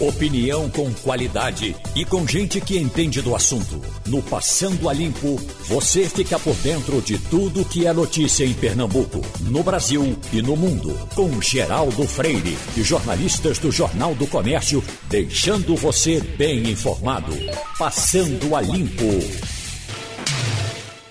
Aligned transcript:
Opinião 0.00 0.70
com 0.70 0.94
qualidade 0.94 1.74
e 1.96 2.04
com 2.04 2.24
gente 2.24 2.60
que 2.60 2.78
entende 2.78 3.20
do 3.20 3.34
assunto. 3.34 3.82
No 4.06 4.22
Passando 4.22 4.88
a 4.88 4.92
Limpo, 4.92 5.34
você 5.66 6.08
fica 6.08 6.38
por 6.38 6.54
dentro 6.58 7.02
de 7.02 7.18
tudo 7.18 7.64
que 7.64 7.84
é 7.84 7.92
notícia 7.92 8.44
em 8.44 8.54
Pernambuco, 8.54 9.20
no 9.40 9.60
Brasil 9.64 10.16
e 10.32 10.40
no 10.40 10.54
mundo. 10.56 10.96
Com 11.16 11.42
Geraldo 11.42 12.06
Freire 12.06 12.56
e 12.76 12.82
jornalistas 12.84 13.58
do 13.58 13.72
Jornal 13.72 14.14
do 14.14 14.24
Comércio, 14.28 14.84
deixando 15.08 15.74
você 15.74 16.20
bem 16.20 16.70
informado. 16.70 17.32
Passando 17.76 18.54
a 18.54 18.60
Limpo. 18.60 19.02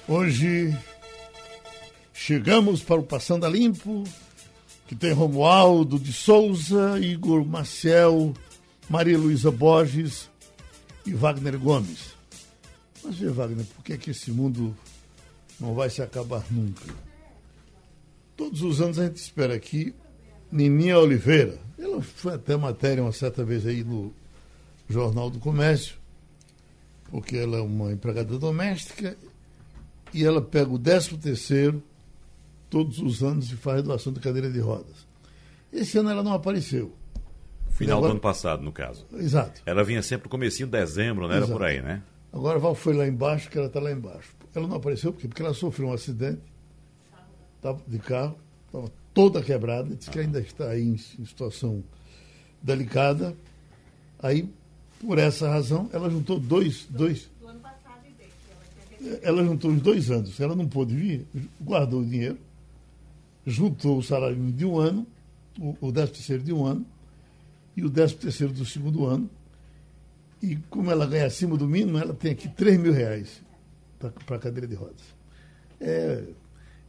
Hoje 0.07 0.73
chegamos 2.13 2.81
para 2.81 3.01
o 3.01 3.03
Passando 3.03 3.45
a 3.45 3.49
Limpo, 3.49 4.05
que 4.87 4.95
tem 4.95 5.11
Romualdo 5.11 5.99
de 5.99 6.13
Souza, 6.13 6.97
Igor 7.01 7.45
Maciel 7.45 8.33
Maria 8.89 9.17
Luísa 9.17 9.51
Borges 9.51 10.29
e 11.05 11.13
Wagner 11.13 11.59
Gomes. 11.59 12.15
Mas 13.03 13.15
vê, 13.17 13.29
Wagner, 13.29 13.65
por 13.65 13.83
que, 13.83 13.93
é 13.93 13.97
que 13.97 14.11
esse 14.11 14.31
mundo 14.31 14.75
não 15.59 15.73
vai 15.73 15.89
se 15.89 16.01
acabar 16.01 16.45
nunca? 16.49 16.85
Todos 18.35 18.61
os 18.61 18.79
anos 18.79 18.97
a 18.97 19.05
gente 19.05 19.17
espera 19.17 19.55
aqui 19.55 19.93
Nininha 20.51 20.99
Oliveira. 20.99 21.59
Ela 21.77 22.01
foi 22.01 22.35
até 22.35 22.55
matéria 22.55 23.03
uma 23.03 23.11
certa 23.11 23.43
vez 23.43 23.65
aí 23.65 23.83
no 23.83 24.13
Jornal 24.89 25.29
do 25.29 25.39
Comércio, 25.39 25.95
porque 27.09 27.35
ela 27.35 27.57
é 27.57 27.61
uma 27.61 27.91
empregada 27.91 28.37
doméstica 28.39 29.17
e 30.13 30.23
ela 30.23 30.41
pega 30.41 30.71
o 30.71 30.79
13 30.79 31.17
terceiro 31.17 31.83
todos 32.69 32.99
os 32.99 33.21
anos 33.21 33.51
e 33.51 33.55
faz 33.55 33.83
doação 33.83 34.13
de 34.13 34.19
cadeira 34.19 34.49
de 34.49 34.59
rodas. 34.59 35.05
Esse 35.71 35.97
ano 35.97 36.09
ela 36.09 36.23
não 36.23 36.33
apareceu. 36.33 36.93
Final 37.77 37.99
agora... 37.99 38.09
do 38.09 38.11
ano 38.13 38.21
passado, 38.21 38.63
no 38.63 38.71
caso. 38.71 39.05
Exato. 39.13 39.61
Ela 39.65 39.83
vinha 39.83 40.01
sempre 40.01 40.25
no 40.25 40.29
comecinho 40.31 40.67
de 40.67 40.71
dezembro, 40.71 41.27
não 41.27 41.33
era 41.33 41.47
por 41.47 41.63
aí, 41.63 41.81
né? 41.81 42.01
Agora 42.33 42.57
Val 42.57 42.73
foi 42.73 42.93
lá 42.93 43.07
embaixo, 43.07 43.49
que 43.49 43.57
ela 43.57 43.67
está 43.67 43.79
lá 43.79 43.91
embaixo. 43.91 44.35
Ela 44.53 44.67
não 44.67 44.77
apareceu 44.77 45.13
por 45.13 45.21
quê? 45.21 45.27
Porque 45.27 45.41
ela 45.41 45.53
sofreu 45.53 45.89
um 45.89 45.93
acidente 45.93 46.41
de 47.87 47.99
carro, 47.99 48.35
estava 48.65 48.91
toda 49.13 49.43
quebrada, 49.43 49.95
disse 49.95 50.09
que 50.09 50.19
ainda 50.19 50.39
está 50.39 50.69
aí 50.69 50.83
em, 50.83 50.93
em 50.93 51.25
situação 51.25 51.83
delicada. 52.61 53.35
Aí, 54.23 54.49
por 54.99 55.19
essa 55.19 55.47
razão, 55.47 55.89
ela 55.93 56.09
juntou 56.09 56.39
dois. 56.39 56.87
dois 56.89 57.29
ela 59.21 59.43
juntou 59.43 59.71
os 59.71 59.81
dois 59.81 60.09
anos. 60.09 60.39
Ela 60.39 60.55
não 60.55 60.67
pôde 60.67 60.95
vir, 60.95 61.27
guardou 61.61 62.01
o 62.01 62.05
dinheiro, 62.05 62.37
juntou 63.45 63.99
o 63.99 64.03
salário 64.03 64.35
de 64.35 64.65
um 64.65 64.79
ano, 64.79 65.05
o, 65.59 65.77
o 65.79 65.91
décimo 65.91 66.15
terceiro 66.15 66.43
de 66.43 66.53
um 66.53 66.65
ano, 66.65 66.85
e 67.77 67.85
o 67.85 67.89
13 67.91 68.15
terceiro 68.15 68.51
do 68.51 68.65
segundo 68.65 69.05
ano. 69.05 69.29
E 70.41 70.55
como 70.69 70.89
ela 70.89 71.05
ganha 71.05 71.27
acima 71.27 71.55
do 71.55 71.67
mínimo, 71.67 71.99
ela 71.99 72.13
tem 72.13 72.31
aqui 72.31 72.49
3 72.49 72.79
mil 72.79 72.91
reais 72.91 73.41
para 73.99 74.35
a 74.35 74.39
cadeira 74.39 74.67
de 74.67 74.75
rodas. 74.75 75.15
É... 75.79 76.23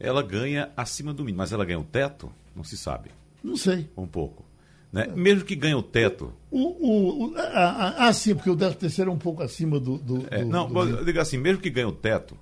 Ela 0.00 0.22
ganha 0.22 0.70
acima 0.74 1.12
do 1.12 1.22
mínimo, 1.22 1.38
mas 1.38 1.52
ela 1.52 1.64
ganha 1.64 1.78
o 1.78 1.84
teto? 1.84 2.32
Não 2.56 2.64
se 2.64 2.76
sabe. 2.76 3.10
Não 3.44 3.56
sei. 3.56 3.90
Um 3.96 4.06
pouco. 4.06 4.44
Né? 4.90 5.08
É. 5.08 5.14
Mesmo 5.14 5.44
que 5.44 5.54
ganhe 5.54 5.74
o 5.74 5.82
teto. 5.82 6.32
O, 6.50 6.58
o, 6.58 7.26
o, 7.26 7.34
ah, 7.36 8.10
sim, 8.14 8.34
porque 8.34 8.48
o 8.48 8.56
13 8.56 8.76
terceiro 8.76 9.10
é 9.10 9.14
um 9.14 9.18
pouco 9.18 9.42
acima 9.42 9.78
do. 9.78 9.98
do, 9.98 10.26
é, 10.30 10.42
do 10.42 10.46
não, 10.48 10.68
do... 10.68 11.04
diga 11.04 11.20
assim, 11.20 11.36
mesmo 11.36 11.60
que 11.60 11.68
ganhe 11.68 11.86
o 11.86 11.92
teto, 11.92 12.36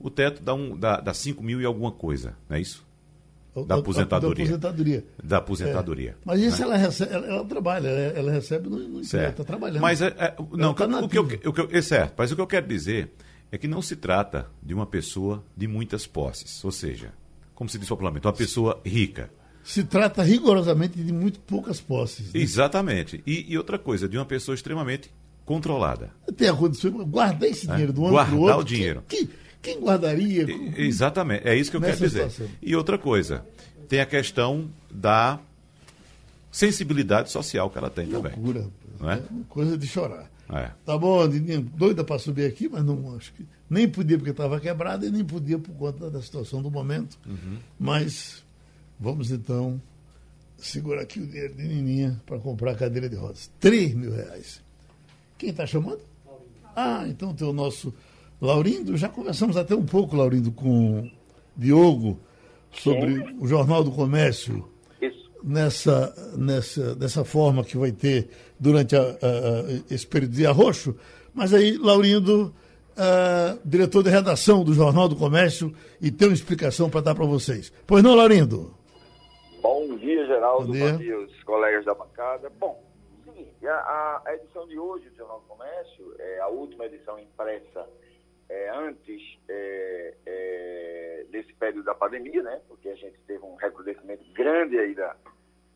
o 0.00 0.10
teto 0.10 0.42
dá, 0.42 0.54
um, 0.54 0.76
dá, 0.76 1.00
dá 1.00 1.14
5 1.14 1.42
mil 1.42 1.60
e 1.60 1.64
alguma 1.64 1.92
coisa, 1.92 2.36
não 2.48 2.56
é 2.56 2.60
isso? 2.60 2.84
Da 3.54 3.74
aposentadoria. 3.76 4.46
Da 4.46 4.52
aposentadoria. 4.58 5.04
Da 5.22 5.36
aposentadoria. 5.36 6.10
É. 6.10 6.14
Mas 6.24 6.40
isso 6.40 6.58
né? 6.60 6.64
ela, 6.64 6.76
recebe, 6.76 7.12
ela, 7.12 7.26
ela, 7.26 7.44
trabalha, 7.44 7.88
ela, 7.88 8.18
ela 8.18 8.32
recebe 8.32 8.68
no, 8.70 8.78
no 8.78 9.00
está 9.02 9.44
trabalhando. 9.44 9.82
Mas 9.82 10.00
é, 10.00 10.06
é 10.06 10.34
não, 10.52 10.72
tá 10.72 10.86
o 10.86 11.08
que 11.08 11.18
eu, 11.18 11.22
o 11.22 11.52
que 11.52 11.60
eu, 11.60 11.68
é 11.70 11.82
certo, 11.82 12.14
mas 12.16 12.32
o 12.32 12.34
que 12.34 12.40
eu 12.40 12.46
quero 12.46 12.66
dizer 12.66 13.12
é 13.50 13.58
que 13.58 13.68
não 13.68 13.82
se 13.82 13.94
trata 13.94 14.48
de 14.62 14.72
uma 14.72 14.86
pessoa 14.86 15.44
de 15.54 15.68
muitas 15.68 16.06
posses, 16.06 16.64
ou 16.64 16.72
seja, 16.72 17.12
como 17.54 17.68
se 17.68 17.78
diz 17.78 17.86
popularmente, 17.86 18.26
uma 18.26 18.32
pessoa 18.32 18.80
rica. 18.84 19.30
Se 19.62 19.84
trata 19.84 20.22
rigorosamente 20.22 21.00
de 21.00 21.12
muito 21.12 21.38
poucas 21.40 21.78
posses. 21.78 22.32
Né? 22.32 22.40
Exatamente. 22.40 23.22
E, 23.26 23.52
e, 23.52 23.58
outra 23.58 23.78
coisa, 23.78 24.08
de 24.08 24.16
uma 24.16 24.24
pessoa 24.24 24.54
extremamente 24.54 25.10
controlada. 25.44 26.10
Tem 26.36 26.48
a 26.48 26.54
condição, 26.54 26.90
guardar 27.04 27.48
esse 27.48 27.66
dinheiro 27.66 27.92
é, 27.92 27.94
do 27.94 28.06
ano 28.06 28.14
para 28.14 28.24
o 28.24 28.38
outro. 28.38 28.38
Guardar 28.38 28.58
o 28.58 28.64
dinheiro. 28.64 29.04
Que, 29.06 29.26
que, 29.26 29.32
quem 29.62 29.78
guardaria? 29.80 30.44
Exatamente, 30.76 31.46
é 31.46 31.56
isso 31.56 31.70
que 31.70 31.76
eu 31.76 31.80
quero 31.80 31.96
dizer. 31.96 32.28
Situação. 32.30 32.48
E 32.60 32.74
outra 32.74 32.98
coisa, 32.98 33.46
tem 33.88 34.00
a 34.00 34.06
questão 34.06 34.68
da 34.90 35.38
sensibilidade 36.50 37.30
social 37.30 37.70
que 37.70 37.78
ela 37.78 37.88
tem 37.88 38.06
que 38.06 38.12
também. 38.12 38.32
Loucura, 38.32 38.66
não 39.00 39.10
é? 39.10 39.14
é 39.14 39.22
coisa 39.48 39.78
de 39.78 39.86
chorar. 39.86 40.30
É. 40.50 40.70
Tá 40.84 40.98
bom, 40.98 41.22
doida 41.76 42.04
para 42.04 42.18
subir 42.18 42.44
aqui, 42.44 42.68
mas 42.68 42.84
não 42.84 43.16
acho 43.16 43.32
que 43.32 43.46
nem 43.70 43.88
podia 43.88 44.18
porque 44.18 44.32
estava 44.32 44.60
quebrada 44.60 45.06
e 45.06 45.10
nem 45.10 45.24
podia 45.24 45.58
por 45.58 45.74
conta 45.74 46.10
da 46.10 46.20
situação 46.20 46.60
do 46.60 46.70
momento. 46.70 47.18
Uhum. 47.24 47.56
Mas 47.78 48.44
vamos 49.00 49.30
então 49.30 49.80
segurar 50.58 51.00
aqui 51.00 51.20
o 51.20 51.26
dinheiro 51.26 51.54
de 51.54 51.62
Nininha 51.62 52.20
para 52.26 52.38
comprar 52.38 52.72
a 52.72 52.74
cadeira 52.74 53.08
de 53.08 53.16
rodas. 53.16 53.50
3 53.60 53.94
mil 53.94 54.12
reais. 54.12 54.60
Quem 55.38 55.50
está 55.50 55.66
chamando? 55.66 56.00
Ah, 56.76 57.04
então 57.08 57.34
tem 57.34 57.46
o 57.46 57.52
nosso 57.52 57.94
Laurindo, 58.42 58.96
já 58.96 59.08
conversamos 59.08 59.56
até 59.56 59.72
um 59.72 59.86
pouco, 59.86 60.16
Laurindo, 60.16 60.50
com 60.50 61.08
Diogo 61.56 62.18
sobre 62.72 63.14
Sim. 63.14 63.36
o 63.40 63.46
Jornal 63.46 63.84
do 63.84 63.92
Comércio. 63.92 64.68
Isso. 65.00 65.30
Nessa, 65.44 66.12
nessa, 66.36 66.92
dessa 66.96 67.24
forma 67.24 67.62
que 67.62 67.76
vai 67.76 67.92
ter 67.92 68.28
durante 68.58 68.96
a, 68.96 69.00
a, 69.00 69.04
a, 69.04 69.94
esse 69.94 70.04
período 70.04 70.32
de 70.32 70.44
arroxo. 70.44 70.96
Mas 71.32 71.54
aí, 71.54 71.78
Laurindo, 71.78 72.52
diretor 73.64 74.02
de 74.02 74.10
redação 74.10 74.64
do 74.64 74.74
Jornal 74.74 75.08
do 75.08 75.14
Comércio, 75.14 75.72
e 76.00 76.10
tem 76.10 76.26
uma 76.26 76.34
explicação 76.34 76.90
para 76.90 77.00
dar 77.00 77.14
para 77.14 77.24
vocês. 77.24 77.72
Pois 77.86 78.02
não, 78.02 78.16
Laurindo? 78.16 78.74
Bom 79.62 79.96
dia, 79.98 80.26
Geraldo. 80.26 80.66
Bom 80.66 80.72
dia, 80.72 80.92
Bom 80.92 80.98
dia 80.98 81.20
os 81.20 81.44
colegas 81.44 81.84
da 81.84 81.94
bancada. 81.94 82.50
Bom, 82.58 82.82
seguinte, 83.24 83.68
a, 83.68 84.20
a 84.26 84.34
edição 84.34 84.66
de 84.66 84.76
hoje 84.76 85.08
do 85.10 85.16
Jornal 85.16 85.38
do 85.38 85.46
Comércio 85.46 86.14
é 86.18 86.40
a 86.40 86.48
última 86.48 86.86
edição 86.86 87.20
impressa 87.20 87.86
é, 88.52 88.68
antes 88.68 89.38
é, 89.48 90.14
é, 90.26 91.26
desse 91.30 91.54
período 91.54 91.86
da 91.86 91.94
pandemia, 91.94 92.42
né? 92.42 92.60
Porque 92.68 92.90
a 92.90 92.94
gente 92.94 93.18
teve 93.26 93.42
um 93.42 93.54
recrudescimento 93.54 94.22
grande 94.34 94.78
aí 94.78 94.94
da, 94.94 95.16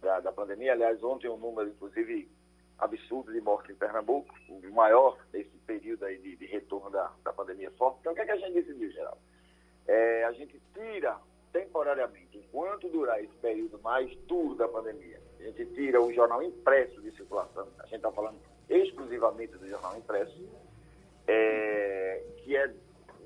da, 0.03 0.21
da 0.21 0.31
pandemia. 0.31 0.73
Aliás, 0.73 1.03
ontem 1.03 1.29
um 1.31 1.39
número, 1.39 1.71
inclusive, 1.71 2.29
absurdo 2.79 3.33
de 3.33 3.41
mortes 3.41 3.71
em 3.71 3.79
Pernambuco, 3.79 4.35
o 4.51 4.75
maior 4.75 5.19
nesse 5.33 5.57
período 5.67 6.05
aí 6.05 6.19
de, 6.19 6.37
de 6.37 6.45
retorno 6.45 6.91
da, 6.91 7.11
da 7.25 7.33
pandemia 7.33 7.71
forte. 7.73 8.01
Então, 8.01 8.13
o 8.13 8.15
que, 8.15 8.21
é 8.21 8.27
que 8.27 8.33
a 8.33 8.37
gente 8.37 8.53
decidiu, 8.53 8.91
geral? 8.91 9.19
É, 9.89 10.25
a 10.25 10.33
gente 10.33 10.61
tira 10.75 11.19
temporariamente, 11.53 12.37
enquanto 12.37 12.91
durar 12.91 13.25
esse 13.25 13.35
período 13.37 13.81
mais 13.81 14.15
duro 14.27 14.55
da 14.55 14.69
pandemia, 14.69 15.19
a 15.41 15.43
gente 15.45 15.65
tira 15.75 16.03
o 16.03 16.13
jornal 16.13 16.43
impresso 16.43 17.01
de 17.01 17.11
circulação. 17.13 17.67
A 17.79 17.85
gente 17.85 17.97
está 17.97 18.13
falando 18.13 18.39
exclusivamente 18.69 19.57
do 19.57 19.67
jornal 19.67 19.97
impresso 19.97 20.47
é, 21.27 22.23
que 22.39 22.57
é, 22.57 22.73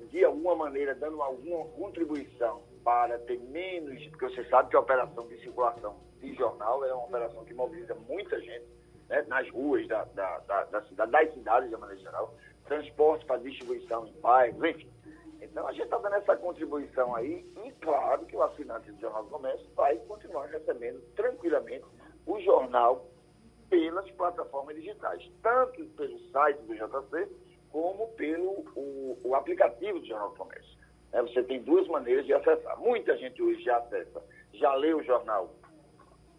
de 0.09 0.23
alguma 0.25 0.55
maneira, 0.55 0.95
dando 0.95 1.21
alguma 1.21 1.65
contribuição 1.69 2.61
para 2.83 3.17
ter 3.19 3.39
menos, 3.39 4.05
porque 4.07 4.29
você 4.29 4.43
sabe 4.45 4.69
que 4.69 4.75
a 4.75 4.79
operação 4.79 5.27
de 5.27 5.39
circulação 5.41 5.95
de 6.19 6.33
jornal 6.33 6.83
é 6.83 6.93
uma 6.93 7.05
operação 7.05 7.43
que 7.45 7.53
mobiliza 7.53 7.95
muita 8.07 8.39
gente 8.39 8.65
né, 9.07 9.23
nas 9.27 9.49
ruas 9.49 9.87
da, 9.87 10.03
da, 10.05 10.39
da, 10.39 10.63
da 10.65 10.81
cidade, 10.83 11.11
das 11.11 11.33
cidades 11.33 11.69
de 11.69 11.77
maneira 11.77 12.01
geral, 12.01 12.33
transporte 12.65 13.25
para 13.25 13.37
distribuição 13.37 14.07
em 14.07 14.13
bairros, 14.21 14.63
enfim. 14.63 14.89
Então 15.41 15.67
a 15.67 15.71
gente 15.71 15.83
está 15.83 15.97
dando 15.97 16.15
essa 16.15 16.35
contribuição 16.37 17.15
aí 17.15 17.45
e 17.65 17.71
claro 17.81 18.25
que 18.25 18.35
o 18.35 18.43
assinante 18.43 18.91
do 18.91 19.01
Jornal 19.01 19.23
do 19.23 19.29
Comércio 19.29 19.67
vai 19.75 19.97
continuar 20.07 20.45
recebendo 20.45 21.01
tranquilamente 21.15 21.85
o 22.25 22.39
jornal 22.39 23.05
pelas 23.69 24.09
plataformas 24.11 24.75
digitais, 24.75 25.29
tanto 25.41 25.83
pelo 25.85 26.19
site 26.31 26.61
do 26.63 26.75
JC, 26.75 27.27
como 27.71 28.07
pelo 28.09 28.65
o, 28.75 29.17
o 29.23 29.35
aplicativo 29.35 29.99
do 29.99 30.05
Jornal 30.05 30.29
do 30.29 30.35
Comércio. 30.35 30.77
É, 31.13 31.21
você 31.21 31.43
tem 31.43 31.61
duas 31.61 31.87
maneiras 31.87 32.25
de 32.25 32.33
acessar. 32.33 32.79
Muita 32.79 33.17
gente 33.17 33.41
hoje 33.41 33.61
já 33.63 33.77
acessa, 33.77 34.23
já 34.53 34.73
lê 34.75 34.93
o 34.93 35.03
jornal, 35.03 35.53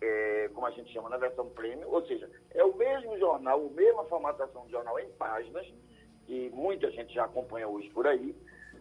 é, 0.00 0.50
como 0.55 0.67
a 0.67 0.70
gente 0.70 0.93
chama, 0.93 1.08
na 1.08 1.17
versão 1.17 1.49
premium, 1.50 1.88
ou 1.88 2.05
seja, 2.06 2.29
é 2.50 2.64
o 2.64 2.75
mesmo 2.76 3.19
jornal, 3.19 3.67
a 3.67 3.70
mesma 3.70 4.05
formatação 4.05 4.64
do 4.64 4.70
jornal 4.70 4.99
em 4.99 5.08
páginas, 5.12 5.67
que 6.26 6.50
muita 6.50 6.90
gente 6.90 7.12
já 7.14 7.25
acompanha 7.25 7.69
hoje 7.69 7.88
por 7.90 8.06
aí, 8.06 8.34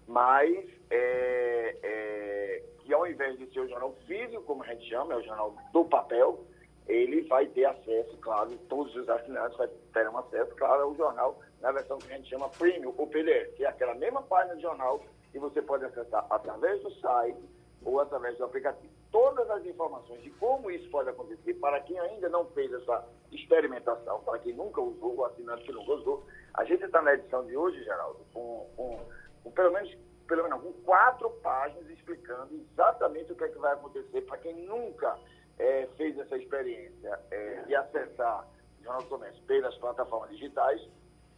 mas 0.08 0.68
é, 0.90 1.78
é, 1.84 2.64
que 2.80 2.94
ao 2.94 3.06
invés 3.06 3.38
de 3.38 3.52
ser 3.52 3.60
o 3.62 3.70
jornal 3.70 3.94
físico, 4.08 4.44
como 4.44 4.64
a 4.64 4.68
gente 4.68 4.90
chama, 4.90 5.14
é 5.14 5.18
o 5.18 5.24
jornal 5.24 5.56
do 5.74 5.86
papel, 5.86 6.46
ele 6.88 7.22
vai 7.24 7.46
ter 7.48 7.66
acesso, 7.66 8.18
claro, 8.18 8.58
todos 8.68 8.96
os 8.96 9.08
assinantes 9.08 9.58
terão 9.94 10.18
acesso, 10.18 10.54
claro, 10.56 10.84
ao 10.84 10.96
jornal 10.96 11.40
na 11.62 11.72
versão 11.72 11.98
que 12.00 12.12
a 12.12 12.18
gente 12.18 12.30
chama 12.30 12.50
Premium, 12.50 12.94
ou 12.98 13.08
PDF, 13.08 13.56
que 13.56 13.64
é 13.64 13.68
aquela 13.68 13.96
mesma 13.96 14.22
página 14.24 14.56
do 14.56 14.62
jornal 14.62 15.02
que 15.32 15.40
você 15.40 15.62
pode 15.62 15.86
acessar 15.86 16.26
através 16.30 16.82
do 16.82 16.92
site 16.96 17.40
ou 17.84 18.00
através 18.00 18.38
do 18.38 18.46
aplicativo. 18.46 18.92
Todas 19.12 19.50
as 19.50 19.66
informações 19.66 20.22
de 20.24 20.30
como 20.32 20.72
isso 20.72 20.90
pode 20.90 21.10
acontecer, 21.10 21.54
para 21.56 21.80
quem 21.82 22.00
ainda 22.00 22.30
não 22.30 22.46
fez 22.48 22.72
essa 22.74 23.06
experimentação, 23.32 24.22
para 24.22 24.40
quem 24.40 24.54
nunca 24.54 24.82
usou, 24.82 25.16
o 25.16 25.26
assinante 25.26 25.64
que 25.64 25.72
nunca 25.72 25.92
usou. 25.94 26.24
A 26.54 26.64
gente 26.64 26.84
está 26.84 27.02
na 27.02 27.14
edição 27.14 27.46
de 27.46 27.56
hoje, 27.56 27.84
Geraldo, 27.84 28.20
com, 28.34 28.70
com, 28.76 29.00
com 29.44 29.52
pelo 29.52 29.72
menos 29.72 29.96
pelo 30.28 30.44
menos 30.44 30.62
com 30.62 30.72
quatro 30.84 31.30
páginas 31.44 31.90
explicando 31.90 32.56
exatamente 32.56 33.34
o 33.34 33.36
que 33.36 33.44
é 33.44 33.50
que 33.50 33.58
vai 33.58 33.74
acontecer 33.74 34.22
para 34.22 34.38
quem 34.38 34.56
nunca 34.66 35.20
é, 35.60 35.90
fez 35.98 36.18
essa 36.18 36.38
experiência 36.38 37.20
é, 37.30 37.64
de 37.64 37.76
acessar 37.76 38.48
o 38.80 38.84
Jornal 38.84 39.02
do 39.02 39.10
Comércio 39.10 39.44
pelas 39.44 39.76
plataformas 39.76 40.30
digitais. 40.30 40.82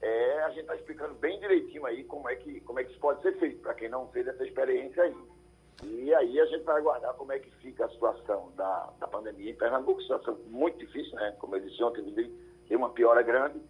É, 0.01 0.43
a 0.43 0.49
gente 0.49 0.61
está 0.61 0.75
explicando 0.75 1.13
bem 1.15 1.39
direitinho 1.39 1.85
aí 1.85 2.03
como 2.03 2.29
é 2.29 2.35
que 2.35 2.59
como 2.61 2.79
é 2.79 2.83
que 2.83 2.91
isso 2.91 2.99
pode 2.99 3.21
ser 3.21 3.37
feito 3.39 3.61
para 3.61 3.73
quem 3.73 3.89
não 3.89 4.07
fez 4.09 4.27
essa 4.27 4.43
experiência 4.43 5.03
ainda. 5.03 5.33
E 5.81 6.13
aí 6.13 6.39
a 6.39 6.45
gente 6.45 6.63
vai 6.63 6.77
aguardar 6.77 7.13
como 7.15 7.31
é 7.31 7.39
que 7.39 7.49
fica 7.57 7.85
a 7.85 7.89
situação 7.89 8.51
da, 8.55 8.93
da 8.99 9.07
pandemia 9.07 9.51
em 9.51 9.55
Pernambuco, 9.55 10.01
situação 10.01 10.37
muito 10.47 10.77
difícil, 10.77 11.15
né? 11.15 11.35
Como 11.39 11.55
eu 11.55 11.61
disse 11.61 11.83
ontem, 11.83 12.03
tem 12.67 12.77
uma 12.77 12.89
piora 12.89 13.21
grande, 13.21 13.61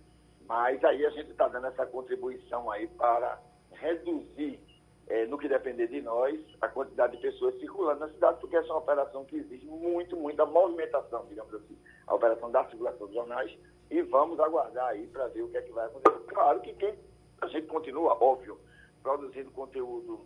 mas 0.47 0.83
aí 0.83 1.05
a 1.05 1.09
gente 1.11 1.31
está 1.31 1.47
dando 1.47 1.67
essa 1.67 1.85
contribuição 1.85 2.69
aí 2.69 2.87
para 2.87 3.41
reduzir, 3.71 4.59
é, 5.07 5.25
no 5.25 5.37
que 5.37 5.47
depender 5.47 5.87
de 5.87 6.01
nós, 6.01 6.39
a 6.61 6.67
quantidade 6.67 7.15
de 7.15 7.21
pessoas 7.21 7.57
circulando 7.59 8.01
na 8.01 8.09
cidade, 8.09 8.39
porque 8.39 8.55
essa 8.55 8.67
é 8.67 8.71
uma 8.71 8.79
operação 8.79 9.25
que 9.25 9.37
exige 9.37 9.65
muito, 9.65 10.15
muita 10.15 10.45
movimentação, 10.45 11.25
digamos 11.27 11.53
assim, 11.53 11.77
a 12.07 12.15
operação 12.15 12.51
da 12.51 12.63
circulação 12.65 13.07
dos 13.07 13.15
jornais, 13.15 13.51
e 13.93 14.01
vamos 14.01 14.39
aguardar 14.39 14.87
aí 14.87 15.05
para 15.05 15.27
ver 15.27 15.43
o 15.43 15.49
que 15.49 15.57
é 15.57 15.61
que 15.61 15.71
vai 15.71 15.85
acontecer. 15.85 16.17
Claro 16.25 16.59
que 16.61 16.73
quem, 16.73 16.97
a 17.39 17.47
gente 17.47 17.67
continua, 17.67 18.17
óbvio, 18.19 18.59
produzindo 19.03 19.51
conteúdo 19.51 20.25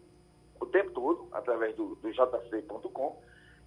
o 0.57 0.65
tempo 0.67 0.91
todo, 0.91 1.27
através 1.33 1.75
do, 1.75 1.95
do 1.95 2.09
jc.com. 2.09 3.21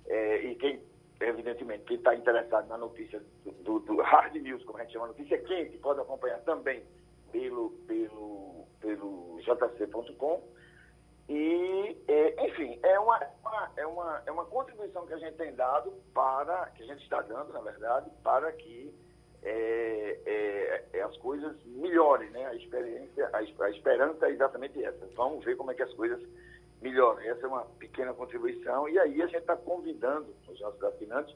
É, 0.07 0.37
e 0.39 0.55
quem, 0.55 0.83
evidentemente, 1.21 1.85
quem 1.85 1.99
está 1.99 2.15
interessado 2.15 2.67
na 2.69 2.79
notícia 2.79 3.23
do, 3.63 3.81
do, 3.81 4.01
hard 4.01 4.35
news, 4.37 4.65
como 4.65 4.79
a 4.79 4.85
gente 4.85 4.95
chama, 4.95 5.09
notícia 5.09 5.37
quente, 5.37 5.77
pode 5.77 6.01
acompanhar 6.01 6.41
também 6.45 6.83
pelo, 7.31 7.69
pelo, 7.87 8.67
pelo 8.81 9.39
jc.com. 9.43 10.43
E, 11.29 11.97
é, 12.09 12.47
enfim, 12.47 12.81
é 12.83 12.99
uma, 12.99 13.21
uma, 13.43 13.73
é, 13.77 13.87
uma, 13.87 14.23
é 14.25 14.33
uma 14.33 14.47
contribuição 14.47 15.07
que 15.07 15.13
a 15.13 15.19
gente 15.19 15.37
tem 15.37 15.55
dado 15.55 15.93
para, 16.15 16.71
que 16.71 16.85
a 16.85 16.87
gente 16.87 17.03
está 17.03 17.21
dando, 17.21 17.53
na 17.53 17.61
verdade, 17.61 18.11
para 18.23 18.51
que 18.53 18.93
é, 19.43 20.19
é, 20.27 20.85
é, 20.93 21.03
as 21.03 21.17
coisas 21.19 21.57
melhorem, 21.67 22.31
né? 22.31 22.47
A 22.47 22.55
experiência, 22.55 23.31
a, 23.33 23.39
a 23.39 23.71
esperança 23.71 24.27
é 24.27 24.31
exatamente 24.31 24.83
essa. 24.83 25.07
Vamos 25.17 25.45
ver 25.45 25.57
como 25.57 25.71
é 25.71 25.75
que 25.75 25.83
as 25.83 25.93
coisas 25.95 26.21
melhor. 26.81 27.23
Essa 27.25 27.47
é 27.47 27.49
uma 27.49 27.65
pequena 27.79 28.13
contribuição. 28.13 28.89
E 28.89 28.99
aí 28.99 29.23
a 29.23 29.27
gente 29.27 29.41
está 29.41 29.57
convidando 29.57 30.35
os 30.49 30.61
nossos 30.61 30.83
assinantes 30.83 31.35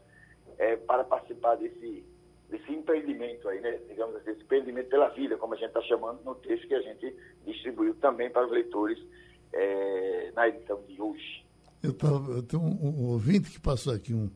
é, 0.58 0.76
para 0.76 1.04
participar 1.04 1.56
desse, 1.56 2.04
desse 2.48 2.72
empreendimento 2.72 3.48
aí, 3.48 3.60
né? 3.60 3.78
Digamos 3.88 4.16
assim, 4.16 4.30
esse 4.30 4.42
empreendimento 4.42 4.88
pela 4.88 5.08
vida, 5.08 5.36
como 5.36 5.54
a 5.54 5.56
gente 5.56 5.68
está 5.68 5.82
chamando 5.82 6.22
no 6.24 6.34
texto 6.36 6.66
que 6.66 6.74
a 6.74 6.82
gente 6.82 7.16
distribuiu 7.44 7.94
também 7.96 8.30
para 8.30 8.46
os 8.46 8.52
leitores 8.52 8.98
é, 9.52 10.32
na 10.34 10.48
edição 10.48 10.82
de 10.82 11.00
hoje. 11.00 11.44
Eu, 11.82 11.92
tava, 11.92 12.32
eu 12.32 12.42
tenho 12.42 12.62
um, 12.62 13.02
um, 13.02 13.10
ouvinte 13.10 13.50
que 13.50 13.60
passou 13.60 13.92
aqui 13.92 14.14
um, 14.14 14.30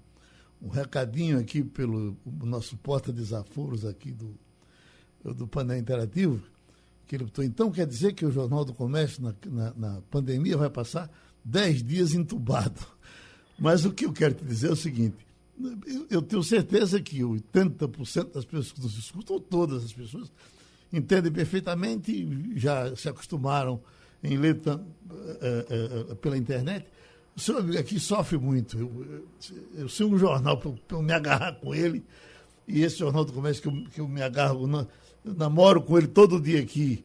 um 0.60 0.68
recadinho 0.68 1.38
aqui 1.38 1.62
pelo 1.62 2.16
nosso 2.42 2.76
porta-desaforos 2.76 3.84
aqui 3.84 4.12
do, 4.12 4.34
do 5.34 5.46
painel 5.46 5.78
interativo 5.78 6.42
que 7.06 7.16
ele 7.16 7.24
botou. 7.24 7.44
Então 7.44 7.70
quer 7.70 7.86
dizer 7.86 8.12
que 8.12 8.24
o 8.24 8.30
Jornal 8.30 8.64
do 8.64 8.74
Comércio, 8.74 9.22
na, 9.22 9.34
na, 9.46 9.74
na 9.74 10.00
pandemia, 10.10 10.56
vai 10.56 10.68
passar 10.68 11.10
10 11.44 11.82
dias 11.82 12.14
entubado. 12.14 12.80
Mas 13.58 13.84
o 13.84 13.92
que 13.92 14.04
eu 14.04 14.12
quero 14.12 14.34
te 14.34 14.44
dizer 14.44 14.68
é 14.68 14.72
o 14.72 14.76
seguinte: 14.76 15.16
eu, 15.86 16.06
eu 16.10 16.22
tenho 16.22 16.42
certeza 16.42 17.00
que 17.00 17.20
80% 17.20 18.32
das 18.32 18.44
pessoas 18.44 18.72
que 18.72 18.80
nos 18.80 18.98
escutam, 18.98 19.40
todas 19.40 19.84
as 19.84 19.92
pessoas, 19.92 20.30
entendem 20.92 21.32
perfeitamente 21.32 22.54
já 22.56 22.94
se 22.94 23.08
acostumaram 23.08 23.80
em 24.22 24.36
ler 24.36 24.60
uh, 24.66 24.70
uh, 24.70 26.12
uh, 26.12 26.16
pela 26.16 26.36
internet. 26.36 26.86
O 27.38 27.40
seu 27.40 27.58
amigo 27.58 27.78
aqui 27.78 28.00
sofre 28.00 28.36
muito. 28.36 28.76
Eu, 28.76 28.90
eu, 29.04 29.82
eu 29.82 29.88
sei 29.88 30.04
um 30.04 30.18
jornal 30.18 30.58
para 30.58 30.72
eu 30.90 31.00
me 31.00 31.12
agarrar 31.12 31.52
com 31.52 31.72
ele, 31.72 32.04
e 32.66 32.82
esse 32.82 32.98
Jornal 32.98 33.24
do 33.24 33.32
Comércio 33.32 33.62
que 33.62 33.68
eu, 33.68 33.90
que 33.92 34.00
eu 34.00 34.08
me 34.08 34.20
agarro. 34.20 34.68
Eu 35.24 35.34
namoro 35.36 35.80
com 35.80 35.96
ele 35.96 36.08
todo 36.08 36.40
dia 36.40 36.60
aqui, 36.60 37.04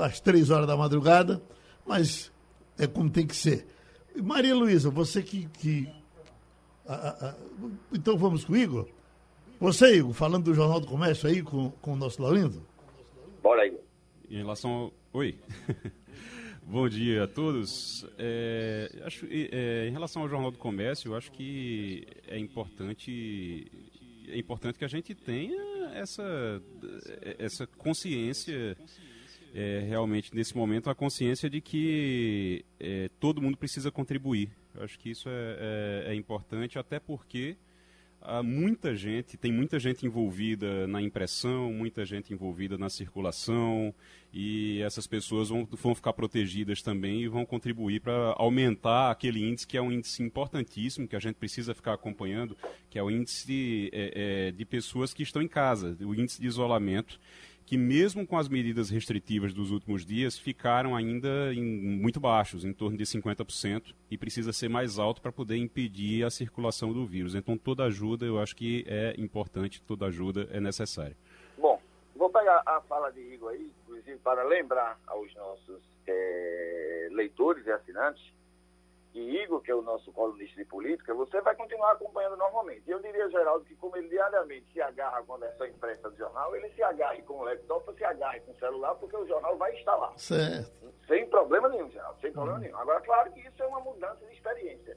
às 0.00 0.20
três 0.20 0.48
horas 0.48 0.68
da 0.68 0.76
madrugada, 0.76 1.42
mas 1.84 2.30
é 2.78 2.86
como 2.86 3.10
tem 3.10 3.26
que 3.26 3.34
ser. 3.34 3.66
Maria 4.22 4.54
Luísa, 4.54 4.88
você 4.88 5.20
que. 5.20 5.48
que 5.48 5.88
a, 6.86 6.94
a, 6.94 7.34
então 7.92 8.16
vamos 8.16 8.44
com 8.44 8.52
o 8.52 8.56
Igor? 8.56 8.86
Você, 9.58 9.96
Igor, 9.96 10.12
falando 10.12 10.44
do 10.44 10.54
Jornal 10.54 10.78
do 10.78 10.86
Comércio 10.86 11.28
aí 11.28 11.42
com, 11.42 11.70
com 11.82 11.94
o 11.94 11.96
nosso 11.96 12.22
Laurindo? 12.22 12.64
Bora, 13.42 13.66
Igor. 13.66 13.80
Em 14.30 14.36
relação 14.36 14.70
ao... 14.70 14.92
Oi. 15.14 15.36
Bom 16.64 16.88
dia 16.88 17.24
a 17.24 17.26
todos. 17.26 18.06
É, 18.18 18.90
acho, 19.04 19.26
é, 19.30 19.88
em 19.88 19.90
relação 19.90 20.22
ao 20.22 20.28
Jornal 20.28 20.50
do 20.50 20.58
Comércio, 20.58 21.10
eu 21.10 21.16
acho 21.16 21.30
que 21.32 22.06
é 22.28 22.38
importante 22.38 23.70
é 24.28 24.38
importante 24.38 24.78
que 24.78 24.84
a 24.84 24.88
gente 24.88 25.14
tenha 25.14 25.60
essa, 25.94 26.62
essa 27.38 27.66
consciência, 27.66 28.76
é, 29.54 29.84
realmente, 29.86 30.34
nesse 30.34 30.56
momento, 30.56 30.88
a 30.88 30.94
consciência 30.94 31.50
de 31.50 31.60
que 31.60 32.64
é, 32.80 33.10
todo 33.20 33.42
mundo 33.42 33.58
precisa 33.58 33.90
contribuir. 33.90 34.50
Eu 34.74 34.84
acho 34.84 34.98
que 34.98 35.10
isso 35.10 35.28
é, 35.28 36.04
é, 36.06 36.12
é 36.12 36.14
importante, 36.14 36.78
até 36.78 36.98
porque 36.98 37.56
há 38.24 38.42
muita 38.42 38.94
gente, 38.94 39.36
tem 39.36 39.52
muita 39.52 39.78
gente 39.78 40.06
envolvida 40.06 40.86
na 40.86 41.02
impressão, 41.02 41.72
muita 41.72 42.04
gente 42.04 42.32
envolvida 42.32 42.78
na 42.78 42.88
circulação, 42.88 43.94
e 44.32 44.80
essas 44.80 45.06
pessoas 45.06 45.50
vão, 45.50 45.68
vão 45.70 45.94
ficar 45.94 46.12
protegidas 46.12 46.80
também 46.80 47.22
e 47.22 47.28
vão 47.28 47.44
contribuir 47.44 48.00
para 48.00 48.34
aumentar 48.36 49.10
aquele 49.10 49.42
índice 49.42 49.66
que 49.66 49.76
é 49.76 49.82
um 49.82 49.92
índice 49.92 50.22
importantíssimo, 50.22 51.06
que 51.06 51.16
a 51.16 51.20
gente 51.20 51.34
precisa 51.34 51.74
ficar 51.74 51.94
acompanhando, 51.94 52.56
que 52.88 52.98
é 52.98 53.02
o 53.02 53.10
índice 53.10 53.90
é, 53.92 54.48
é, 54.48 54.50
de 54.52 54.64
pessoas 54.64 55.12
que 55.12 55.22
estão 55.22 55.42
em 55.42 55.48
casa, 55.48 55.96
o 56.00 56.14
índice 56.14 56.40
de 56.40 56.46
isolamento 56.46 57.20
que 57.72 57.78
mesmo 57.78 58.26
com 58.26 58.36
as 58.36 58.50
medidas 58.50 58.90
restritivas 58.90 59.54
dos 59.54 59.70
últimos 59.70 60.04
dias, 60.04 60.36
ficaram 60.36 60.94
ainda 60.94 61.54
em, 61.54 61.64
muito 61.64 62.20
baixos, 62.20 62.66
em 62.66 62.72
torno 62.74 62.98
de 62.98 63.04
50%, 63.04 63.94
e 64.10 64.18
precisa 64.18 64.52
ser 64.52 64.68
mais 64.68 64.98
alto 64.98 65.22
para 65.22 65.32
poder 65.32 65.56
impedir 65.56 66.22
a 66.22 66.28
circulação 66.28 66.92
do 66.92 67.06
vírus. 67.06 67.34
Então, 67.34 67.56
toda 67.56 67.84
ajuda, 67.84 68.26
eu 68.26 68.38
acho 68.38 68.54
que 68.54 68.84
é 68.86 69.14
importante, 69.16 69.80
toda 69.84 70.04
ajuda 70.04 70.46
é 70.52 70.60
necessária. 70.60 71.16
Bom, 71.56 71.80
vou 72.14 72.28
pegar 72.28 72.62
a 72.66 72.78
fala 72.82 73.10
de 73.10 73.20
Igor 73.20 73.52
aí, 73.52 73.72
inclusive, 73.84 74.18
para 74.18 74.42
lembrar 74.42 75.00
aos 75.06 75.34
nossos 75.34 75.80
é, 76.06 77.08
leitores 77.10 77.64
e 77.66 77.70
assinantes 77.70 78.22
e 79.14 79.42
Igor, 79.42 79.60
que 79.60 79.70
é 79.70 79.74
o 79.74 79.82
nosso 79.82 80.10
colunista 80.12 80.56
de 80.56 80.64
política, 80.64 81.12
você 81.12 81.40
vai 81.42 81.54
continuar 81.54 81.92
acompanhando 81.92 82.36
normalmente. 82.36 82.90
Eu 82.90 82.98
diria, 83.00 83.28
Geraldo, 83.28 83.64
que 83.64 83.76
como 83.76 83.96
ele 83.96 84.08
diariamente 84.08 84.72
se 84.72 84.80
agarra 84.80 85.22
com 85.22 85.34
a 85.34 85.38
versão 85.38 85.66
impressa 85.66 86.08
do 86.08 86.16
jornal, 86.16 86.56
ele 86.56 86.70
se 86.70 86.82
agarre 86.82 87.20
com 87.22 87.34
o 87.34 87.44
laptop, 87.44 87.94
se 87.94 88.04
agarre 88.04 88.40
com 88.40 88.52
o 88.52 88.58
celular, 88.58 88.94
porque 88.94 89.16
o 89.16 89.26
jornal 89.26 89.56
vai 89.58 89.74
estar 89.74 89.96
lá. 89.96 90.16
Certo. 90.16 90.92
Sem 91.06 91.28
problema 91.28 91.68
nenhum, 91.68 91.90
Geraldo, 91.90 92.20
sem 92.20 92.32
problema 92.32 92.58
uhum. 92.58 92.64
nenhum. 92.64 92.78
Agora, 92.78 93.00
claro 93.02 93.30
que 93.32 93.40
isso 93.40 93.62
é 93.62 93.66
uma 93.66 93.80
mudança 93.80 94.24
de 94.24 94.32
experiência. 94.32 94.96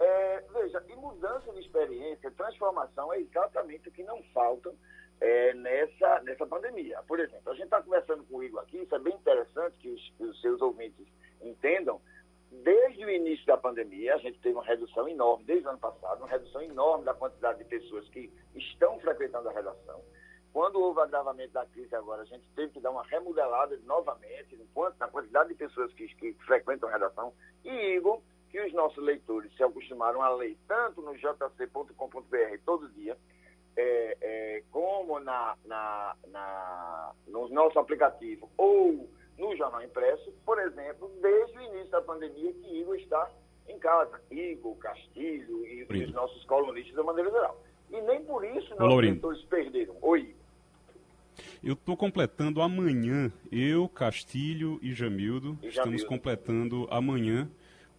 É, 0.00 0.44
veja, 0.52 0.84
e 0.88 0.94
mudança 0.94 1.52
de 1.52 1.60
experiência, 1.60 2.30
transformação 2.30 3.12
é 3.12 3.18
exatamente 3.18 3.88
o 3.88 3.92
que 3.92 4.04
não 4.04 4.22
falta 4.32 4.72
é, 5.20 5.52
nessa, 5.54 6.20
nessa 6.20 6.46
pandemia. 6.46 7.02
Por 7.08 7.18
exemplo, 7.18 7.50
a 7.50 7.54
gente 7.54 7.64
está 7.64 7.82
conversando 7.82 8.22
com 8.24 8.36
o 8.36 8.42
Igor 8.44 8.62
aqui, 8.62 8.78
isso 8.78 8.94
é 8.94 8.98
bem 9.00 9.14
interessante 9.14 9.76
que 9.78 9.90
os, 9.90 10.10
que 10.16 10.24
os 10.24 10.40
seus 10.40 10.60
ouvintes 10.60 11.06
entendam, 11.42 12.00
Desde 12.50 13.04
o 13.04 13.10
início 13.10 13.44
da 13.46 13.56
pandemia, 13.56 14.14
a 14.14 14.18
gente 14.18 14.38
teve 14.40 14.54
uma 14.54 14.64
redução 14.64 15.06
enorme, 15.08 15.44
desde 15.44 15.66
o 15.66 15.70
ano 15.70 15.78
passado, 15.78 16.18
uma 16.18 16.28
redução 16.28 16.62
enorme 16.62 17.04
da 17.04 17.14
quantidade 17.14 17.58
de 17.58 17.64
pessoas 17.64 18.08
que 18.08 18.32
estão 18.54 18.98
frequentando 19.00 19.48
a 19.48 19.52
redação. 19.52 20.02
Quando 20.52 20.80
houve 20.80 20.98
o 20.98 21.02
agravamento 21.02 21.52
da 21.52 21.66
crise 21.66 21.94
agora, 21.94 22.22
a 22.22 22.24
gente 22.24 22.48
teve 22.56 22.72
que 22.72 22.80
dar 22.80 22.90
uma 22.90 23.04
remodelada 23.04 23.78
novamente 23.84 24.58
na 24.98 25.08
quantidade 25.08 25.50
de 25.50 25.54
pessoas 25.54 25.92
que, 25.92 26.08
que 26.14 26.32
frequentam 26.46 26.88
a 26.88 26.92
redação. 26.92 27.34
E, 27.64 27.96
Igor, 27.96 28.20
que 28.50 28.60
os 28.60 28.72
nossos 28.72 29.02
leitores 29.04 29.54
se 29.54 29.62
acostumaram 29.62 30.22
a 30.22 30.30
ler 30.30 30.56
tanto 30.66 31.02
no 31.02 31.14
jc.com.br 31.16 32.58
todo 32.64 32.88
dia, 32.90 33.16
é, 33.76 34.16
é, 34.20 34.62
como 34.70 35.20
na, 35.20 35.56
na, 35.64 36.16
na, 36.28 37.12
no 37.26 37.48
nosso 37.48 37.78
aplicativo 37.78 38.50
ou 38.56 39.08
no 39.38 39.56
jornal 39.56 39.82
impresso, 39.82 40.32
por 40.44 40.58
exemplo, 40.58 41.10
desde 41.22 41.56
o 41.56 41.62
início 41.62 41.90
da 41.90 42.02
pandemia 42.02 42.52
que 42.52 42.80
Igor 42.80 42.96
está 42.96 43.30
em 43.68 43.78
casa. 43.78 44.20
Igor, 44.30 44.76
Castilho 44.76 45.66
e 45.66 45.84
os 45.84 46.12
nossos 46.12 46.44
colunistas 46.44 46.94
da 46.94 47.02
maneira 47.02 47.30
geral. 47.30 47.62
E 47.90 48.00
nem 48.02 48.22
por 48.24 48.44
isso 48.44 48.74
nossos 48.78 49.00
leitores 49.00 49.42
perderam. 49.44 49.96
Oi, 50.02 50.34
eu 51.62 51.74
estou 51.74 51.96
completando 51.96 52.60
amanhã, 52.60 53.32
eu, 53.50 53.88
Castilho 53.88 54.78
e 54.82 54.92
Jamildo, 54.92 55.58
e 55.62 55.70
Jamildo, 55.70 55.96
estamos 55.96 56.04
completando 56.04 56.86
amanhã 56.90 57.48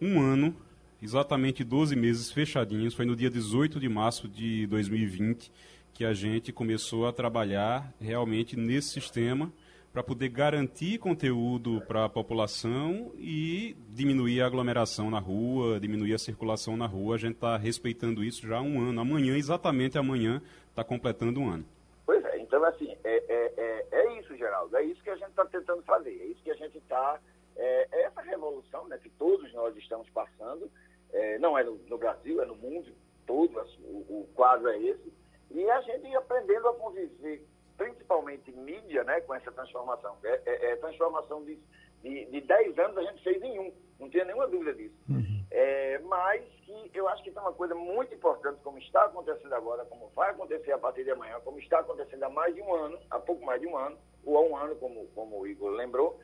um 0.02 0.22
ano 0.22 0.56
exatamente 1.02 1.64
12 1.64 1.96
meses 1.96 2.32
fechadinhos. 2.32 2.94
Foi 2.94 3.06
no 3.06 3.16
dia 3.16 3.30
18 3.30 3.80
de 3.80 3.90
março 3.90 4.28
de 4.28 4.68
2020 4.68 5.52
que 5.94 6.06
a 6.06 6.14
gente 6.14 6.52
começou 6.52 7.08
a 7.08 7.14
trabalhar 7.14 7.94
realmente 8.00 8.56
nesse 8.56 8.90
sistema 8.90 9.52
para 9.92 10.04
poder 10.04 10.30
garantir 10.30 11.00
conteúdo 11.00 11.82
para 11.82 12.06
a 12.06 12.10
população 12.10 13.12
e 13.18 13.76
diminuir 13.90 14.42
a 14.42 14.46
aglomeração 14.46 15.10
na 15.10 15.20
rua, 15.20 15.80
diminuir 15.80 16.14
a 16.14 16.20
circulação 16.20 16.78
na 16.78 16.86
rua. 16.86 17.16
A 17.16 17.18
gente 17.18 17.36
está 17.36 17.58
respeitando 17.58 18.24
isso 18.24 18.48
já 18.48 18.58
há 18.58 18.62
um 18.62 18.80
ano. 18.80 19.02
Amanhã, 19.02 19.36
exatamente 19.36 19.98
amanhã, 19.98 20.42
está 20.70 20.84
completando 20.84 21.40
um 21.40 21.50
ano. 21.50 21.66
Pois 22.06 22.24
é, 22.24 22.40
então 22.40 22.64
assim, 22.66 22.96
é, 23.04 23.24
é, 23.28 23.54
é, 23.58 23.88
é 23.92 24.20
isso, 24.20 24.36
Geraldo, 24.38 24.76
é 24.78 24.84
isso 24.84 25.04
que 25.04 25.10
a 25.10 25.16
gente 25.16 25.30
está 25.30 25.46
tentando 25.46 25.82
fazer, 25.84 26.12
é 26.22 26.26
isso 26.26 26.44
que 26.44 26.52
a 26.52 26.56
gente 26.56 26.78
está. 26.78 27.20
É, 27.56 27.88
é, 27.92 28.02
essa 28.04 28.22
revolução 28.22 28.88
né, 28.88 28.98
que 29.02 29.10
todos 29.10 29.52
nós 29.54 29.76
estamos 29.76 30.10
passando, 30.12 30.72
é, 31.12 31.38
não 31.40 31.58
é 31.58 31.64
no, 31.64 31.76
no, 31.90 31.98
Brasil, 31.98 32.42
é 32.42 32.46
no 32.46 32.56
mundo 32.56 32.94
todo, 33.26 33.60
assim, 33.60 33.84
o, 33.84 34.22
o 34.22 34.30
quadro 34.34 34.70
é 34.70 34.80
esse, 34.82 35.14
e 35.52 35.70
a 35.70 35.82
gente 35.82 36.16
aprendendo 36.16 36.70
a 36.70 36.74
conviver 36.76 37.46
principalmente 37.80 38.52
mídia, 38.52 39.06
né, 39.06 39.22
com 39.22 39.34
essa 39.34 39.52
transformação. 39.52 40.18
É, 40.24 40.42
é, 40.46 40.72
é 40.72 40.76
transformação 40.76 41.44
de, 41.46 41.58
de, 42.04 42.26
de 42.26 42.42
10 42.42 42.78
anos 42.78 42.98
a 42.98 43.04
gente 43.04 43.24
fez 43.24 43.42
em 43.42 43.58
um, 43.58 43.74
não 43.98 44.10
tenho 44.10 44.26
nenhuma 44.26 44.48
dúvida 44.48 44.74
disso. 44.74 44.96
Uhum. 45.10 45.46
É, 45.50 45.98
mas 46.00 46.44
que 46.92 46.92
eu 46.94 47.08
acho 47.08 47.24
que 47.24 47.32
tem 47.32 47.42
uma 47.42 47.54
coisa 47.54 47.74
muito 47.74 48.14
importante, 48.14 48.60
como 48.62 48.78
está 48.78 49.06
acontecendo 49.06 49.54
agora, 49.54 49.86
como 49.86 50.10
vai 50.10 50.30
acontecer 50.30 50.74
a 50.74 50.78
partir 50.78 51.06
de 51.06 51.12
amanhã, 51.12 51.40
como 51.44 51.58
está 51.58 51.80
acontecendo 51.80 52.24
há 52.24 52.30
mais 52.30 52.54
de 52.54 52.62
um 52.62 52.74
ano, 52.76 53.00
há 53.10 53.18
pouco 53.18 53.44
mais 53.46 53.60
de 53.62 53.68
um 53.68 53.76
ano, 53.76 53.98
ou 54.26 54.38
há 54.38 54.42
um 54.42 54.58
ano, 54.58 54.76
como, 54.76 55.08
como 55.16 55.40
o 55.40 55.48
Igor 55.48 55.72
lembrou, 55.72 56.20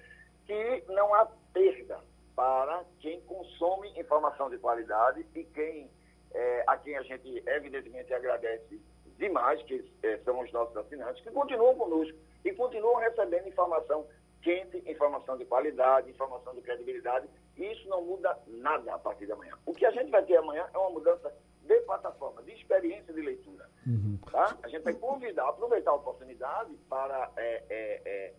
que 0.45 0.83
não 0.89 1.15
há 1.15 1.25
perda 1.53 1.99
para 2.35 2.83
quem 2.99 3.21
consome 3.21 3.97
informação 3.97 4.49
de 4.49 4.57
qualidade 4.57 5.25
e 5.33 5.43
quem, 5.45 5.89
é, 6.33 6.63
a 6.67 6.77
quem 6.77 6.97
a 6.97 7.01
gente 7.01 7.41
evidentemente 7.47 8.13
agradece 8.13 8.79
demais, 9.17 9.61
que 9.63 9.83
é, 10.03 10.17
são 10.19 10.39
os 10.41 10.51
nossos 10.51 10.75
assinantes, 10.77 11.23
que 11.23 11.31
continuam 11.31 11.75
conosco 11.75 12.17
e 12.43 12.51
continuam 12.53 12.97
recebendo 12.97 13.47
informação 13.47 14.05
quente, 14.41 14.83
informação 14.85 15.37
de 15.37 15.45
qualidade, 15.45 16.09
informação 16.09 16.53
de 16.53 16.61
credibilidade, 16.61 17.27
e 17.57 17.63
isso 17.71 17.89
não 17.89 18.03
muda 18.03 18.37
nada 18.47 18.93
a 18.93 18.99
partir 18.99 19.25
de 19.25 19.31
amanhã. 19.31 19.57
O 19.65 19.73
que 19.73 19.85
a 19.85 19.91
gente 19.91 20.11
vai 20.11 20.23
ter 20.23 20.37
amanhã 20.37 20.67
é 20.71 20.77
uma 20.77 20.91
mudança 20.91 21.33
de 21.63 21.79
plataforma, 21.81 22.43
de 22.43 22.51
experiência 22.51 23.11
de 23.11 23.21
leitura. 23.21 23.67
Uhum. 23.87 24.19
Tá? 24.31 24.55
A 24.61 24.67
gente 24.67 24.83
vai 24.83 24.93
convidar, 24.93 25.49
aproveitar 25.49 25.89
a 25.89 25.95
oportunidade 25.95 26.71
para 26.87 27.31
é, 27.37 27.63
é, 27.69 28.33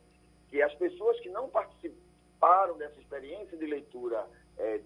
que 0.48 0.62
as 0.62 0.72
pessoas 0.74 1.18
que 1.18 1.28
não 1.28 1.48
participaram 1.48 2.78
dessa 2.78 3.00
experiência 3.00 3.56
de 3.56 3.66
leitura 3.66 4.24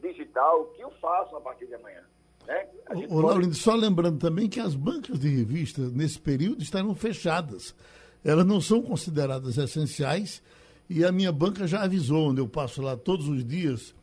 digital, 0.01 0.67
que 0.71 0.85
o 0.85 0.91
façam 0.93 1.39
a 1.39 1.41
partir 1.41 1.67
de 1.67 1.75
amanhã. 1.75 2.05
Né? 2.47 2.67
O, 3.09 3.21
Laurindo, 3.21 3.55
só 3.55 3.75
lembrando 3.75 4.19
também 4.19 4.49
que 4.49 4.59
as 4.59 4.75
bancas 4.75 5.19
de 5.19 5.29
revista, 5.29 5.83
nesse 5.91 6.19
período, 6.19 6.63
estarão 6.63 6.95
fechadas. 6.95 7.75
Elas 8.25 8.45
não 8.45 8.61
são 8.61 8.83
consideradas 8.83 9.57
essenciais 9.57 10.43
e 10.89 11.05
a 11.05 11.13
minha 11.13 11.31
banca 11.31 11.67
já 11.67 11.83
avisou, 11.83 12.31
onde 12.31 12.41
eu 12.41 12.49
passo 12.49 12.83
lá 12.83 12.97
todos 12.97 13.29
os 13.29 13.45
dias, 13.45 13.95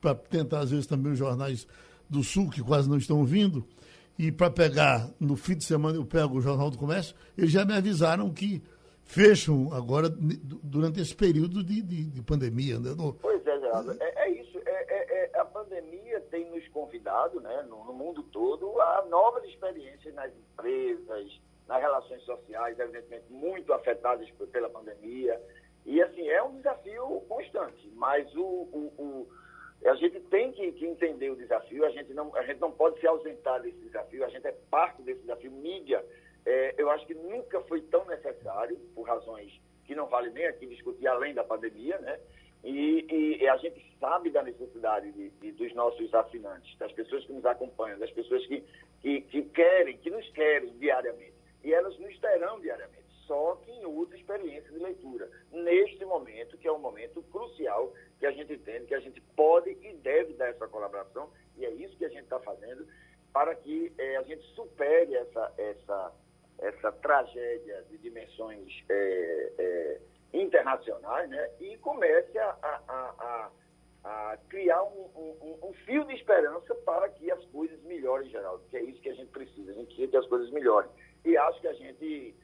para 0.00 0.14
tentar, 0.14 0.60
às 0.60 0.70
vezes, 0.70 0.86
também 0.86 1.12
os 1.12 1.18
jornais 1.18 1.66
do 2.08 2.24
Sul, 2.24 2.48
que 2.48 2.62
quase 2.62 2.88
não 2.88 2.96
estão 2.96 3.24
vindo, 3.24 3.66
e 4.18 4.32
para 4.32 4.50
pegar, 4.50 5.10
no 5.20 5.36
fim 5.36 5.54
de 5.54 5.64
semana, 5.64 5.98
eu 5.98 6.06
pego 6.06 6.38
o 6.38 6.40
Jornal 6.40 6.70
do 6.70 6.78
Comércio, 6.78 7.14
eles 7.36 7.50
já 7.50 7.66
me 7.66 7.74
avisaram 7.74 8.30
que 8.30 8.62
fecham 9.04 9.72
agora, 9.72 10.08
durante 10.08 11.00
esse 11.00 11.14
período 11.14 11.62
de, 11.62 11.82
de, 11.82 12.04
de 12.04 12.22
pandemia. 12.22 12.78
Né? 12.78 12.94
Pois 13.20 13.46
é, 13.46 13.60
Geraldo, 13.60 13.92
é, 14.00 14.15
pandemia 15.76 16.20
tem 16.30 16.50
nos 16.50 16.66
convidado, 16.68 17.40
né, 17.40 17.62
no, 17.68 17.84
no, 17.84 17.92
mundo 17.92 18.22
todo, 18.24 18.80
a 18.80 19.04
novas 19.08 19.44
experiências 19.44 20.14
nas 20.14 20.32
empresas, 20.34 21.40
nas 21.68 21.80
relações 21.80 22.22
sociais, 22.22 22.78
evidentemente 22.78 23.30
muito 23.30 23.72
afetadas 23.72 24.28
pela 24.50 24.70
pandemia. 24.70 25.40
E, 25.84 26.02
assim, 26.02 26.28
é 26.28 26.42
um 26.42 26.56
desafio 26.56 27.20
constante, 27.28 27.90
mas 27.94 28.34
o, 28.34 28.42
o, 28.42 28.92
o 28.98 29.28
a 29.84 29.94
gente 29.96 30.18
tem 30.20 30.50
que, 30.52 30.72
que, 30.72 30.86
entender 30.86 31.30
o 31.30 31.36
desafio, 31.36 31.84
a 31.84 31.90
gente, 31.90 32.12
não, 32.14 32.34
a 32.34 32.42
gente 32.42 32.60
não 32.60 32.72
pode 32.72 32.98
se 32.98 33.06
ausentar 33.06 33.60
desse 33.60 33.78
desafio, 33.78 34.24
a 34.24 34.28
gente 34.28 34.46
é 34.46 34.52
parte 34.70 35.02
desse 35.02 35.20
desafio. 35.20 35.50
Mídia, 35.50 36.04
é, 36.46 36.74
eu 36.78 36.90
acho 36.90 37.06
que 37.06 37.14
nunca 37.14 37.60
foi 37.62 37.82
tão 37.82 38.04
necessário, 38.06 38.76
por 38.94 39.06
razões 39.06 39.52
que 39.84 39.94
não 39.94 40.06
vale 40.06 40.30
nem 40.30 40.46
aqui 40.46 40.66
discutir 40.66 41.06
além 41.06 41.34
da 41.34 41.44
pandemia, 41.44 41.98
né? 41.98 42.18
E, 42.64 43.38
e, 43.40 43.48
a 43.48 43.56
gente 43.58 43.84
sabe 44.00 44.30
da 44.30 44.42
necessidade 44.42 45.12
de, 45.12 45.30
de, 45.30 45.52
dos 45.52 45.72
nossos 45.74 46.12
assinantes, 46.12 46.76
das 46.78 46.92
pessoas 46.92 47.24
que 47.24 47.32
nos 47.32 47.44
acompanham, 47.44 47.98
das 47.98 48.10
pessoas 48.10 48.44
que, 48.46 48.64
que, 49.00 49.20
que 49.22 49.42
querem, 49.42 49.96
que 49.98 50.10
nos 50.10 50.28
querem 50.30 50.76
diariamente. 50.78 51.34
E 51.62 51.72
elas 51.72 51.96
nos 51.98 52.18
terão 52.18 52.60
diariamente 52.60 53.06
só 53.26 53.56
quem 53.64 53.84
usa 53.84 54.16
experiência 54.16 54.70
de 54.70 54.78
leitura. 54.78 55.28
Neste 55.52 56.04
momento, 56.04 56.56
que 56.56 56.66
é 56.66 56.72
um 56.72 56.78
momento 56.78 57.22
crucial, 57.24 57.92
que 58.18 58.26
a 58.26 58.30
gente 58.30 58.52
entende 58.52 58.86
que 58.86 58.94
a 58.94 59.00
gente 59.00 59.20
pode 59.34 59.70
e 59.70 59.92
deve 59.94 60.32
dar 60.34 60.48
essa 60.48 60.66
colaboração, 60.68 61.30
e 61.56 61.64
é 61.64 61.70
isso 61.70 61.96
que 61.96 62.04
a 62.04 62.08
gente 62.08 62.22
está 62.22 62.38
fazendo, 62.40 62.86
para 63.32 63.54
que 63.54 63.92
é, 63.98 64.16
a 64.16 64.22
gente 64.22 64.42
supere 64.54 65.14
essa, 65.14 65.52
essa, 65.58 66.12
essa 66.58 66.92
tragédia 66.92 67.84
de 67.90 67.98
dimensões 67.98 68.84
é, 68.88 69.52
é, 69.58 70.00
internacionais 70.36 71.28
né, 71.30 71.50
e 71.60 71.76
comece 71.78 72.38
a, 72.38 72.56
a, 72.62 72.80
a, 72.88 73.50
a 74.04 74.38
criar 74.48 74.82
um, 74.84 75.10
um, 75.16 75.58
um, 75.68 75.72
fio 75.84 76.04
de 76.04 76.14
esperança 76.14 76.74
para 76.74 77.08
que 77.08 77.30
as 77.30 77.44
coisas 77.46 77.80
melhorem, 77.82 78.28
Geraldo, 78.30 78.62
que 78.68 78.76
é 78.76 78.82
isso 78.82 79.00
que 79.00 79.08
a 79.08 79.14
gente 79.14 79.30
precisa, 79.30 79.70
a 79.70 79.74
gente 79.74 79.86
precisa 79.86 80.08
que 80.08 80.16
as 80.16 80.26
coisas 80.26 80.50
melhorem. 80.50 80.90
E 81.24 81.36
acho 81.36 81.60
que 81.60 81.68
a 81.68 81.72
gente 81.72 82.34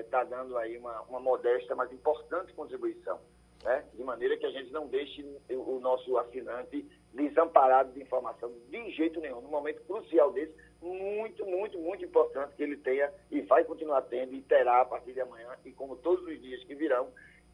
está 0.00 0.20
é, 0.20 0.24
dando 0.24 0.56
aí 0.56 0.76
uma, 0.78 1.02
uma 1.02 1.20
modesta, 1.20 1.74
mas 1.74 1.92
importante 1.92 2.52
contribuição, 2.54 3.20
né? 3.62 3.84
de 3.94 4.02
maneira 4.02 4.36
que 4.36 4.46
a 4.46 4.50
gente 4.50 4.72
não 4.72 4.86
deixe 4.86 5.22
o 5.50 5.78
nosso 5.80 6.16
assinante 6.18 6.86
desamparado 7.12 7.92
de 7.92 8.02
informação 8.02 8.52
de 8.68 8.90
jeito 8.92 9.20
nenhum. 9.20 9.40
Num 9.40 9.50
momento 9.50 9.82
crucial 9.82 10.32
desse, 10.32 10.54
muito, 10.80 11.44
muito, 11.44 11.78
muito 11.78 12.04
importante 12.04 12.54
que 12.56 12.62
ele 12.62 12.76
tenha 12.76 13.12
e 13.30 13.40
vai 13.42 13.64
continuar 13.64 14.02
tendo 14.02 14.34
e 14.34 14.42
terá 14.42 14.80
a 14.82 14.84
partir 14.84 15.12
de 15.12 15.20
amanhã, 15.20 15.50
e 15.64 15.72
como 15.72 15.96
todos 15.96 16.24
os 16.26 16.40
dias 16.40 16.62
que 16.64 16.74
virão, 16.74 17.08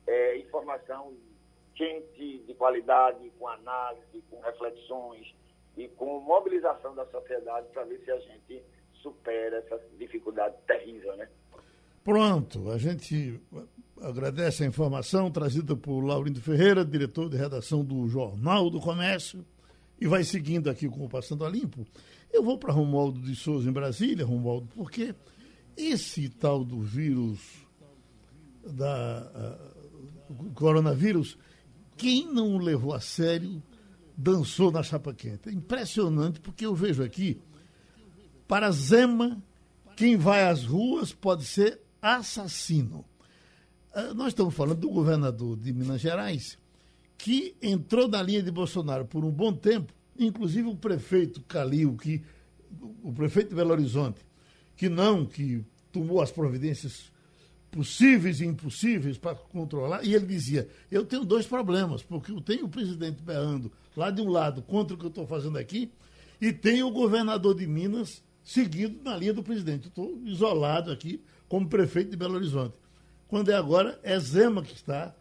é, 0.07 0.37
informação 0.39 1.15
quente, 1.75 2.39
de 2.47 2.55
qualidade, 2.55 3.31
com 3.39 3.49
análise, 3.49 4.23
com 4.31 4.41
reflexões 4.41 5.35
e 5.77 5.89
com 5.89 6.21
mobilização 6.21 6.95
da 6.95 7.05
sociedade 7.07 7.67
para 7.73 7.85
ver 7.85 8.01
se 8.05 8.11
a 8.11 8.19
gente 8.21 8.63
supera 8.95 9.59
essa 9.59 9.81
dificuldade 9.99 10.55
terrível, 10.67 11.17
né? 11.17 11.29
Pronto, 12.05 12.71
a 12.71 12.79
gente 12.79 13.41
agradece 14.01 14.63
a 14.63 14.67
informação 14.67 15.31
trazida 15.31 15.75
por 15.75 16.01
Laurindo 16.05 16.41
Ferreira, 16.41 16.85
diretor 16.85 17.31
de 17.31 17.37
redação 17.37 17.83
do 17.83 18.07
Jornal 18.09 18.69
do 18.69 18.79
Comércio, 18.79 19.45
e 19.99 20.07
vai 20.07 20.23
seguindo 20.23 20.69
aqui 20.69 20.89
com 20.89 21.05
o 21.05 21.09
Passando 21.09 21.45
a 21.45 21.49
Limpo. 21.49 21.87
Eu 22.35 22.43
vou 22.43 22.59
para 22.59 22.73
Romualdo 22.73 23.21
de 23.21 23.37
Souza, 23.37 23.71
em 23.71 23.73
Brasília, 23.73 24.27
Romualdo, 24.27 24.67
porque 24.75 25.15
esse 25.77 26.29
tal 26.29 26.65
do 26.65 26.81
vírus, 26.81 27.39
da 28.67 29.63
uh, 30.29 30.51
coronavírus, 30.53 31.39
quem 31.97 32.27
não 32.27 32.57
o 32.57 32.59
levou 32.59 32.93
a 32.93 32.99
sério 32.99 33.63
dançou 34.17 34.73
na 34.73 34.83
chapa 34.83 35.15
quente. 35.15 35.49
É 35.49 35.53
impressionante, 35.53 36.41
porque 36.41 36.67
eu 36.67 36.75
vejo 36.75 37.05
aqui, 37.05 37.41
para 38.49 38.69
Zema, 38.73 39.41
quem 39.97 40.17
vai 40.17 40.49
às 40.49 40.65
ruas 40.65 41.13
pode 41.13 41.45
ser 41.45 41.81
assassino. 42.03 43.05
Uh, 43.95 44.13
nós 44.13 44.29
estamos 44.29 44.53
falando 44.55 44.81
do 44.81 44.91
governador 44.91 45.57
de 45.57 45.73
Minas 45.73 46.01
Gerais, 46.01 46.59
que 47.17 47.55
entrou 47.63 48.09
na 48.09 48.21
linha 48.21 48.43
de 48.43 48.51
Bolsonaro 48.51 49.05
por 49.05 49.25
um 49.25 49.31
bom 49.31 49.53
tempo, 49.53 49.95
inclusive 50.19 50.69
o 50.69 50.77
prefeito 50.77 51.41
Calil, 51.43 51.97
que, 51.97 52.23
o 53.03 53.13
prefeito 53.13 53.51
de 53.51 53.55
Belo 53.55 53.73
Horizonte, 53.73 54.21
que 54.77 54.89
não, 54.89 55.25
que 55.25 55.65
tomou 55.93 56.21
as 56.21 56.31
providências 56.31 57.13
possíveis 57.71 58.41
e 58.41 58.47
impossíveis 58.47 59.19
para 59.19 59.35
controlar, 59.35 60.05
e 60.05 60.15
ele 60.15 60.27
dizia: 60.27 60.69
Eu 60.91 61.05
tenho 61.05 61.25
dois 61.25 61.47
problemas, 61.47 62.03
porque 62.03 62.31
eu 62.31 62.41
tenho 62.41 62.67
o 62.67 62.69
presidente 62.69 63.23
berrando 63.23 63.73
lá 63.97 64.11
de 64.11 64.21
um 64.21 64.29
lado 64.29 64.63
contra 64.63 64.95
o 64.95 64.99
que 64.99 65.05
eu 65.05 65.09
estou 65.09 65.27
fazendo 65.27 65.59
aqui, 65.59 65.91
e 66.41 66.53
tenho 66.53 66.87
o 66.87 66.93
governador 66.93 67.55
de 67.55 67.67
Minas 67.67 68.23
seguindo 68.45 69.03
na 69.03 69.17
linha 69.17 69.33
do 69.33 69.43
presidente. 69.43 69.89
Estou 69.89 70.21
isolado 70.25 70.93
aqui 70.93 71.21
como 71.49 71.69
prefeito 71.69 72.11
de 72.11 72.17
Belo 72.17 72.35
Horizonte. 72.35 72.79
Quando 73.27 73.51
é 73.51 73.55
agora, 73.55 73.99
é 74.03 74.19
Zema 74.19 74.63
que 74.63 74.75
está 74.75 75.15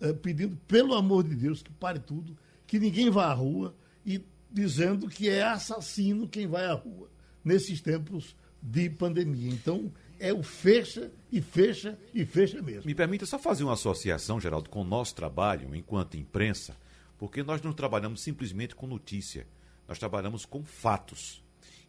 é, 0.00 0.12
pedindo, 0.12 0.56
pelo 0.68 0.94
amor 0.94 1.24
de 1.24 1.34
Deus, 1.34 1.62
que 1.62 1.72
pare 1.72 1.98
tudo, 1.98 2.36
que 2.66 2.78
ninguém 2.78 3.10
vá 3.10 3.26
à 3.26 3.34
rua 3.34 3.74
e 4.04 4.24
dizendo 4.50 5.08
que 5.08 5.28
é 5.28 5.42
assassino 5.42 6.28
quem 6.28 6.46
vai 6.46 6.66
à 6.66 6.72
rua 6.72 7.10
nesses 7.44 7.80
tempos 7.80 8.34
de 8.60 8.90
pandemia. 8.90 9.50
Então, 9.50 9.92
é 10.18 10.32
o 10.32 10.42
fecha 10.42 11.10
e 11.32 11.40
fecha 11.40 11.98
e 12.12 12.24
fecha 12.26 12.60
mesmo. 12.60 12.86
Me 12.86 12.94
permita 12.94 13.24
só 13.24 13.38
fazer 13.38 13.64
uma 13.64 13.72
associação, 13.72 14.38
Geraldo, 14.38 14.68
com 14.68 14.82
o 14.82 14.84
nosso 14.84 15.14
trabalho 15.14 15.74
enquanto 15.74 16.16
imprensa, 16.16 16.76
porque 17.18 17.42
nós 17.42 17.62
não 17.62 17.72
trabalhamos 17.72 18.20
simplesmente 18.20 18.74
com 18.74 18.86
notícia. 18.86 19.46
Nós 19.88 19.98
trabalhamos 19.98 20.44
com 20.44 20.62
fatos. 20.62 21.42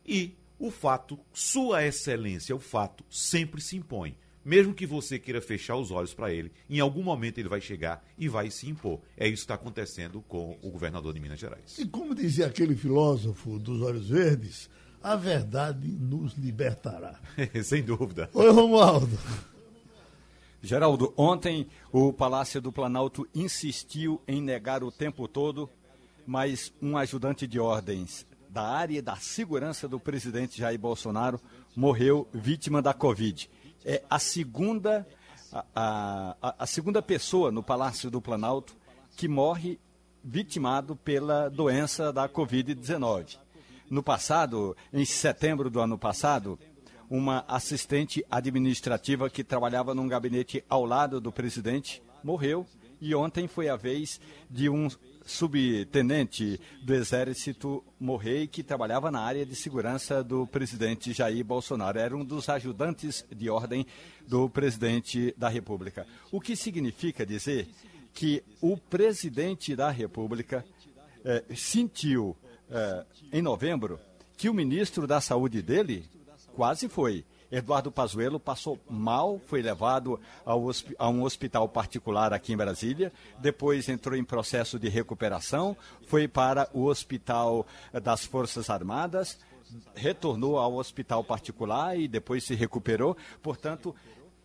E 0.05 0.35
o 0.57 0.71
fato, 0.71 1.19
Sua 1.33 1.85
Excelência, 1.85 2.55
o 2.55 2.59
fato, 2.59 3.03
sempre 3.09 3.61
se 3.61 3.75
impõe. 3.75 4.15
Mesmo 4.43 4.73
que 4.73 4.87
você 4.87 5.19
queira 5.19 5.39
fechar 5.39 5.75
os 5.75 5.91
olhos 5.91 6.13
para 6.13 6.33
ele, 6.33 6.51
em 6.69 6.79
algum 6.79 7.03
momento 7.03 7.37
ele 7.37 7.49
vai 7.49 7.61
chegar 7.61 8.03
e 8.17 8.27
vai 8.27 8.49
se 8.49 8.67
impor. 8.67 8.99
É 9.15 9.27
isso 9.27 9.37
que 9.37 9.43
está 9.43 9.53
acontecendo 9.53 10.21
com 10.27 10.57
o 10.61 10.71
governador 10.71 11.13
de 11.13 11.19
Minas 11.19 11.39
Gerais. 11.39 11.77
E 11.77 11.85
como 11.85 12.15
dizia 12.15 12.47
aquele 12.47 12.75
filósofo 12.75 13.59
dos 13.59 13.81
Olhos 13.81 14.09
Verdes, 14.09 14.69
a 15.03 15.15
verdade 15.15 15.87
nos 15.87 16.33
libertará. 16.33 17.19
Sem 17.63 17.83
dúvida. 17.83 18.29
Oi, 18.33 18.49
Romualdo. 18.49 19.17
Geraldo, 20.63 21.13
ontem 21.17 21.67
o 21.91 22.13
Palácio 22.13 22.61
do 22.61 22.71
Planalto 22.71 23.27
insistiu 23.33 24.21
em 24.27 24.41
negar 24.41 24.83
o 24.83 24.91
tempo 24.91 25.27
todo, 25.27 25.69
mas 26.25 26.71
um 26.81 26.97
ajudante 26.97 27.47
de 27.47 27.59
ordens 27.59 28.25
da 28.51 28.63
área 28.63 29.01
da 29.01 29.15
segurança 29.15 29.87
do 29.87 29.97
presidente 29.99 30.59
Jair 30.59 30.77
Bolsonaro 30.77 31.39
morreu 31.75 32.27
vítima 32.33 32.81
da 32.81 32.93
Covid. 32.93 33.49
É 33.85 34.03
a 34.09 34.19
segunda, 34.19 35.07
a, 35.51 36.35
a, 36.41 36.55
a 36.59 36.67
segunda 36.67 37.01
pessoa 37.01 37.51
no 37.51 37.63
Palácio 37.63 38.11
do 38.11 38.21
Planalto 38.21 38.75
que 39.15 39.27
morre 39.27 39.79
vitimado 40.23 40.95
pela 40.95 41.49
doença 41.49 42.13
da 42.13 42.29
Covid-19. 42.29 43.37
No 43.89 44.03
passado, 44.03 44.75
em 44.93 45.03
setembro 45.03 45.69
do 45.69 45.81
ano 45.81 45.97
passado, 45.97 46.57
uma 47.09 47.43
assistente 47.47 48.25
administrativa 48.31 49.29
que 49.29 49.43
trabalhava 49.43 49.93
num 49.93 50.07
gabinete 50.07 50.63
ao 50.69 50.85
lado 50.85 51.19
do 51.19 51.31
presidente 51.31 52.01
morreu 52.23 52.65
e 53.01 53.13
ontem 53.15 53.47
foi 53.47 53.67
a 53.67 53.75
vez 53.75 54.21
de 54.49 54.69
um 54.69 54.87
subtenente 55.31 56.59
do 56.83 56.93
Exército 56.93 57.83
morrer 57.99 58.47
que 58.47 58.61
trabalhava 58.61 59.09
na 59.09 59.21
área 59.21 59.45
de 59.45 59.55
segurança 59.55 60.21
do 60.23 60.45
presidente 60.45 61.13
Jair 61.13 61.43
Bolsonaro. 61.43 61.97
Era 61.97 62.15
um 62.15 62.25
dos 62.25 62.49
ajudantes 62.49 63.25
de 63.33 63.49
ordem 63.49 63.85
do 64.27 64.49
presidente 64.49 65.33
da 65.37 65.47
República. 65.47 66.05
O 66.31 66.41
que 66.41 66.55
significa 66.55 67.25
dizer 67.25 67.67
que 68.13 68.43
o 68.59 68.75
presidente 68.75 69.73
da 69.75 69.89
República 69.89 70.65
eh, 71.23 71.43
sentiu 71.55 72.35
eh, 72.69 73.05
em 73.31 73.41
novembro 73.41 73.99
que 74.37 74.49
o 74.49 74.53
ministro 74.53 75.07
da 75.07 75.21
Saúde 75.21 75.61
dele 75.61 76.03
quase 76.53 76.89
foi. 76.89 77.23
Eduardo 77.51 77.91
Pazuello 77.91 78.39
passou 78.39 78.79
mal, 78.89 79.41
foi 79.45 79.61
levado 79.61 80.19
a 80.45 81.09
um 81.09 81.23
hospital 81.23 81.67
particular 81.67 82.33
aqui 82.33 82.53
em 82.53 82.57
Brasília, 82.57 83.11
depois 83.39 83.89
entrou 83.89 84.15
em 84.15 84.23
processo 84.23 84.79
de 84.79 84.87
recuperação, 84.87 85.75
foi 86.07 86.27
para 86.27 86.69
o 86.73 86.85
Hospital 86.85 87.67
das 88.01 88.23
Forças 88.23 88.69
Armadas, 88.69 89.37
retornou 89.95 90.57
ao 90.57 90.75
hospital 90.75 91.23
particular 91.23 91.97
e 91.97 92.07
depois 92.07 92.43
se 92.43 92.55
recuperou. 92.55 93.15
Portanto, 93.41 93.95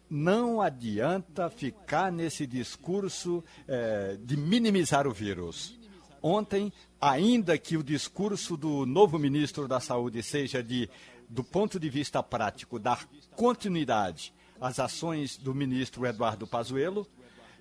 não 0.08 0.60
adianta 0.60 1.50
ficar 1.50 2.12
nesse 2.12 2.46
discurso 2.46 3.42
eh, 3.66 4.16
de 4.22 4.36
minimizar 4.36 5.06
o 5.06 5.12
vírus. 5.12 5.76
Ontem, 6.22 6.72
ainda 7.00 7.58
que 7.58 7.76
o 7.76 7.82
discurso 7.82 8.56
do 8.56 8.86
novo 8.86 9.18
ministro 9.18 9.68
da 9.68 9.80
Saúde 9.80 10.22
seja 10.22 10.62
de 10.62 10.88
do 11.28 11.42
ponto 11.42 11.78
de 11.78 11.88
vista 11.88 12.22
prático, 12.22 12.78
dar 12.78 13.08
continuidade 13.34 14.32
às 14.60 14.78
ações 14.78 15.36
do 15.36 15.54
ministro 15.54 16.06
Eduardo 16.06 16.46
Pazuello, 16.46 17.06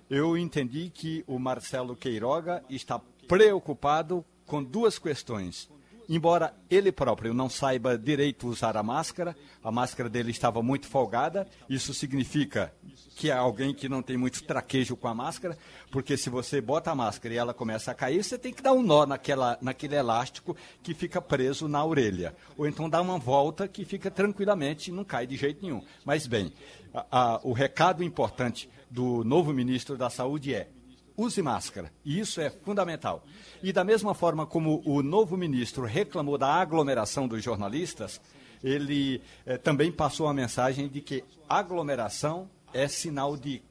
eu 0.08 0.36
entendi 0.38 0.90
que 0.90 1.24
o 1.26 1.38
Marcelo 1.38 1.96
Queiroga 1.96 2.62
está 2.70 3.00
preocupado 3.26 4.24
com 4.46 4.62
duas 4.62 4.98
questões. 4.98 5.68
Embora 6.08 6.54
ele 6.70 6.92
próprio 6.92 7.34
não 7.34 7.48
saiba 7.48 7.98
direito 7.98 8.46
usar 8.46 8.76
a 8.76 8.82
máscara, 8.82 9.36
a 9.62 9.72
máscara 9.72 10.08
dele 10.08 10.30
estava 10.30 10.62
muito 10.62 10.86
folgada, 10.86 11.46
isso 11.68 11.92
significa 11.92 12.72
que 13.16 13.30
é 13.30 13.34
alguém 13.34 13.74
que 13.74 13.88
não 13.88 14.02
tem 14.02 14.16
muito 14.16 14.44
traquejo 14.44 14.96
com 14.96 15.08
a 15.08 15.14
máscara, 15.14 15.58
porque 15.90 16.16
se 16.16 16.30
você 16.30 16.60
bota 16.60 16.90
a 16.90 16.94
máscara 16.94 17.34
e 17.34 17.36
ela 17.36 17.52
começa 17.52 17.90
a 17.90 17.94
cair, 17.94 18.22
você 18.22 18.38
tem 18.38 18.52
que 18.52 18.62
dar 18.62 18.72
um 18.72 18.82
nó 18.82 19.04
naquela, 19.04 19.58
naquele 19.60 19.96
elástico 19.96 20.56
que 20.82 20.94
fica 20.94 21.20
preso 21.20 21.66
na 21.66 21.84
orelha. 21.84 22.36
Ou 22.56 22.66
então 22.66 22.88
dar 22.88 23.00
uma 23.00 23.18
volta 23.18 23.66
que 23.66 23.84
fica 23.84 24.10
tranquilamente 24.10 24.90
e 24.90 24.94
não 24.94 25.04
cai 25.04 25.26
de 25.26 25.36
jeito 25.36 25.62
nenhum. 25.62 25.82
Mas 26.04 26.26
bem, 26.26 26.52
a, 26.94 27.06
a, 27.10 27.40
o 27.42 27.52
recado 27.52 28.04
importante 28.04 28.70
do 28.90 29.24
novo 29.24 29.52
ministro 29.52 29.96
da 29.96 30.08
Saúde 30.08 30.54
é 30.54 30.68
use 31.16 31.40
máscara. 31.42 31.92
E 32.04 32.18
isso 32.18 32.40
é 32.40 32.50
fundamental. 32.50 33.24
E 33.62 33.72
da 33.72 33.84
mesma 33.84 34.14
forma 34.14 34.46
como 34.46 34.82
o 34.84 35.02
novo 35.02 35.36
ministro 35.36 35.84
reclamou 35.84 36.36
da 36.36 36.48
aglomeração 36.48 37.26
dos 37.26 37.42
jornalistas, 37.42 38.20
ele 38.62 39.22
eh, 39.44 39.56
também 39.58 39.90
passou 39.90 40.28
a 40.28 40.34
mensagem 40.34 40.88
de 40.88 41.00
que 41.00 41.24
aglomeração 41.48 42.50
é 42.72 42.88
sinal 42.88 43.36
de 43.36 43.62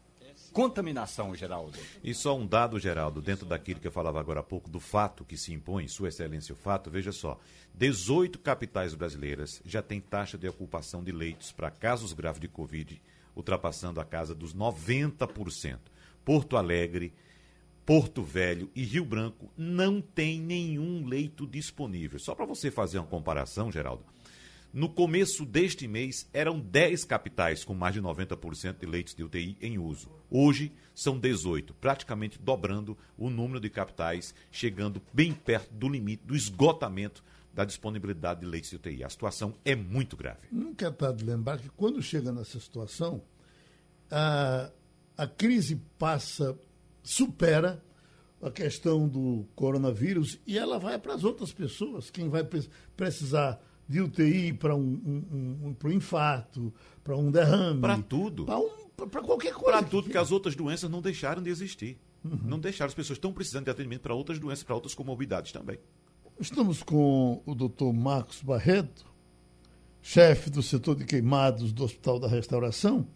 contaminação, 0.56 1.36
Geraldo. 1.36 1.78
E 2.02 2.14
só 2.14 2.36
um 2.38 2.48
dado, 2.48 2.80
Geraldo, 2.80 3.22
dentro 3.22 3.46
daquilo 3.46 3.80
que 3.80 3.88
eu 3.88 3.92
falava 3.92 4.22
agora 4.22 4.40
há 4.40 4.44
pouco, 4.44 4.70
do 4.70 4.80
fato 4.80 5.26
que 5.26 5.36
se 5.36 5.54
impõe, 5.54 5.86
Sua 5.90 6.08
Excelência, 6.08 6.54
o 6.54 6.58
fato, 6.58 6.90
veja 6.90 7.12
só: 7.12 7.38
18 7.74 8.40
capitais 8.40 8.96
brasileiras 8.96 9.62
já 9.66 9.82
têm 9.82 10.00
taxa 10.00 10.38
de 10.38 10.48
ocupação 10.48 11.04
de 11.04 11.12
leitos 11.12 11.52
para 11.52 11.70
casos 11.70 12.14
graves 12.14 12.40
de 12.40 12.48
Covid, 12.48 13.02
ultrapassando 13.36 14.00
a 14.00 14.06
casa 14.06 14.34
dos 14.34 14.56
90%. 14.56 15.78
Porto 16.24 16.56
Alegre, 16.56 17.14
Porto 17.86 18.24
Velho 18.24 18.70
e 18.74 18.84
Rio 18.84 19.06
Branco 19.06 19.52
não 19.56 20.02
tem 20.02 20.40
nenhum 20.40 21.06
leito 21.06 21.46
disponível. 21.46 22.18
Só 22.18 22.34
para 22.34 22.46
você 22.46 22.72
fazer 22.72 22.98
uma 22.98 23.08
comparação, 23.08 23.72
Geraldo, 23.72 24.04
no 24.74 24.90
começo 24.90 25.46
deste 25.46 25.88
mês, 25.88 26.28
eram 26.34 26.60
10 26.60 27.06
capitais 27.06 27.64
com 27.64 27.74
mais 27.74 27.94
de 27.94 28.02
90% 28.02 28.80
de 28.80 28.86
leitos 28.86 29.16
de 29.16 29.24
UTI 29.24 29.56
em 29.62 29.78
uso. 29.78 30.10
Hoje, 30.30 30.74
são 30.94 31.18
18, 31.18 31.74
praticamente 31.76 32.38
dobrando 32.38 32.98
o 33.18 33.30
número 33.30 33.60
de 33.60 33.70
capitais, 33.70 34.36
chegando 34.52 35.02
bem 35.14 35.32
perto 35.32 35.74
do 35.74 35.88
limite 35.88 36.26
do 36.26 36.36
esgotamento 36.36 37.24
da 37.54 37.64
disponibilidade 37.64 38.42
de 38.42 38.46
leitos 38.46 38.70
de 38.70 38.76
UTI. 38.76 39.04
A 39.06 39.10
situação 39.10 39.56
é 39.64 39.76
muito 39.76 40.18
grave. 40.18 40.40
Nunca 40.52 40.90
está 40.90 41.12
de 41.14 41.24
lembrar 41.24 41.58
que 41.58 41.70
quando 41.70 42.02
chega 42.02 42.34
nessa 42.34 42.60
situação, 42.60 43.22
a, 44.12 44.70
a 45.18 45.26
crise 45.26 45.82
passa, 45.98 46.60
supera 47.06 47.82
a 48.42 48.52
questão 48.52 49.08
do 49.08 49.46
coronavírus 49.56 50.40
e 50.46 50.58
ela 50.58 50.78
vai 50.78 51.00
para 51.00 51.14
as 51.14 51.24
outras 51.24 51.54
pessoas. 51.54 52.10
Quem 52.10 52.28
vai 52.28 52.44
precisar 52.98 53.62
de 53.88 54.02
UTI 54.02 54.54
para 54.54 54.76
um, 54.76 54.82
um, 54.82 55.68
um, 55.68 55.76
um 55.84 55.92
infarto, 55.92 56.74
para 57.04 57.16
um 57.16 57.32
derrame. 57.32 57.80
Para 57.80 58.02
tudo. 58.02 58.46
Para 58.46 58.60
um, 58.60 59.24
qualquer 59.24 59.54
coisa. 59.54 59.80
Para 59.80 59.84
tudo, 59.84 60.04
porque 60.04 60.18
as 60.18 60.32
outras 60.32 60.56
doenças 60.56 60.90
não 60.90 61.02
deixaram 61.02 61.42
de 61.42 61.50
existir. 61.50 61.98
Uhum. 62.24 62.40
Não 62.44 62.60
deixaram. 62.60 62.90
As 62.90 62.96
pessoas 62.96 63.18
estão 63.18 63.32
precisando 63.32 63.66
de 63.66 63.72
atendimento 63.72 64.02
para 64.02 64.14
outras 64.14 64.40
doenças, 64.40 64.64
para 64.64 64.76
outras 64.76 64.96
comorbidades 64.96 65.52
também. 65.52 65.80
Estamos 66.40 66.84
com 66.84 67.42
o 67.46 67.56
doutor 67.56 67.94
Marcos 67.94 68.42
Barreto, 68.42 69.06
chefe 70.02 70.50
do 70.50 70.62
setor 70.62 70.96
de 70.96 71.06
queimados 71.06 71.72
do 71.72 71.84
Hospital 71.84 72.20
da 72.20 72.28
Restauração, 72.28 73.08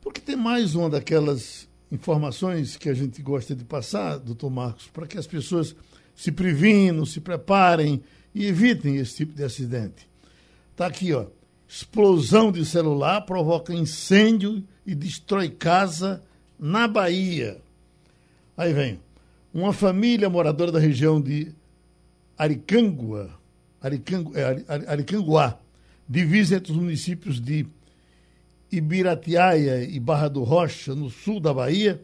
porque 0.00 0.20
tem 0.20 0.34
mais 0.34 0.74
uma 0.74 0.90
daquelas 0.90 1.69
informações 1.90 2.76
que 2.76 2.88
a 2.88 2.94
gente 2.94 3.20
gosta 3.22 3.54
de 3.54 3.64
passar, 3.64 4.18
doutor 4.18 4.50
Marcos, 4.50 4.86
para 4.92 5.06
que 5.06 5.18
as 5.18 5.26
pessoas 5.26 5.74
se 6.14 6.30
previnam, 6.30 7.04
se 7.04 7.20
preparem 7.20 8.02
e 8.34 8.46
evitem 8.46 8.96
esse 8.96 9.16
tipo 9.16 9.34
de 9.34 9.42
acidente. 9.42 10.08
Está 10.72 10.86
aqui, 10.86 11.12
ó. 11.12 11.26
Explosão 11.68 12.50
de 12.50 12.64
celular 12.64 13.20
provoca 13.22 13.72
incêndio 13.72 14.62
e 14.84 14.94
destrói 14.94 15.48
casa 15.48 16.22
na 16.58 16.88
Bahia. 16.88 17.60
Aí 18.56 18.72
vem. 18.72 19.00
Uma 19.54 19.72
família 19.72 20.28
moradora 20.28 20.70
da 20.70 20.78
região 20.78 21.20
de 21.20 21.52
Aricangua, 22.36 23.30
Aricangu, 23.80 24.32
é, 24.36 24.64
Aricanguá, 24.86 25.58
divisa 26.08 26.56
entre 26.56 26.72
os 26.72 26.78
municípios 26.78 27.40
de 27.40 27.66
Ibiratiaia 28.70 29.82
e 29.84 29.98
Barra 29.98 30.28
do 30.28 30.42
Rocha, 30.42 30.94
no 30.94 31.10
sul 31.10 31.40
da 31.40 31.52
Bahia, 31.52 32.02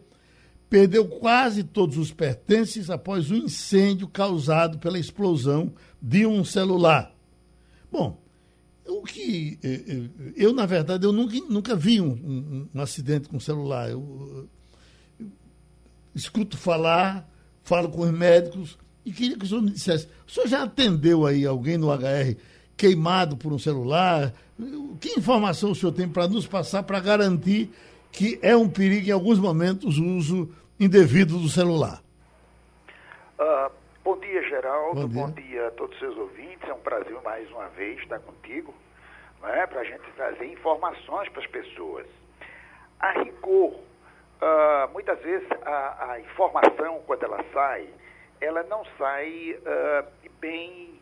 perdeu 0.69 1.07
quase 1.07 1.63
todos 1.63 1.97
os 1.97 2.11
pertences 2.11 2.89
após 2.89 3.31
o 3.31 3.35
incêndio 3.35 4.07
causado 4.07 4.77
pela 4.79 4.99
explosão 4.99 5.73
de 6.01 6.25
um 6.25 6.43
celular. 6.43 7.15
Bom, 7.91 8.21
o 8.85 9.03
que 9.03 9.57
eh, 9.63 9.83
eh, 9.87 10.33
eu 10.35 10.53
na 10.53 10.65
verdade 10.65 11.05
eu 11.05 11.11
nunca, 11.11 11.35
nunca 11.49 11.75
vi 11.75 12.01
um, 12.01 12.11
um, 12.11 12.67
um 12.73 12.81
acidente 12.81 13.29
com 13.29 13.39
celular. 13.39 13.89
Eu, 13.89 14.47
eu, 15.19 15.27
escuto 16.13 16.57
falar, 16.57 17.29
falo 17.63 17.89
com 17.89 18.01
os 18.01 18.11
médicos 18.11 18.77
e 19.05 19.11
queria 19.11 19.37
que 19.37 19.45
o 19.45 19.47
senhor 19.47 19.61
me 19.61 19.71
dissesse: 19.71 20.07
o 20.27 20.31
senhor 20.31 20.47
já 20.47 20.63
atendeu 20.63 21.25
aí 21.25 21.45
alguém 21.45 21.77
no 21.77 21.91
HR 21.91 22.35
queimado 22.77 23.35
por 23.35 23.51
um 23.51 23.59
celular? 23.59 24.31
Que 25.01 25.17
informação 25.17 25.71
o 25.71 25.75
senhor 25.75 25.91
tem 25.91 26.07
para 26.07 26.27
nos 26.27 26.45
passar 26.45 26.83
para 26.83 26.99
garantir 26.99 27.69
que 28.11 28.39
é 28.41 28.55
um 28.55 28.69
perigo 28.69 29.07
em 29.09 29.11
alguns 29.11 29.39
momentos 29.39 29.97
o 29.97 30.05
uso 30.05 30.49
indevido 30.79 31.37
do 31.37 31.49
celular? 31.49 32.01
Uh, 33.39 33.71
Bom 34.07 34.17
dia, 34.19 34.41
Geraldo. 34.43 35.01
Bom 35.01 35.09
dia. 35.09 35.21
Bom 35.21 35.31
dia 35.31 35.67
a 35.67 35.71
todos 35.71 35.93
os 35.95 35.99
seus 35.99 36.17
ouvintes. 36.17 36.65
É 36.69 36.73
um 36.73 36.79
prazer 36.79 37.21
mais 37.23 37.51
uma 37.51 37.67
vez 37.67 37.99
estar 37.99 38.19
contigo, 38.19 38.73
né, 39.41 39.67
para 39.67 39.81
a 39.81 39.83
gente 39.83 40.09
trazer 40.15 40.45
informações 40.45 41.27
para 41.27 41.41
as 41.41 41.47
pessoas. 41.47 42.07
A 43.01 43.11
rigor, 43.11 43.73
uh, 43.73 44.93
muitas 44.93 45.19
vezes 45.19 45.45
a, 45.61 46.11
a, 46.11 46.19
informação, 46.21 47.01
quando 47.05 47.23
ela 47.23 47.43
sai, 47.51 47.89
ela 48.39 48.63
não 48.63 48.85
sai 48.97 49.59
uh, 49.59 50.07
bem 50.39 50.97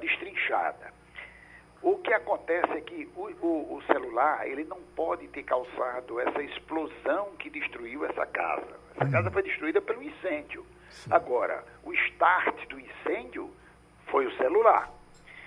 destrinchada. 0.00 0.92
O 1.82 1.96
que 1.96 2.12
acontece 2.12 2.72
é 2.72 2.80
que 2.80 3.08
o, 3.16 3.30
o, 3.40 3.76
o, 3.76 3.82
celular 3.84 4.46
ele 4.46 4.64
não 4.64 4.80
pode 4.94 5.26
ter 5.28 5.42
causado 5.44 6.20
essa 6.20 6.42
explosão 6.42 7.30
que 7.38 7.48
destruiu 7.48 8.04
essa 8.04 8.26
casa. 8.26 8.78
Essa 8.94 9.04
uhum. 9.04 9.10
casa 9.10 9.30
foi 9.30 9.42
destruída 9.42 9.80
pelo 9.80 10.02
incêndio. 10.02 10.66
Sim. 10.90 11.10
Agora, 11.12 11.64
o 11.82 11.92
start 11.94 12.68
do 12.68 12.78
incêndio 12.78 13.50
foi 14.08 14.26
o 14.26 14.36
celular. 14.36 14.90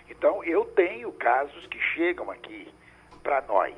Então, 0.10 0.44
eu 0.44 0.66
tenho 0.66 1.12
casos 1.14 1.68
que 1.68 1.80
chegam 1.80 2.32
aqui 2.32 2.68
para 3.22 3.42
nós. 3.42 3.76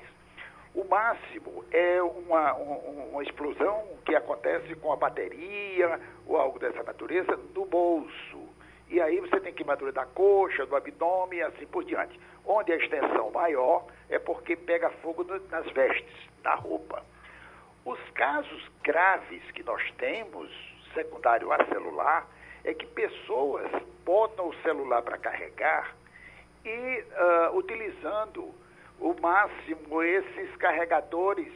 O 0.74 0.84
máximo 0.86 1.64
é 1.72 2.02
uma, 2.02 2.54
uma, 2.54 3.24
explosão 3.24 3.88
que 4.06 4.14
acontece 4.16 4.76
com 4.76 4.92
a 4.92 4.96
bateria 4.98 6.00
ou 6.28 6.38
algo 6.38 6.60
dessa 6.60 6.84
natureza 6.84 7.40
no 7.54 7.66
bolso. 7.66 8.55
E 8.90 9.02
aí 9.02 9.20
você 9.20 9.40
tem 9.40 9.54
queimadura 9.54 9.92
da 9.92 10.06
coxa, 10.06 10.66
do 10.66 10.76
abdômen 10.76 11.40
e 11.40 11.44
assim 11.44 11.66
por 11.66 11.84
diante. 11.84 12.20
Onde 12.46 12.72
a 12.72 12.76
extensão 12.76 13.32
maior 13.32 13.86
é 14.10 14.20
porque 14.20 14.56
pega 14.56 14.90
fogo 15.02 15.24
nas 15.50 15.66
vestes, 15.72 16.30
na 16.44 16.56
roupa. 16.56 17.04
Os 17.84 18.00
casos 18.12 18.72
graves 18.84 19.44
que 19.52 19.64
nós 19.64 19.82
temos, 19.98 20.50
secundário 20.94 21.52
a 21.52 21.66
celular, 21.66 22.28
é 22.64 22.74
que 22.74 22.86
pessoas 22.86 23.70
botam 24.04 24.50
o 24.50 24.56
celular 24.62 25.02
para 25.02 25.18
carregar 25.18 25.96
e 26.64 27.04
uh, 27.52 27.58
utilizando 27.58 28.54
o 29.00 29.14
máximo 29.22 30.02
esses 30.02 30.56
carregadores, 30.58 31.52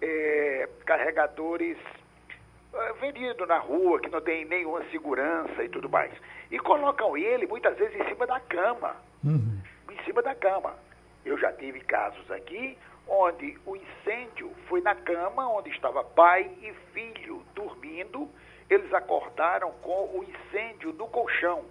é, 0.00 0.68
carregadores 0.86 1.76
uh, 2.78 2.94
vendidos 3.00 3.48
na 3.48 3.58
rua, 3.58 4.00
que 4.00 4.08
não 4.08 4.20
tem 4.20 4.44
nenhuma 4.44 4.84
segurança 4.90 5.62
e 5.62 5.68
tudo 5.68 5.88
mais. 5.88 6.12
E 6.50 6.58
colocam 6.58 7.16
ele 7.16 7.46
muitas 7.46 7.76
vezes 7.76 8.00
em 8.00 8.04
cima 8.08 8.26
da 8.26 8.40
cama. 8.40 8.96
Uhum. 9.24 9.60
Em 9.90 10.04
cima 10.04 10.22
da 10.22 10.34
cama. 10.34 10.74
Eu 11.24 11.36
já 11.38 11.52
tive 11.52 11.80
casos 11.80 12.30
aqui 12.30 12.78
onde 13.06 13.58
o 13.64 13.74
incêndio 13.74 14.52
foi 14.68 14.80
na 14.82 14.94
cama 14.94 15.48
onde 15.48 15.70
estava 15.70 16.04
pai 16.04 16.50
e 16.62 16.72
filho 16.92 17.42
dormindo. 17.54 18.28
Eles 18.70 18.92
acordaram 18.92 19.72
com 19.82 20.18
o 20.18 20.24
incêndio 20.24 20.92
no 20.92 21.08
colchão 21.08 21.64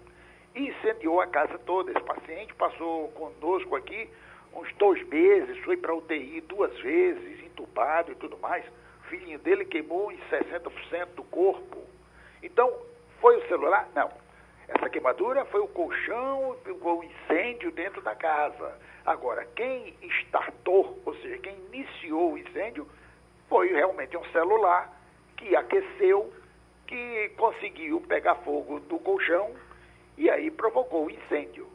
e 0.55 0.69
incendiou 0.69 1.21
a 1.21 1.27
casa 1.27 1.57
toda. 1.59 1.91
Esse 1.91 2.01
paciente 2.01 2.53
passou 2.55 3.09
conosco 3.09 3.75
aqui 3.75 4.09
uns 4.53 4.73
dois 4.73 5.05
meses, 5.07 5.57
foi 5.59 5.77
para 5.77 5.93
UTI 5.93 6.41
duas 6.41 6.75
vezes, 6.79 7.43
entubado 7.45 8.11
e 8.11 8.15
tudo 8.15 8.37
mais. 8.39 8.65
Filhinho 9.09 9.39
dele 9.39 9.65
queimou 9.65 10.11
em 10.11 10.17
60% 10.29 11.07
do 11.15 11.23
corpo. 11.23 11.77
Então, 12.43 12.71
foi 13.19 13.37
o 13.37 13.47
celular? 13.47 13.89
Não. 13.95 14.11
Essa 14.67 14.89
queimadura 14.89 15.45
foi 15.45 15.61
o 15.61 15.67
colchão, 15.67 16.57
o 16.65 17.03
incêndio 17.03 17.71
dentro 17.71 18.01
da 18.01 18.15
casa. 18.15 18.77
Agora, 19.05 19.45
quem 19.55 19.95
startou, 20.21 21.01
ou 21.05 21.15
seja, 21.15 21.37
quem 21.37 21.55
iniciou 21.71 22.33
o 22.33 22.37
incêndio, 22.37 22.87
foi 23.47 23.71
realmente 23.71 24.17
um 24.17 24.25
celular 24.31 24.93
que 25.37 25.55
aqueceu, 25.55 26.33
que 26.85 27.29
conseguiu 27.37 28.01
pegar 28.01 28.35
fogo 28.35 28.81
do 28.81 28.99
colchão 28.99 29.55
e 30.17 30.29
aí 30.29 30.51
provocou 30.51 31.05
o 31.05 31.11
incêndio. 31.11 31.67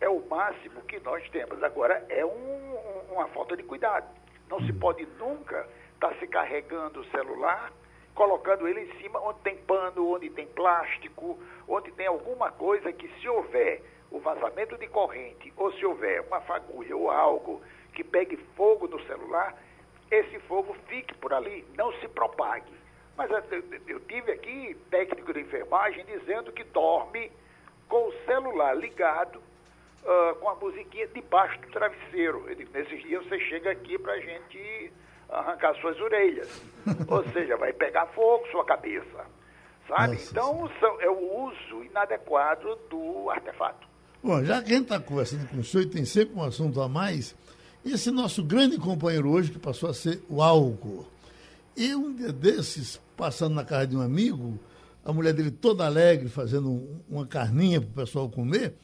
É 0.00 0.08
o 0.08 0.26
máximo 0.26 0.80
que 0.82 0.98
nós 1.00 1.28
temos. 1.30 1.62
Agora, 1.62 2.04
é 2.08 2.24
um, 2.24 2.76
uma 3.10 3.28
falta 3.28 3.56
de 3.56 3.62
cuidado. 3.62 4.08
Não 4.48 4.60
se 4.60 4.72
pode 4.72 5.06
nunca 5.18 5.68
estar 6.02 6.08
tá 6.08 6.14
se 6.18 6.26
carregando 6.26 7.00
o 7.00 7.04
celular, 7.06 7.72
colocando 8.14 8.66
ele 8.66 8.80
em 8.80 9.00
cima 9.00 9.20
onde 9.20 9.38
tem 9.40 9.56
pano, 9.56 10.12
onde 10.12 10.28
tem 10.30 10.46
plástico, 10.46 11.38
onde 11.68 11.92
tem 11.92 12.06
alguma 12.06 12.50
coisa 12.50 12.92
que, 12.92 13.08
se 13.20 13.28
houver 13.28 13.82
o 14.10 14.18
vazamento 14.18 14.76
de 14.76 14.88
corrente, 14.88 15.52
ou 15.56 15.72
se 15.72 15.86
houver 15.86 16.20
uma 16.22 16.40
fagulha 16.40 16.96
ou 16.96 17.10
algo 17.10 17.62
que 17.94 18.02
pegue 18.02 18.36
fogo 18.56 18.88
no 18.88 19.00
celular, 19.06 19.54
esse 20.10 20.38
fogo 20.40 20.74
fique 20.88 21.14
por 21.14 21.32
ali, 21.32 21.64
não 21.76 21.92
se 22.00 22.08
propague. 22.08 22.72
Mas 23.16 23.30
eu, 23.30 24.00
tive 24.00 24.32
aqui 24.32 24.76
técnico 24.90 25.32
de 25.32 25.40
enfermagem 25.40 26.04
dizendo 26.04 26.52
que 26.52 26.64
dorme 26.64 27.30
com 27.88 28.08
o 28.08 28.12
celular 28.24 28.74
ligado, 28.74 29.36
uh, 29.38 30.34
com 30.36 30.48
a 30.48 30.54
musiquinha 30.56 31.06
debaixo 31.08 31.58
do 31.60 31.68
travesseiro. 31.68 32.44
Digo, 32.54 32.70
nesses 32.72 33.02
dias 33.02 33.24
você 33.24 33.38
chega 33.40 33.70
aqui 33.70 33.98
para 33.98 34.14
a 34.14 34.20
gente 34.20 34.92
arrancar 35.32 35.74
suas 35.80 35.98
orelhas. 36.00 36.62
Ou 37.08 37.24
seja, 37.32 37.56
vai 37.56 37.72
pegar 37.72 38.06
fogo 38.08 38.46
sua 38.50 38.64
cabeça. 38.64 39.26
Sabe? 39.88 40.14
Nossa, 40.14 40.30
então 40.30 40.70
é 41.00 41.08
o 41.08 41.48
uso 41.48 41.84
inadequado 41.84 42.78
do 42.88 43.30
artefato. 43.30 43.88
Bom, 44.22 44.44
já 44.44 44.62
que 44.62 44.72
a 44.72 44.74
gente 44.76 44.84
está 44.84 45.00
conversando 45.00 45.48
com 45.48 45.58
o 45.58 45.64
senhor 45.64 45.82
e 45.82 45.88
tem 45.88 46.04
sempre 46.04 46.36
um 46.36 46.44
assunto 46.44 46.80
a 46.80 46.88
mais, 46.88 47.34
esse 47.84 48.10
nosso 48.10 48.44
grande 48.44 48.78
companheiro 48.78 49.28
hoje, 49.28 49.50
que 49.50 49.58
passou 49.58 49.90
a 49.90 49.94
ser 49.94 50.22
o 50.28 50.40
álcool. 50.40 51.04
E 51.76 51.94
um 51.94 52.14
dia 52.14 52.32
desses, 52.32 53.00
passando 53.16 53.54
na 53.54 53.64
casa 53.64 53.88
de 53.88 53.96
um 53.96 54.00
amigo, 54.00 54.58
a 55.04 55.12
mulher 55.12 55.32
dele 55.32 55.50
toda 55.50 55.84
alegre, 55.84 56.28
fazendo 56.28 57.02
uma 57.08 57.26
carninha 57.26 57.80
para 57.80 57.90
o 57.90 57.92
pessoal 57.94 58.28
comer, 58.28 58.74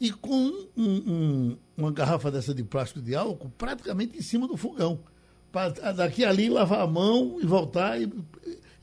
e 0.00 0.10
com 0.10 0.50
um, 0.76 0.86
um, 0.86 1.58
uma 1.76 1.92
garrafa 1.92 2.30
dessa 2.30 2.54
de 2.54 2.62
plástico 2.62 3.02
de 3.02 3.14
álcool 3.14 3.52
praticamente 3.58 4.16
em 4.16 4.22
cima 4.22 4.46
do 4.48 4.56
fogão. 4.56 5.00
Para 5.50 5.70
daqui 5.92 6.24
ali 6.24 6.48
lavar 6.48 6.80
a 6.80 6.86
mão 6.86 7.38
e 7.40 7.46
voltar. 7.46 8.00
E, 8.00 8.04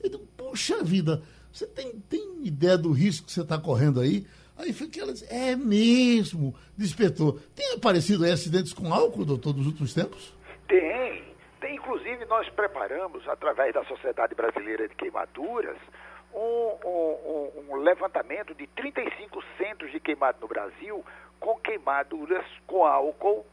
e, 0.03 0.25
Puxa 0.37 0.83
vida, 0.83 1.21
você 1.51 1.67
tem, 1.67 1.91
tem 2.09 2.45
ideia 2.45 2.77
do 2.77 2.91
risco 2.91 3.25
que 3.25 3.33
você 3.33 3.41
está 3.41 3.57
correndo 3.57 3.99
aí? 3.99 4.25
Aí 4.57 4.71
foi 4.71 4.87
que 4.87 4.99
ela 4.99 5.11
disse, 5.11 5.25
é 5.33 5.55
mesmo, 5.55 6.55
despertou. 6.77 7.39
Tem 7.53 7.73
aparecido 7.73 8.23
aí 8.23 8.31
acidentes 8.31 8.71
com 8.71 8.93
álcool, 8.93 9.25
doutor, 9.25 9.53
nos 9.55 9.67
últimos 9.67 9.93
tempos? 9.93 10.33
Tem. 10.67 11.23
Tem, 11.59 11.75
inclusive, 11.75 12.25
nós 12.25 12.47
preparamos, 12.49 13.27
através 13.27 13.73
da 13.73 13.83
Sociedade 13.85 14.35
Brasileira 14.35 14.87
de 14.87 14.95
Queimaduras, 14.95 15.77
um, 16.33 16.77
um, 16.85 17.51
um, 17.71 17.75
levantamento 17.77 18.53
de 18.53 18.67
35 18.67 19.43
centros 19.57 19.91
de 19.91 19.99
queimado 19.99 20.37
no 20.39 20.47
Brasil 20.47 21.03
com 21.39 21.55
queimaduras 21.57 22.45
com 22.67 22.85
álcool 22.85 23.45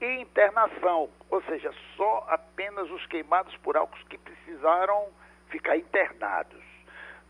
e 0.00 0.20
internação, 0.20 1.08
ou 1.30 1.42
seja, 1.42 1.72
só 1.96 2.26
apenas 2.28 2.90
os 2.90 3.04
queimados 3.06 3.56
por 3.58 3.76
álcool 3.76 3.98
que 4.08 4.18
precisaram 4.18 5.08
ficar 5.48 5.76
internados. 5.76 6.62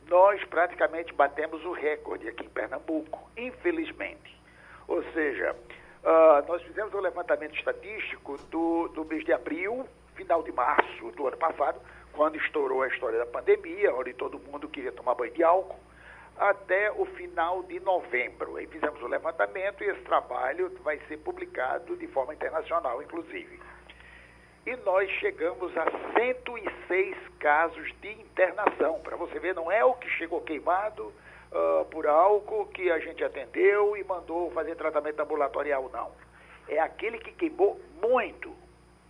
Nós 0.09 0.42
praticamente 0.44 1.12
batemos 1.12 1.64
o 1.64 1.72
recorde 1.72 2.29
aqui 2.29 2.44
em 2.44 2.48
Pernambuco, 2.50 3.31
infelizmente. 3.37 4.38
Ou 4.87 5.03
seja, 5.12 5.57
uh, 6.03 6.46
nós 6.46 6.62
fizemos 6.62 6.92
um 6.92 7.00
levantamento 7.00 7.55
estatístico 7.57 8.37
do, 8.50 8.88
do 8.88 9.05
mês 9.05 9.24
de 9.24 9.33
abril, 9.33 9.88
final 10.14 10.42
de 10.42 10.53
março 10.53 11.11
do 11.12 11.27
ano 11.27 11.37
passado, 11.37 11.81
quando 12.12 12.37
estourou 12.37 12.83
a 12.83 12.88
história 12.88 13.18
da 13.18 13.27
pandemia, 13.27 13.94
onde 13.94 14.12
todo 14.12 14.38
mundo 14.38 14.68
queria 14.68 14.92
tomar 14.92 15.14
banho 15.14 15.33
de 15.33 15.42
álcool, 15.42 15.81
até 16.37 16.90
o 16.92 17.05
final 17.07 17.62
de 17.62 17.79
novembro. 17.81 18.57
Aí 18.57 18.66
fizemos 18.66 19.01
o 19.03 19.07
levantamento 19.07 19.83
e 19.83 19.88
esse 19.88 20.03
trabalho 20.03 20.70
vai 20.83 20.99
ser 21.07 21.18
publicado 21.18 21.97
de 21.97 22.07
forma 22.09 22.35
internacional, 22.35 23.03
inclusive. 23.03 23.61
E 24.66 24.77
nós 24.77 25.11
chegamos 25.20 25.77
a 25.77 25.85
106 26.18 27.16
casos 27.38 27.92
de 28.01 28.12
internação. 28.12 28.99
Para 29.01 29.16
você 29.16 29.38
ver, 29.38 29.55
não 29.55 29.70
é 29.70 29.85
o 29.85 29.94
que 29.94 30.09
chegou 30.11 30.40
queimado 30.40 31.12
uh, 31.53 31.85
por 31.87 32.07
álcool 32.07 32.66
que 32.66 32.90
a 32.90 32.99
gente 32.99 33.23
atendeu 33.23 33.97
e 33.97 34.03
mandou 34.03 34.51
fazer 34.53 34.75
tratamento 34.75 35.20
ambulatorial, 35.20 35.90
não. 35.92 36.12
É 36.66 36.79
aquele 36.81 37.18
que 37.18 37.33
queimou 37.33 37.79
muito. 38.03 38.55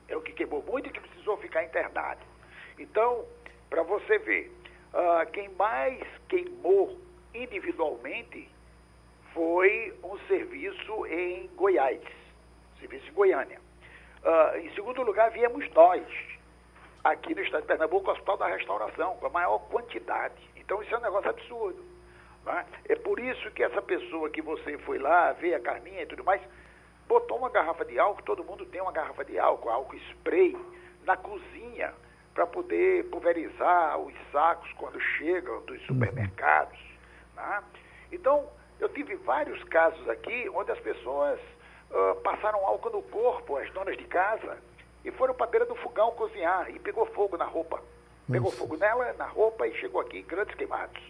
É 0.08 0.16
o 0.16 0.20
que 0.20 0.32
queimou 0.32 0.62
muito 0.62 0.88
e 0.88 0.92
que 0.92 1.00
precisou 1.00 1.36
ficar 1.36 1.62
internado. 1.62 2.20
Então, 2.76 3.24
para 3.70 3.84
você 3.84 4.18
ver, 4.18 4.52
uh, 4.92 5.30
quem 5.30 5.48
mais 5.50 6.02
queimou 6.28 6.98
individualmente 7.34 8.48
foi 9.32 9.92
um 10.02 10.18
serviço 10.28 11.06
em 11.06 11.48
Goiás, 11.56 12.00
serviço 12.78 13.08
em 13.08 13.12
Goiânia. 13.12 13.60
Uh, 14.22 14.58
em 14.58 14.74
segundo 14.74 15.02
lugar, 15.02 15.30
viemos 15.30 15.68
nós, 15.72 16.02
aqui 17.02 17.34
no 17.34 17.42
estado 17.42 17.62
de 17.62 17.66
Pernambuco, 17.66 18.08
o 18.08 18.12
Hospital 18.12 18.36
da 18.36 18.46
Restauração, 18.46 19.16
com 19.16 19.26
a 19.26 19.30
maior 19.30 19.58
quantidade. 19.68 20.40
Então, 20.56 20.82
isso 20.82 20.94
é 20.94 20.98
um 20.98 21.02
negócio 21.02 21.28
absurdo. 21.28 21.84
Né? 22.44 22.64
É 22.88 22.96
por 22.96 23.18
isso 23.18 23.50
que 23.50 23.62
essa 23.62 23.82
pessoa 23.82 24.30
que 24.30 24.40
você 24.40 24.78
foi 24.78 24.98
lá 24.98 25.32
ver 25.32 25.54
a 25.54 25.60
Carminha 25.60 26.02
e 26.02 26.06
tudo 26.06 26.24
mais, 26.24 26.40
botou 27.08 27.38
uma 27.38 27.50
garrafa 27.50 27.84
de 27.84 27.98
álcool, 27.98 28.22
todo 28.22 28.44
mundo 28.44 28.64
tem 28.66 28.80
uma 28.80 28.92
garrafa 28.92 29.24
de 29.24 29.38
álcool, 29.38 29.68
álcool 29.68 29.96
spray, 29.96 30.56
na 31.04 31.16
cozinha 31.16 31.92
para 32.32 32.46
poder 32.46 33.04
pulverizar 33.10 33.98
os 33.98 34.14
sacos 34.32 34.70
quando 34.72 35.00
chegam 35.00 35.60
dos 35.66 35.78
uhum. 35.80 35.86
supermercados. 35.86 36.78
Né? 37.36 37.62
Então, 38.12 38.48
eu 38.80 38.88
tive 38.88 39.14
vários 39.16 39.62
casos 39.64 40.08
aqui 40.08 40.48
onde 40.54 40.70
as 40.70 40.78
pessoas 40.80 41.38
uh, 41.90 42.20
passaram 42.22 42.64
álcool 42.66 42.90
no 42.90 43.02
corpo, 43.02 43.56
as 43.56 43.70
donas 43.72 43.96
de 43.96 44.04
casa, 44.04 44.58
e 45.04 45.10
foram 45.12 45.34
para 45.34 45.46
a 45.46 45.50
beira 45.50 45.66
do 45.66 45.74
fogão 45.76 46.12
cozinhar 46.12 46.70
e 46.70 46.78
pegou 46.78 47.06
fogo 47.06 47.36
na 47.36 47.44
roupa. 47.44 47.80
Pegou 48.30 48.50
Nossa. 48.50 48.56
fogo 48.56 48.76
nela, 48.76 49.12
na 49.14 49.26
roupa 49.26 49.66
e 49.66 49.74
chegou 49.74 50.00
aqui, 50.00 50.22
grandes 50.22 50.54
queimados. 50.54 51.02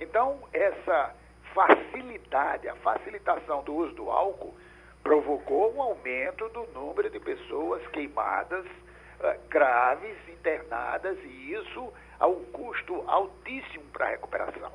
Então, 0.00 0.40
essa 0.52 1.14
facilidade, 1.54 2.68
a 2.68 2.74
facilitação 2.76 3.62
do 3.62 3.74
uso 3.74 3.94
do 3.94 4.10
álcool 4.10 4.54
provocou 5.02 5.72
um 5.72 5.80
aumento 5.80 6.48
do 6.48 6.66
número 6.74 7.08
de 7.08 7.20
pessoas 7.20 7.86
queimadas, 7.88 8.66
uh, 8.66 9.48
graves, 9.48 10.16
internadas, 10.28 11.16
e 11.22 11.52
isso 11.52 11.92
a 12.18 12.26
um 12.26 12.44
custo 12.46 13.04
altíssimo 13.06 13.84
para 13.92 14.06
a 14.06 14.10
recuperação. 14.10 14.72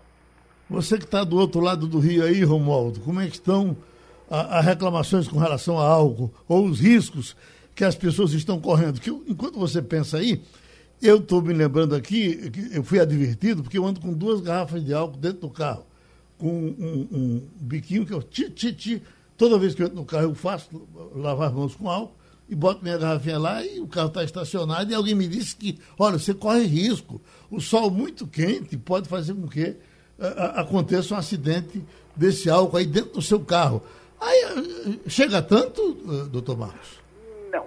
Você 0.72 0.98
que 0.98 1.04
está 1.04 1.26
do 1.26 1.38
outro 1.38 1.60
lado 1.60 1.86
do 1.86 2.00
rio 2.00 2.24
aí, 2.24 2.46
Romualdo, 2.46 3.02
como 3.02 3.20
é 3.20 3.28
que 3.28 3.36
estão 3.36 3.76
as 4.30 4.64
reclamações 4.64 5.28
com 5.28 5.38
relação 5.38 5.78
a 5.78 5.86
álcool 5.86 6.34
ou 6.48 6.66
os 6.66 6.80
riscos 6.80 7.36
que 7.76 7.84
as 7.84 7.94
pessoas 7.94 8.32
estão 8.32 8.58
correndo? 8.58 9.02
Que 9.02 9.10
enquanto 9.10 9.60
você 9.60 9.82
pensa 9.82 10.18
aí, 10.18 10.42
eu 11.02 11.18
estou 11.18 11.42
me 11.42 11.54
lembrando 11.54 11.94
aqui, 11.94 12.50
eu 12.72 12.84
fui 12.84 13.02
advertido, 13.02 13.64
porque 13.64 13.78
eu 13.78 13.86
ando 13.86 14.00
com 14.00 14.14
duas 14.14 14.40
garrafas 14.40 14.82
de 14.86 14.94
álcool 14.94 15.18
dentro 15.18 15.42
do 15.42 15.50
carro, 15.50 15.86
com 16.38 16.48
um, 16.48 17.08
um 17.12 17.42
biquinho 17.60 18.06
que 18.06 18.14
eu 18.14 18.24
ti, 18.24 18.50
ti, 18.50 18.72
ti, 18.72 19.04
toda 19.36 19.60
vez 19.60 19.76
que 19.76 19.82
eu 19.82 19.88
entro 19.88 19.98
no 19.98 20.06
carro 20.06 20.24
eu 20.24 20.36
faço 20.36 20.70
lavar 21.14 21.50
as 21.50 21.54
mãos 21.54 21.76
com 21.76 21.90
álcool 21.90 22.16
e 22.48 22.56
boto 22.56 22.82
minha 22.82 22.98
garrafinha 22.98 23.38
lá 23.38 23.66
e 23.66 23.82
o 23.82 23.88
carro 23.88 24.08
está 24.08 24.24
estacionado 24.24 24.90
e 24.90 24.96
alguém 24.96 25.16
me 25.16 25.28
disse 25.28 25.54
que, 25.54 25.78
olha, 26.00 26.18
você 26.18 26.34
corre 26.34 26.64
risco. 26.64 27.22
O 27.50 27.60
sol 27.60 27.92
muito 27.92 28.26
quente 28.26 28.78
pode 28.78 29.10
fazer 29.10 29.34
com 29.34 29.50
que 29.50 29.76
aconteça 30.56 31.14
um 31.14 31.18
acidente 31.18 31.84
desse 32.16 32.50
álcool 32.50 32.78
aí 32.78 32.86
dentro 32.86 33.14
do 33.14 33.22
seu 33.22 33.40
carro. 33.40 33.82
Aí 34.20 35.00
chega 35.08 35.42
tanto, 35.42 35.82
uh, 35.82 36.30
doutor 36.30 36.58
Marcos? 36.58 37.02
Não, 37.52 37.66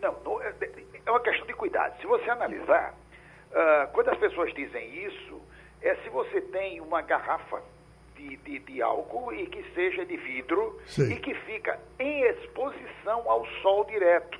não, 0.00 0.16
não, 0.24 0.42
é, 0.42 0.54
é 1.04 1.10
uma 1.10 1.20
questão 1.20 1.46
de 1.46 1.54
cuidado. 1.54 2.00
Se 2.00 2.06
você 2.06 2.30
analisar, 2.30 2.94
uh, 3.50 3.92
quando 3.92 4.10
as 4.10 4.18
pessoas 4.18 4.54
dizem 4.54 5.04
isso, 5.04 5.40
é 5.82 5.96
se 5.96 6.08
você 6.10 6.40
tem 6.40 6.80
uma 6.80 7.02
garrafa 7.02 7.60
de, 8.16 8.36
de, 8.36 8.58
de 8.60 8.82
álcool 8.82 9.32
e 9.32 9.46
que 9.46 9.64
seja 9.74 10.04
de 10.04 10.16
vidro 10.16 10.80
Sim. 10.86 11.12
e 11.12 11.16
que 11.16 11.34
fica 11.34 11.78
em 11.98 12.22
exposição 12.22 13.28
ao 13.28 13.44
sol 13.62 13.84
direto. 13.84 14.38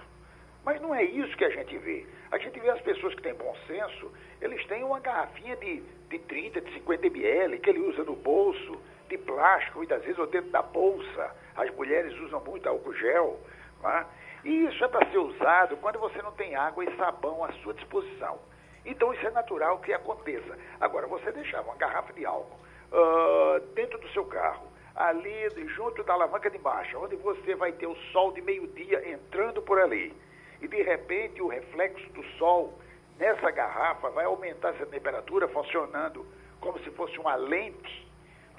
Mas 0.64 0.80
não 0.80 0.94
é 0.94 1.04
isso 1.04 1.36
que 1.36 1.44
a 1.44 1.50
gente 1.50 1.76
vê. 1.78 2.06
A 2.30 2.38
gente 2.38 2.58
vê 2.58 2.70
as 2.70 2.80
pessoas 2.80 3.14
que 3.14 3.22
têm 3.22 3.34
bom 3.34 3.54
senso, 3.66 4.12
eles 4.40 4.64
têm 4.66 4.82
uma 4.82 5.00
garrafinha 5.00 5.56
de, 5.56 5.80
de 6.08 6.18
30, 6.18 6.60
de 6.60 6.72
50 6.74 7.06
ml 7.06 7.58
que 7.58 7.70
ele 7.70 7.80
usa 7.80 8.02
no 8.04 8.16
bolso, 8.16 8.80
de 9.08 9.16
plástico, 9.18 9.78
muitas 9.78 10.02
vezes, 10.02 10.18
ou 10.18 10.26
dentro 10.26 10.50
da 10.50 10.62
bolsa. 10.62 11.34
As 11.54 11.70
mulheres 11.74 12.12
usam 12.20 12.40
muito 12.40 12.68
álcool 12.68 12.94
gel. 12.94 13.38
Tá? 13.80 14.06
E 14.44 14.66
isso 14.66 14.84
é 14.84 14.88
para 14.88 15.08
ser 15.10 15.18
usado 15.18 15.76
quando 15.78 15.98
você 15.98 16.20
não 16.22 16.32
tem 16.32 16.54
água 16.54 16.84
e 16.84 16.96
sabão 16.96 17.44
à 17.44 17.52
sua 17.54 17.74
disposição. 17.74 18.38
Então 18.84 19.12
isso 19.12 19.26
é 19.26 19.30
natural 19.30 19.78
que 19.78 19.92
aconteça. 19.92 20.56
Agora, 20.80 21.06
você 21.06 21.32
deixar 21.32 21.60
uma 21.62 21.74
garrafa 21.74 22.12
de 22.12 22.24
álcool 22.24 22.56
uh, 22.92 23.60
dentro 23.74 23.98
do 23.98 24.08
seu 24.10 24.24
carro, 24.24 24.68
ali 24.94 25.68
junto 25.74 26.02
da 26.04 26.14
alavanca 26.14 26.48
de 26.48 26.58
marcha, 26.58 26.96
onde 26.98 27.16
você 27.16 27.54
vai 27.56 27.72
ter 27.72 27.86
o 27.86 27.96
sol 28.12 28.32
de 28.32 28.40
meio-dia 28.40 29.10
entrando 29.10 29.60
por 29.62 29.80
ali, 29.80 30.14
e 30.60 30.68
de 30.68 30.82
repente 30.82 31.42
o 31.42 31.48
reflexo 31.48 32.08
do 32.12 32.22
sol 32.38 32.78
nessa 33.18 33.50
garrafa 33.50 34.10
vai 34.10 34.24
aumentar 34.24 34.70
essa 34.70 34.86
temperatura 34.86 35.48
funcionando 35.48 36.26
como 36.60 36.78
se 36.80 36.90
fosse 36.90 37.18
uma 37.18 37.34
lente, 37.34 38.08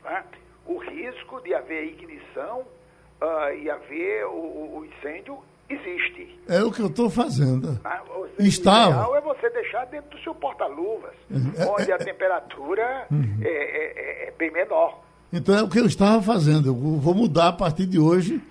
né? 0.04 0.24
o 0.66 0.78
risco 0.78 1.42
de 1.42 1.54
haver 1.54 1.86
ignição 1.86 2.66
uh, 3.22 3.54
e 3.62 3.70
haver 3.70 4.26
o, 4.26 4.78
o, 4.78 4.86
incêndio 4.86 5.40
existe. 5.70 6.40
É 6.48 6.64
o 6.64 6.72
que 6.72 6.82
eu 6.82 6.88
estou 6.88 7.10
fazendo. 7.10 7.80
Ah, 7.84 8.02
Estava. 8.40 8.90
O 8.90 8.92
ideal 8.92 9.16
é 9.16 9.22
você 9.22 9.50
deixar 9.50 9.86
dentro 9.86 10.12
do 10.12 10.24
seu 10.24 10.36
porta-luvas, 10.36 11.14
uhum. 11.30 11.52
é, 11.58 11.66
onde 11.66 11.92
é, 11.92 11.96
a 11.96 11.98
temperatura 11.98 13.08
uhum. 13.12 13.40
é, 13.42 13.50
é, 13.50 14.28
é, 14.28 14.34
bem 14.38 14.52
menor. 14.52 15.02
Então 15.32 15.58
é 15.58 15.64
o 15.64 15.70
que 15.70 15.80
eu 15.80 15.86
estava 15.86 16.22
fazendo. 16.22 16.70
Eu 16.70 16.76
vou 16.76 17.14
mudar 17.14 17.50
a 17.50 17.54
partir 17.54 17.86
de 17.86 18.00
hoje 18.00 18.42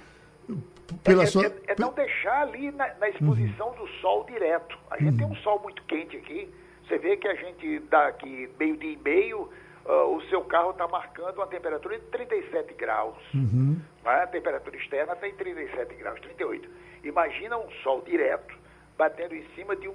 pela 1.03 1.25
é, 1.25 1.27
sua... 1.27 1.47
é, 1.47 1.53
é, 1.69 1.77
não 1.79 1.93
deixar 1.93 2.43
ali 2.43 2.71
na, 2.71 2.95
na 2.95 3.09
exposição 3.09 3.69
uhum. 3.69 3.75
do 3.75 3.89
sol 4.01 4.25
direto. 4.25 4.79
A 4.91 4.99
gente 4.99 5.13
uhum. 5.13 5.17
tem 5.19 5.27
um 5.27 5.37
sol 5.43 5.61
muito 5.63 5.83
quente 5.85 6.17
aqui. 6.17 6.53
Você 6.87 6.99
vê 6.99 7.17
que 7.17 7.27
a 7.27 7.35
gente 7.35 7.81
dá 7.91 8.09
aqui 8.09 8.49
meio 8.59 8.77
dia 8.77 8.93
e 8.93 8.97
meio, 8.97 9.51
uh, 9.85 10.17
o 10.17 10.23
seu 10.29 10.43
carro 10.45 10.71
está 10.71 10.87
marcando 10.87 11.37
uma 11.37 11.47
temperatura 11.47 11.99
de 11.99 12.05
37 12.07 12.75
graus. 12.75 13.17
Uhum. 13.35 13.81
Né? 14.05 14.23
A 14.23 14.27
temperatura 14.27 14.77
externa 14.77 15.15
está 15.15 15.27
em 15.27 15.35
37 15.35 15.95
graus, 15.97 16.21
38. 16.21 16.69
Imagina 17.05 17.59
um 17.59 17.71
sol 17.83 18.03
direto 18.03 18.57
batendo 18.97 19.35
em 19.35 19.45
cima 19.55 19.77
de 19.77 19.89
um, 19.89 19.95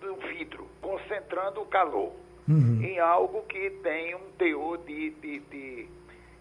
de 0.00 0.06
um 0.08 0.16
vidro, 0.28 0.66
concentrando 0.80 1.60
o 1.60 1.66
calor 1.66 2.12
uhum. 2.48 2.82
em 2.82 2.98
algo 2.98 3.42
que 3.42 3.70
tem 3.82 4.14
um 4.14 4.30
teor 4.36 4.78
de, 4.78 5.10
de, 5.10 5.38
de 5.40 5.88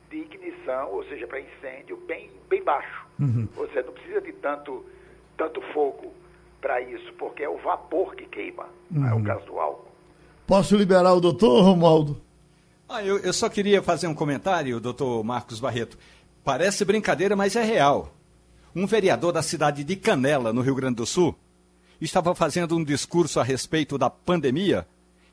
de 0.10 0.17
ignição, 0.17 0.91
ou 0.91 1.04
seja, 1.06 1.28
para 1.28 1.39
incêndio, 1.39 1.98
bem, 2.08 2.30
bem 2.50 2.63
baixo. 2.63 3.06
Uhum. 3.19 3.48
Você 3.56 3.82
não 3.82 3.93
precisa 3.93 4.22
de 4.22 4.34
tanto, 4.34 4.86
tanto 5.38 5.62
fogo 5.74 6.13
para 6.60 6.82
isso, 6.82 7.13
porque 7.13 7.43
é 7.43 7.50
o 7.50 7.58
vapor 7.58 8.15
que 8.15 8.26
queima, 8.26 8.67
uhum. 8.91 9.08
é 9.08 9.13
o 9.13 9.24
caso 9.24 9.45
do 9.45 9.60
álcool. 9.60 9.89
Posso 10.48 10.76
liberar 10.76 11.13
o 11.13 11.22
doutor, 11.22 11.62
Romualdo? 11.63 12.19
Ah, 12.88 13.04
eu, 13.04 13.19
eu 13.19 13.32
só 13.32 13.48
queria 13.48 13.84
fazer 13.84 14.08
um 14.08 14.15
comentário, 14.15 14.80
doutor 14.80 15.24
Marcos 15.24 15.60
Barreto. 15.60 15.98
Parece 16.43 16.84
brincadeira, 16.84 17.36
mas 17.36 17.56
é 17.56 17.63
real. 17.63 18.12
Um 18.76 18.88
vereador 18.88 19.32
da 19.32 19.43
cidade 19.43 19.84
de 19.84 19.95
Canela, 19.95 20.52
no 20.52 20.62
Rio 20.62 20.74
Grande 20.74 20.95
do 20.95 21.06
Sul, 21.06 21.36
estava 22.02 22.34
fazendo 22.34 22.76
um 22.76 22.84
discurso 22.84 23.39
a 23.39 23.43
respeito 23.43 23.98
da 23.98 24.10
pandemia 24.10 24.88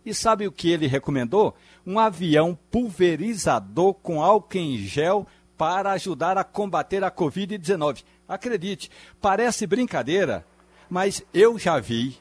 e 0.07 0.15
sabe 0.15 0.47
o 0.47 0.53
que 0.53 0.71
ele 0.71 0.87
recomendou? 0.87 1.57
Um 1.85 1.99
avião 1.99 2.57
pulverizador 2.71 3.93
com 3.95 4.23
álcool 4.23 4.57
em 4.57 4.79
gel 4.79 5.27
para 5.59 5.91
ajudar 5.93 6.39
a 6.39 6.45
combater 6.45 7.03
a 7.03 7.11
Covid-19. 7.11 8.05
Acredite, 8.29 8.89
parece 9.21 9.67
brincadeira, 9.67 10.47
mas 10.89 11.25
eu 11.35 11.59
já 11.59 11.81
vi, 11.81 12.17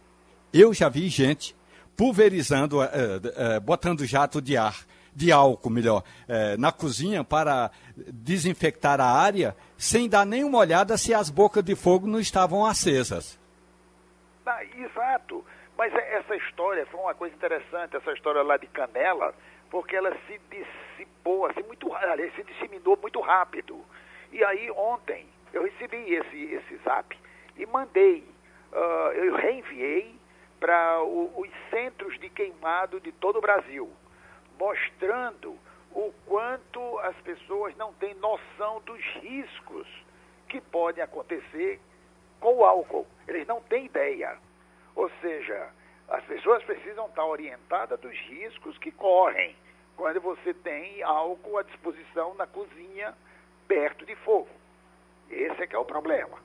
eu 0.51 0.73
já 0.73 0.89
vi 0.89 1.07
gente 1.09 1.55
pulverizando, 1.95 2.79
uh, 2.79 2.83
uh, 2.83 3.61
botando 3.61 4.05
jato 4.05 4.41
de 4.41 4.57
ar, 4.57 4.85
de 5.15 5.31
álcool, 5.31 5.69
melhor, 5.69 6.03
uh, 6.27 6.59
na 6.59 6.71
cozinha 6.71 7.23
para 7.23 7.69
desinfectar 7.95 8.99
a 8.99 9.09
área, 9.09 9.55
sem 9.77 10.09
dar 10.09 10.25
nenhuma 10.25 10.57
olhada 10.57 10.97
se 10.97 11.13
as 11.13 11.29
bocas 11.29 11.63
de 11.63 11.75
fogo 11.75 12.07
não 12.07 12.19
estavam 12.19 12.65
acesas. 12.65 13.39
Ah, 14.45 14.63
exato. 14.63 15.43
Mas 15.77 15.93
é, 15.93 16.15
essa 16.15 16.35
história 16.35 16.85
foi 16.85 16.99
uma 16.99 17.13
coisa 17.13 17.35
interessante, 17.35 17.95
essa 17.95 18.13
história 18.13 18.41
lá 18.41 18.57
de 18.57 18.67
Canela, 18.67 19.33
porque 19.69 19.95
ela 19.95 20.15
se 20.27 20.39
dissipou, 20.49 21.45
assim, 21.45 21.63
muito, 21.63 21.93
aliás, 21.93 22.33
se 22.35 22.43
disseminou 22.43 22.97
muito 23.01 23.19
rápido. 23.19 23.83
E 24.31 24.43
aí 24.43 24.71
ontem 24.71 25.27
eu 25.53 25.63
recebi 25.63 26.13
esse, 26.13 26.53
esse 26.53 26.77
zap 26.77 27.17
e 27.57 27.65
mandei, 27.65 28.23
uh, 28.73 29.11
eu 29.13 29.35
reenviei 29.35 30.15
para 30.59 31.01
os 31.03 31.49
centros 31.69 32.17
de 32.19 32.29
queimado 32.29 32.99
de 32.99 33.11
todo 33.11 33.37
o 33.37 33.41
Brasil, 33.41 33.91
mostrando 34.57 35.57
o 35.91 36.13
quanto 36.25 36.99
as 36.99 37.15
pessoas 37.17 37.75
não 37.77 37.93
têm 37.93 38.13
noção 38.15 38.81
dos 38.81 39.01
riscos 39.21 39.87
que 40.49 40.59
podem 40.59 41.03
acontecer 41.03 41.79
com 42.39 42.55
o 42.55 42.65
álcool. 42.65 43.07
Eles 43.27 43.47
não 43.47 43.61
têm 43.61 43.85
ideia. 43.85 44.37
Ou 44.95 45.09
seja, 45.21 45.69
as 46.09 46.23
pessoas 46.25 46.63
precisam 46.63 47.07
estar 47.07 47.25
orientadas 47.25 47.99
dos 47.99 48.17
riscos 48.29 48.77
que 48.77 48.91
correm 48.91 49.55
quando 49.95 50.21
você 50.21 50.53
tem 50.53 51.01
álcool 51.03 51.57
à 51.57 51.63
disposição 51.63 52.33
na 52.35 52.47
cozinha 52.47 53.13
perto 53.67 54.05
de 54.05 54.15
fogo. 54.17 54.49
Esse 55.29 55.63
é 55.63 55.67
que 55.67 55.75
é 55.75 55.79
o 55.79 55.85
problema. 55.85 56.37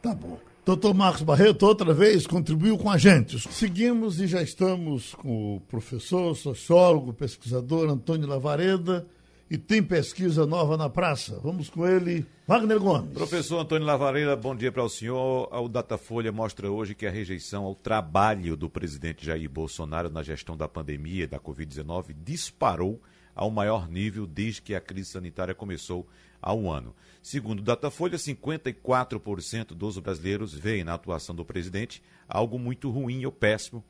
Tá 0.00 0.14
bom. 0.14 0.38
Doutor 0.64 0.94
Marcos 0.94 1.22
Barreto, 1.22 1.66
outra 1.66 1.92
vez, 1.92 2.24
contribuiu 2.24 2.78
com 2.78 2.88
a 2.88 2.96
gente. 2.96 3.38
Seguimos 3.52 4.20
e 4.20 4.28
já 4.28 4.40
estamos 4.40 5.12
com 5.14 5.56
o 5.56 5.60
professor, 5.60 6.36
sociólogo, 6.36 7.12
pesquisador 7.12 7.90
Antônio 7.90 8.28
Lavareda 8.28 9.04
e 9.52 9.58
tem 9.58 9.82
pesquisa 9.82 10.46
nova 10.46 10.78
na 10.78 10.88
praça. 10.88 11.38
Vamos 11.42 11.68
com 11.68 11.86
ele, 11.86 12.24
Wagner 12.46 12.80
Gomes. 12.80 13.12
Professor 13.12 13.58
Antônio 13.58 13.86
Lavareira, 13.86 14.34
bom 14.34 14.56
dia 14.56 14.72
para 14.72 14.82
o 14.82 14.88
senhor. 14.88 15.46
O 15.52 15.68
Datafolha 15.68 16.32
mostra 16.32 16.70
hoje 16.70 16.94
que 16.94 17.04
a 17.04 17.10
rejeição 17.10 17.64
ao 17.64 17.74
trabalho 17.74 18.56
do 18.56 18.70
presidente 18.70 19.26
Jair 19.26 19.50
Bolsonaro 19.50 20.08
na 20.08 20.22
gestão 20.22 20.56
da 20.56 20.66
pandemia 20.66 21.28
da 21.28 21.38
Covid-19 21.38 22.16
disparou 22.24 22.98
ao 23.34 23.50
maior 23.50 23.90
nível 23.90 24.26
desde 24.26 24.62
que 24.62 24.74
a 24.74 24.80
crise 24.80 25.10
sanitária 25.10 25.54
começou 25.54 26.08
há 26.40 26.54
um 26.54 26.70
ano. 26.70 26.94
Segundo 27.22 27.58
o 27.58 27.62
Datafolha, 27.62 28.16
54% 28.16 29.74
dos 29.74 29.98
brasileiros 29.98 30.54
veem 30.54 30.82
na 30.82 30.94
atuação 30.94 31.34
do 31.34 31.44
presidente 31.44 32.02
algo 32.26 32.58
muito 32.58 32.90
ruim 32.90 33.22
ou 33.26 33.32
péssimo. 33.32 33.84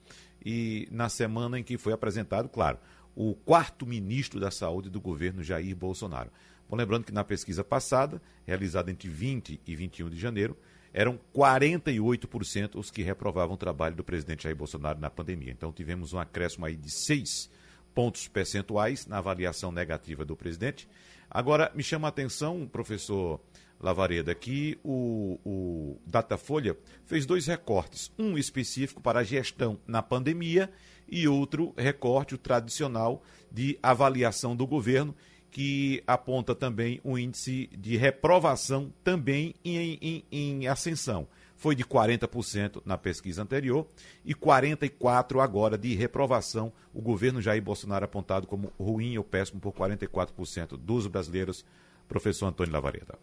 E 0.44 0.88
na 0.90 1.08
semana 1.08 1.56
em 1.56 1.62
que 1.62 1.78
foi 1.78 1.92
apresentado, 1.92 2.48
claro, 2.48 2.78
o 3.14 3.34
quarto 3.34 3.86
ministro 3.86 4.40
da 4.40 4.50
Saúde 4.50 4.90
do 4.90 5.00
governo 5.00 5.42
Jair 5.42 5.76
Bolsonaro. 5.76 6.30
Bom, 6.68 6.76
lembrando 6.76 7.04
que 7.04 7.12
na 7.12 7.24
pesquisa 7.24 7.62
passada, 7.62 8.20
realizada 8.46 8.90
entre 8.90 9.08
20 9.08 9.60
e 9.66 9.76
21 9.76 10.08
de 10.10 10.18
janeiro, 10.18 10.56
eram 10.92 11.18
48% 11.34 12.76
os 12.76 12.90
que 12.90 13.02
reprovavam 13.02 13.54
o 13.54 13.58
trabalho 13.58 13.96
do 13.96 14.04
presidente 14.04 14.44
Jair 14.44 14.56
Bolsonaro 14.56 14.98
na 14.98 15.10
pandemia. 15.10 15.52
Então 15.52 15.72
tivemos 15.72 16.12
um 16.12 16.18
acréscimo 16.18 16.66
aí 16.66 16.76
de 16.76 16.90
6 16.90 17.50
pontos 17.94 18.28
percentuais 18.28 19.06
na 19.06 19.18
avaliação 19.18 19.70
negativa 19.70 20.24
do 20.24 20.36
presidente. 20.36 20.88
Agora, 21.30 21.70
me 21.74 21.82
chama 21.82 22.08
a 22.08 22.10
atenção, 22.10 22.66
professor 22.66 23.40
Lavareda, 23.80 24.34
que 24.34 24.78
o, 24.84 25.38
o 25.44 26.00
Datafolha 26.06 26.76
fez 27.04 27.26
dois 27.26 27.46
recortes, 27.46 28.12
um 28.18 28.38
específico 28.38 29.00
para 29.00 29.20
a 29.20 29.24
gestão 29.24 29.78
na 29.86 30.02
pandemia 30.02 30.70
e 31.12 31.28
outro 31.28 31.74
recorte, 31.76 32.34
o 32.34 32.38
tradicional, 32.38 33.22
de 33.50 33.78
avaliação 33.82 34.56
do 34.56 34.66
governo, 34.66 35.14
que 35.50 36.02
aponta 36.06 36.54
também 36.54 37.02
um 37.04 37.18
índice 37.18 37.68
de 37.76 37.98
reprovação 37.98 38.90
também 39.04 39.54
em, 39.62 39.98
em, 40.00 40.24
em 40.32 40.66
ascensão. 40.66 41.28
Foi 41.54 41.74
de 41.74 41.84
40% 41.84 42.80
na 42.86 42.96
pesquisa 42.96 43.42
anterior 43.42 43.86
e 44.24 44.34
44% 44.34 45.38
agora 45.38 45.76
de 45.76 45.94
reprovação. 45.94 46.72
O 46.94 47.02
governo 47.02 47.42
Jair 47.42 47.62
Bolsonaro 47.62 48.06
apontado 48.06 48.46
como 48.46 48.72
ruim 48.80 49.18
ou 49.18 49.22
péssimo 49.22 49.60
por 49.60 49.74
44% 49.74 50.78
dos 50.78 51.06
brasileiros. 51.06 51.62
Professor 52.08 52.46
Antônio 52.46 52.72
Lavareda. 52.72 53.18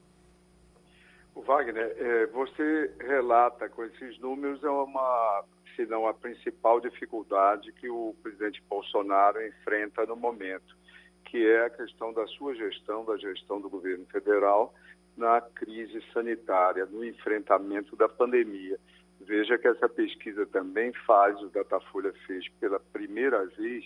Wagner, 1.35 1.95
é, 1.97 2.25
você 2.27 2.91
relata 2.99 3.67
com 3.69 3.83
esses 3.83 4.19
números 4.19 4.63
é 4.63 4.69
uma, 4.69 5.43
se 5.79 5.85
não 5.85 6.05
a 6.05 6.13
principal 6.13 6.81
dificuldade 6.81 7.71
que 7.71 7.89
o 7.89 8.13
presidente 8.21 8.61
Bolsonaro 8.69 9.41
enfrenta 9.47 10.05
no 10.05 10.17
momento, 10.17 10.75
que 11.23 11.47
é 11.47 11.67
a 11.67 11.69
questão 11.69 12.11
da 12.11 12.27
sua 12.27 12.53
gestão, 12.53 13.05
da 13.05 13.15
gestão 13.15 13.61
do 13.61 13.69
governo 13.69 14.05
federal 14.07 14.73
na 15.15 15.39
crise 15.39 16.03
sanitária, 16.11 16.85
no 16.85 17.05
enfrentamento 17.05 17.95
da 17.95 18.09
pandemia. 18.09 18.77
Veja 19.21 19.57
que 19.57 19.69
essa 19.69 19.87
pesquisa 19.87 20.45
também 20.47 20.91
faz, 21.05 21.41
o 21.41 21.47
Datafolha 21.47 22.11
fez 22.27 22.49
pela 22.59 22.79
primeira 22.91 23.45
vez 23.45 23.85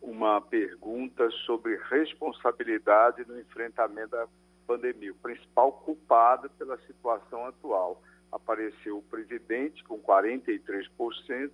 uma 0.00 0.40
pergunta 0.40 1.30
sobre 1.46 1.78
responsabilidade 1.88 3.24
no 3.28 3.38
enfrentamento 3.38 4.10
da 4.10 4.26
pandemia. 4.66 5.12
O 5.12 5.16
principal 5.16 5.70
culpado 5.70 6.50
pela 6.58 6.76
situação 6.78 7.46
atual. 7.46 8.02
Apareceu 8.32 8.96
o 8.96 9.02
presidente 9.02 9.84
com 9.84 10.00
43%, 10.00 11.50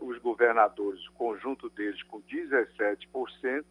os 0.00 0.18
governadores, 0.18 1.06
o 1.06 1.12
conjunto 1.12 1.70
deles 1.70 2.02
com 2.02 2.20
17%, 2.22 3.64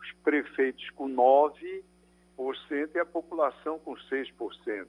os 0.00 0.12
prefeitos 0.22 0.88
com 0.90 1.08
9% 1.08 1.82
e 2.94 2.98
a 2.98 3.04
população 3.04 3.78
com 3.78 3.94
6%. 3.94 4.86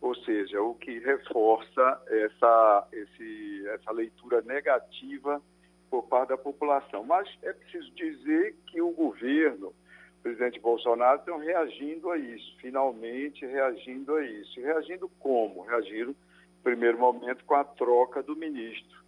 Ou 0.00 0.14
seja, 0.14 0.62
o 0.62 0.74
que 0.76 1.00
reforça 1.00 2.02
essa, 2.06 2.88
esse, 2.92 3.68
essa 3.68 3.90
leitura 3.90 4.40
negativa 4.42 5.42
por 5.90 6.04
parte 6.04 6.28
da 6.28 6.38
população. 6.38 7.04
Mas 7.04 7.28
é 7.42 7.52
preciso 7.52 7.90
dizer 7.90 8.54
que 8.66 8.80
o 8.80 8.92
governo 8.92 9.74
presidente 10.22 10.60
Bolsonaro 10.60 11.18
estão 11.18 11.38
reagindo 11.38 12.10
a 12.10 12.18
isso, 12.18 12.56
finalmente 12.60 13.44
reagindo 13.44 14.14
a 14.14 14.24
isso. 14.24 14.58
E 14.58 14.62
reagindo 14.62 15.08
como? 15.18 15.62
Reagindo, 15.62 16.10
no 16.10 16.62
primeiro 16.62 16.98
momento, 16.98 17.44
com 17.44 17.54
a 17.54 17.64
troca 17.64 18.22
do 18.22 18.36
ministro. 18.36 19.00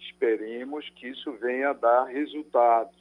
Esperemos 0.00 0.88
que 0.90 1.08
isso 1.08 1.32
venha 1.32 1.70
a 1.70 1.72
dar 1.72 2.04
resultados, 2.04 2.96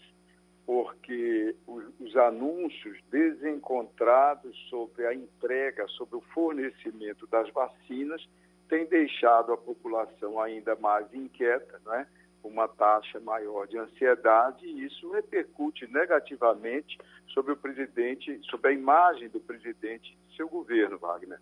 porque 0.66 1.56
os, 1.66 1.86
os 2.00 2.16
anúncios 2.18 3.00
desencontrados 3.10 4.58
sobre 4.70 5.06
a 5.06 5.14
entrega, 5.14 5.88
sobre 5.90 6.18
o 6.18 6.22
fornecimento 6.34 7.26
das 7.28 7.50
vacinas, 7.52 8.28
têm 8.68 8.86
deixado 8.86 9.54
a 9.54 9.58
população 9.58 10.40
ainda 10.40 10.76
mais 10.76 11.12
inquieta, 11.14 11.80
não 11.86 11.94
é? 11.94 12.08
Uma 12.48 12.68
taxa 12.68 13.20
maior 13.20 13.68
de 13.68 13.78
ansiedade 13.78 14.66
e 14.66 14.86
isso 14.86 15.12
repercute 15.12 15.88
negativamente 15.88 16.98
sobre 17.34 17.54
o 17.54 17.58
presidente, 17.58 18.40
sobre 18.50 18.72
a 18.72 18.74
imagem 18.74 19.30
do 19.30 19.40
presidente 19.40 20.18
e 20.32 20.36
seu 20.36 20.48
governo, 20.48 20.98
Wagner. 20.98 21.40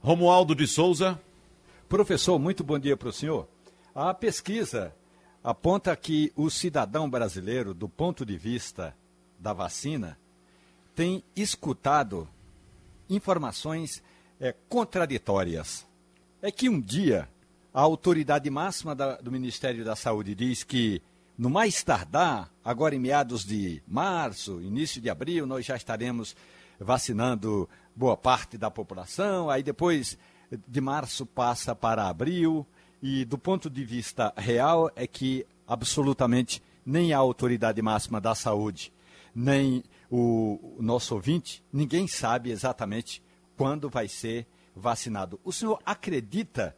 Romualdo 0.00 0.54
de 0.54 0.66
Souza. 0.66 1.20
Professor, 1.88 2.38
muito 2.38 2.64
bom 2.64 2.78
dia 2.78 2.96
para 2.96 3.08
o 3.08 3.12
senhor. 3.12 3.46
A 3.94 4.14
pesquisa 4.14 4.94
aponta 5.42 5.94
que 5.96 6.32
o 6.36 6.48
cidadão 6.48 7.08
brasileiro, 7.08 7.74
do 7.74 7.88
ponto 7.88 8.24
de 8.24 8.36
vista 8.36 8.96
da 9.38 9.52
vacina, 9.52 10.18
tem 10.94 11.22
escutado 11.34 12.28
informações 13.08 14.02
é, 14.40 14.54
contraditórias. 14.68 15.86
É 16.40 16.50
que 16.50 16.68
um 16.68 16.80
dia 16.80 17.28
a 17.72 17.80
autoridade 17.80 18.50
máxima 18.50 18.94
da, 18.94 19.16
do 19.16 19.30
Ministério 19.30 19.84
da 19.84 19.94
Saúde 19.94 20.34
diz 20.34 20.64
que, 20.64 21.00
no 21.38 21.48
mais 21.48 21.82
tardar, 21.82 22.50
agora 22.64 22.94
em 22.94 22.98
meados 22.98 23.44
de 23.44 23.82
março, 23.86 24.60
início 24.60 25.00
de 25.00 25.08
abril, 25.08 25.46
nós 25.46 25.64
já 25.64 25.76
estaremos 25.76 26.34
vacinando 26.78 27.68
boa 27.94 28.16
parte 28.16 28.58
da 28.58 28.70
população. 28.70 29.48
Aí 29.48 29.62
depois 29.62 30.18
de 30.66 30.80
março 30.80 31.24
passa 31.24 31.74
para 31.74 32.08
abril. 32.08 32.66
E 33.02 33.24
do 33.24 33.38
ponto 33.38 33.70
de 33.70 33.84
vista 33.84 34.32
real, 34.36 34.90
é 34.94 35.06
que 35.06 35.46
absolutamente 35.66 36.62
nem 36.84 37.12
a 37.12 37.18
autoridade 37.18 37.80
máxima 37.80 38.20
da 38.20 38.34
saúde, 38.34 38.92
nem 39.34 39.84
o, 40.10 40.76
o 40.78 40.82
nosso 40.82 41.14
ouvinte, 41.14 41.62
ninguém 41.72 42.08
sabe 42.08 42.50
exatamente 42.50 43.22
quando 43.56 43.88
vai 43.88 44.08
ser 44.08 44.46
vacinado. 44.74 45.38
O 45.44 45.52
senhor 45.52 45.78
acredita 45.84 46.74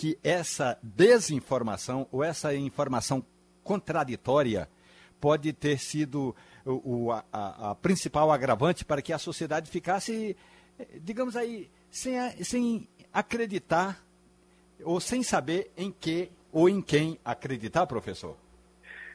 que 0.00 0.18
essa 0.24 0.78
desinformação 0.82 2.08
ou 2.10 2.24
essa 2.24 2.54
informação 2.54 3.22
contraditória 3.62 4.66
pode 5.20 5.52
ter 5.52 5.78
sido 5.78 6.34
o, 6.64 7.08
o 7.08 7.12
a, 7.12 7.22
a, 7.30 7.74
principal 7.74 8.32
agravante 8.32 8.82
para 8.82 9.02
que 9.02 9.12
a 9.12 9.18
sociedade 9.18 9.70
ficasse, 9.70 10.34
digamos 11.02 11.36
aí, 11.36 11.70
sem, 11.90 12.14
sem 12.42 12.88
acreditar 13.12 14.02
ou 14.82 15.00
sem 15.00 15.22
saber 15.22 15.70
em 15.76 15.92
que 15.92 16.32
ou 16.50 16.66
em 16.66 16.80
quem 16.80 17.20
acreditar, 17.22 17.86
professor? 17.86 18.38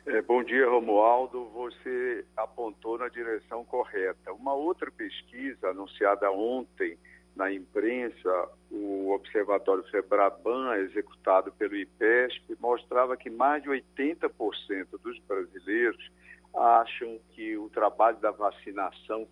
É, 0.06 0.22
bom 0.22 0.44
dia, 0.44 0.70
Romualdo. 0.70 1.46
Você 1.46 2.24
apontou 2.38 3.00
na 3.00 3.10
direção 3.10 3.66
correta. 3.66 4.32
Uma 4.34 4.54
outra 4.54 4.92
pesquisa 4.92 5.70
anunciada 5.70 6.30
ontem 6.32 6.96
na 7.36 7.52
imprensa, 7.52 8.50
o 8.72 9.12
Observatório 9.12 9.84
Febraban, 9.86 10.76
executado 10.78 11.52
pelo 11.52 11.76
IPESP, 11.76 12.56
mostrava 12.60 13.18
que 13.18 13.30
mais 13.30 13.62
de 13.62 13.70
80% 13.70 14.88
dos 15.04 15.20
brasileiros 15.28 16.12
acham 16.56 17.20
que 17.32 17.58
o 17.58 17.70
trabalho 17.70 18.18
da 18.18 18.32
vacinação 18.32 19.28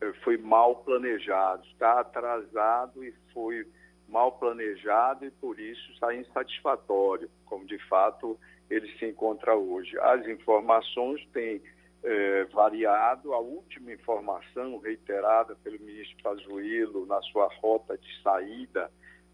eh, 0.00 0.12
foi 0.24 0.36
mal 0.36 0.76
planejado, 0.76 1.64
está 1.66 2.00
atrasado 2.00 3.04
e 3.04 3.14
foi 3.32 3.64
mal 4.08 4.32
planejado 4.32 5.24
e 5.24 5.30
por 5.30 5.58
isso 5.58 5.92
está 5.92 6.14
insatisfatório, 6.14 7.30
como 7.46 7.64
de 7.66 7.78
fato 7.88 8.38
ele 8.68 8.90
se 8.98 9.06
encontra 9.06 9.54
hoje. 9.54 9.96
As 10.00 10.26
informações 10.26 11.24
têm 11.32 11.62
é, 12.04 12.44
variado. 12.44 13.32
A 13.32 13.38
última 13.38 13.92
informação 13.92 14.78
reiterada 14.78 15.56
pelo 15.56 15.80
ministro 15.80 16.16
Pazuello 16.22 17.06
na 17.06 17.20
sua 17.22 17.48
rota 17.60 17.96
de 17.98 18.22
saída 18.22 18.90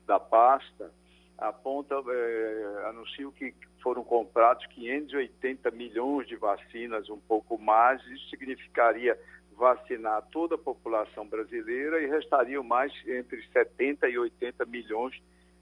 da 0.07 0.19
pasta 0.19 0.91
aponta, 1.37 1.95
é, 1.95 2.89
anunciou 2.89 3.33
que 3.33 3.55
foram 3.83 4.05
comprados 4.05 4.65
580 4.67 5.71
milhões 5.71 6.29
de 6.29 6.37
vacinas, 6.37 7.09
um 7.09 7.19
pouco 7.19 7.59
mais. 7.59 8.05
Isso 8.07 8.29
significaria 8.29 9.19
vacinar 9.57 10.23
toda 10.31 10.55
a 10.55 10.59
população 10.59 11.27
brasileira 11.27 12.01
e 12.01 12.07
restariam 12.07 12.63
mais 12.63 12.93
entre 13.07 13.43
70 13.53 14.09
e 14.09 14.19
80 14.19 14.65
milhões 14.67 15.15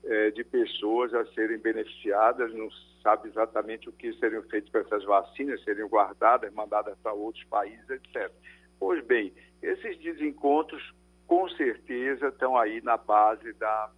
é, 0.05 0.31
de 0.31 0.45
pessoas 0.45 1.13
a 1.15 1.25
serem 1.33 1.59
beneficiadas, 1.59 2.53
não 2.55 2.69
sabe 3.03 3.29
exatamente 3.29 3.89
o 3.89 3.93
que 3.93 4.13
seriam 4.15 4.43
feitos 4.45 4.71
com 4.71 4.79
essas 4.79 5.05
vacinas, 5.05 5.63
seriam 5.65 5.89
guardadas, 5.89 6.53
mandadas 6.53 6.97
para 7.03 7.13
outros 7.13 7.45
países, 7.45 7.89
etc. 7.91 8.31
Pois 8.79 9.05
bem, 9.05 9.33
esses 9.63 9.99
desencontros 9.99 10.83
com 11.27 11.49
certeza 11.51 12.29
estão 12.29 12.57
aí 12.57 12.81
na 12.81 12.97
base 12.97 13.53
da, 13.55 13.91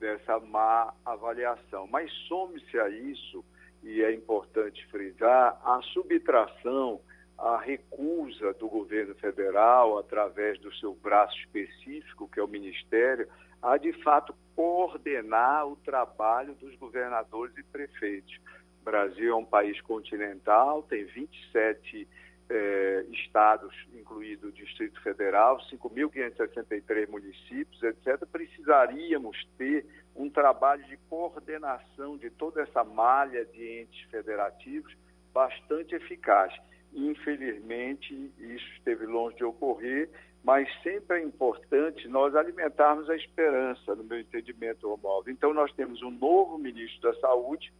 dessa 0.00 0.40
má 0.40 0.92
avaliação. 1.04 1.86
Mas 1.86 2.10
some-se 2.28 2.78
a 2.78 2.88
isso, 2.88 3.44
e 3.82 4.02
é 4.02 4.12
importante 4.12 4.86
frisar, 4.86 5.60
a 5.64 5.80
subtração, 5.92 7.00
a 7.38 7.58
recusa 7.58 8.54
do 8.54 8.68
governo 8.68 9.14
federal, 9.16 9.98
através 9.98 10.58
do 10.60 10.72
seu 10.76 10.94
braço 10.94 11.36
específico, 11.38 12.28
que 12.28 12.40
é 12.40 12.42
o 12.42 12.48
Ministério, 12.48 13.28
a 13.60 13.76
de 13.76 13.92
fato 14.02 14.34
coordenar 14.54 15.66
o 15.66 15.76
trabalho 15.76 16.54
dos 16.54 16.74
governadores 16.76 17.56
e 17.56 17.62
prefeitos. 17.62 18.38
O 18.80 18.84
Brasil 18.84 19.32
é 19.32 19.36
um 19.36 19.44
país 19.44 19.80
continental, 19.80 20.82
tem 20.82 21.04
27 21.04 22.08
eh, 22.50 23.06
estados, 23.12 23.74
incluído 23.94 24.48
o 24.48 24.52
Distrito 24.52 25.00
Federal, 25.02 25.58
5.563 25.70 27.08
municípios, 27.08 27.82
etc. 27.82 28.26
Precisaríamos 28.30 29.36
ter 29.56 29.86
um 30.14 30.28
trabalho 30.28 30.84
de 30.84 30.96
coordenação 31.08 32.18
de 32.18 32.28
toda 32.30 32.62
essa 32.62 32.84
malha 32.84 33.44
de 33.46 33.80
entes 33.80 34.02
federativos 34.10 34.94
bastante 35.32 35.94
eficaz. 35.94 36.52
Infelizmente, 36.92 38.12
isso 38.38 38.66
esteve 38.76 39.06
longe 39.06 39.36
de 39.36 39.44
ocorrer, 39.44 40.10
mas 40.44 40.68
sempre 40.82 41.20
é 41.20 41.24
importante 41.24 42.08
nós 42.08 42.34
alimentarmos 42.34 43.08
a 43.08 43.16
esperança, 43.16 43.94
no 43.94 44.02
meu 44.02 44.20
entendimento, 44.20 44.88
Romualdo. 44.88 45.30
Então, 45.30 45.54
nós 45.54 45.72
temos 45.74 46.02
um 46.02 46.10
novo 46.10 46.58
ministro 46.58 47.00
da 47.00 47.14
Saúde, 47.20 47.72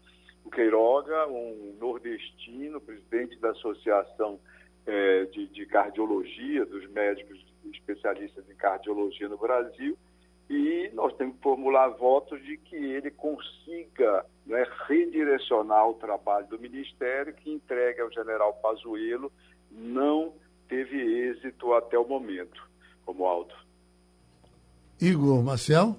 o 0.44 0.50
Queiroga, 0.50 1.26
um 1.28 1.76
nordestino, 1.80 2.80
presidente 2.80 3.38
da 3.40 3.50
Associação 3.50 4.38
é, 4.86 5.24
de, 5.26 5.48
de 5.48 5.66
Cardiologia, 5.66 6.64
dos 6.64 6.88
médicos 6.90 7.44
especialistas 7.72 8.48
em 8.48 8.54
cardiologia 8.54 9.28
no 9.28 9.38
Brasil, 9.38 9.96
e 10.50 10.90
nós 10.92 11.14
temos 11.16 11.36
que 11.36 11.42
formular 11.42 11.88
votos 11.88 12.42
de 12.44 12.56
que 12.58 12.76
ele 12.76 13.10
consiga 13.10 14.26
né, 14.44 14.66
redirecionar 14.86 15.88
o 15.88 15.94
trabalho 15.94 16.46
do 16.48 16.58
Ministério, 16.58 17.32
que 17.32 17.50
entregue 17.50 18.00
ao 18.00 18.10
general 18.10 18.52
Pazuello 18.54 19.32
não 19.70 20.34
teve 20.68 20.96
êxito 20.96 21.72
até 21.72 21.98
o 21.98 22.06
momento, 22.06 22.68
como 23.04 23.24
alto. 23.24 23.54
Igor 25.00 25.42
Marcel? 25.42 25.96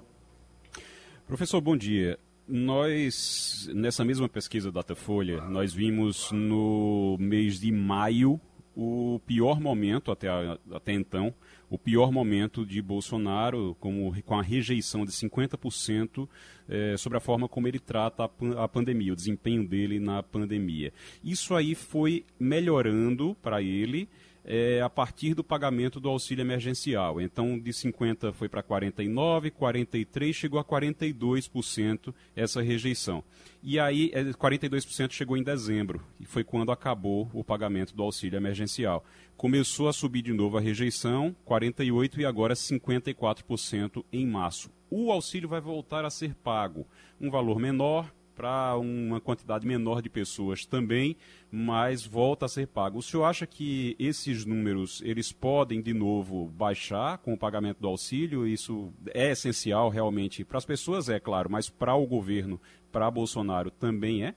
Professor, 1.28 1.59
bom 1.61 1.76
dia. 1.76 2.20
Nós, 2.47 3.70
nessa 3.74 4.03
mesma 4.03 4.28
pesquisa 4.28 4.72
Datafolha, 4.72 5.41
nós 5.41 5.74
vimos 5.74 6.32
no 6.32 7.18
mês 7.20 7.59
de 7.59 7.72
maio 7.72 8.39
o 8.76 9.20
pior 9.26 9.59
momento 9.59 10.11
até, 10.11 10.28
até 10.72 10.93
então, 10.93 11.34
o 11.70 11.78
pior 11.78 12.11
momento 12.11 12.66
de 12.66 12.82
Bolsonaro, 12.82 13.76
como, 13.80 14.14
com 14.24 14.38
a 14.38 14.41
rejeição 14.41 15.05
de 15.05 15.11
50% 15.11 16.28
é, 16.68 16.97
sobre 16.97 17.18
a 17.18 17.22
forma 17.22 17.47
como 17.47 17.68
ele 17.68 17.80
trata 17.80 18.24
a, 18.24 18.64
a, 18.64 18.68
pandemia, 18.68 19.14
o 19.14 19.16
desempenho 19.16 19.68
dele 19.68 19.99
na 19.99 20.22
pandemia. 20.22 20.91
Isso 21.24 21.55
aí 21.55 21.76
foi 21.76 22.26
melhorando 22.39 23.36
para 23.41 23.61
ele 23.61 24.09
é, 24.45 24.81
a 24.81 24.89
partir 24.89 25.33
do 25.33 25.43
pagamento 25.43 25.99
do 25.99 26.09
auxílio 26.09 26.43
emergencial. 26.43 27.21
Então, 27.21 27.57
de 27.57 27.71
50 27.71 28.33
foi 28.33 28.49
para 28.49 28.61
49, 28.61 29.51
43, 29.51 30.35
chegou 30.35 30.59
a 30.59 30.63
42% 30.63 32.13
essa 32.35 32.61
rejeição. 32.61 33.23
E 33.61 33.79
aí, 33.79 34.11
42% 34.11 35.09
é, 35.09 35.13
chegou 35.13 35.37
em 35.37 35.43
dezembro, 35.43 36.01
e 36.19 36.25
foi 36.25 36.43
quando 36.43 36.71
acabou 36.71 37.29
o 37.33 37.43
pagamento 37.43 37.95
do 37.95 38.03
auxílio 38.03 38.37
emergencial. 38.37 39.05
Começou 39.37 39.87
a 39.87 39.93
subir 39.93 40.21
de 40.21 40.33
novo 40.33 40.57
a 40.57 40.61
rejeição, 40.61 41.35
48% 41.47 42.17
e 42.17 42.25
agora 42.25 42.53
54% 42.53 44.03
em 44.11 44.27
março. 44.27 44.69
O 44.89 45.11
auxílio 45.11 45.49
vai 45.49 45.61
voltar 45.61 46.05
a 46.05 46.09
ser 46.09 46.35
pago, 46.35 46.85
um 47.19 47.31
valor 47.31 47.57
menor, 47.57 48.13
para 48.36 48.75
uma 48.77 49.21
quantidade 49.21 49.65
menor 49.65 50.01
de 50.01 50.09
pessoas 50.09 50.65
também, 50.65 51.15
mas 51.51 52.05
volta 52.05 52.45
a 52.45 52.49
ser 52.49 52.67
pago. 52.67 52.99
O 52.99 53.01
senhor 53.01 53.25
acha 53.25 53.45
que 53.45 53.95
esses 53.99 54.45
números 54.45 55.01
eles 55.05 55.31
podem 55.31 55.81
de 55.81 55.93
novo 55.93 56.47
baixar 56.47 57.17
com 57.19 57.34
o 57.34 57.38
pagamento 57.38 57.79
do 57.79 57.88
auxílio? 57.88 58.47
Isso 58.47 58.91
é 59.13 59.31
essencial 59.31 59.89
realmente 59.89 60.43
para 60.43 60.57
as 60.57 60.65
pessoas, 60.65 61.09
é 61.09 61.19
claro, 61.19 61.49
mas 61.49 61.69
para 61.69 61.95
o 61.95 62.05
governo, 62.05 62.59
para 62.91 63.09
Bolsonaro 63.11 63.69
também 63.71 64.25
é? 64.25 64.36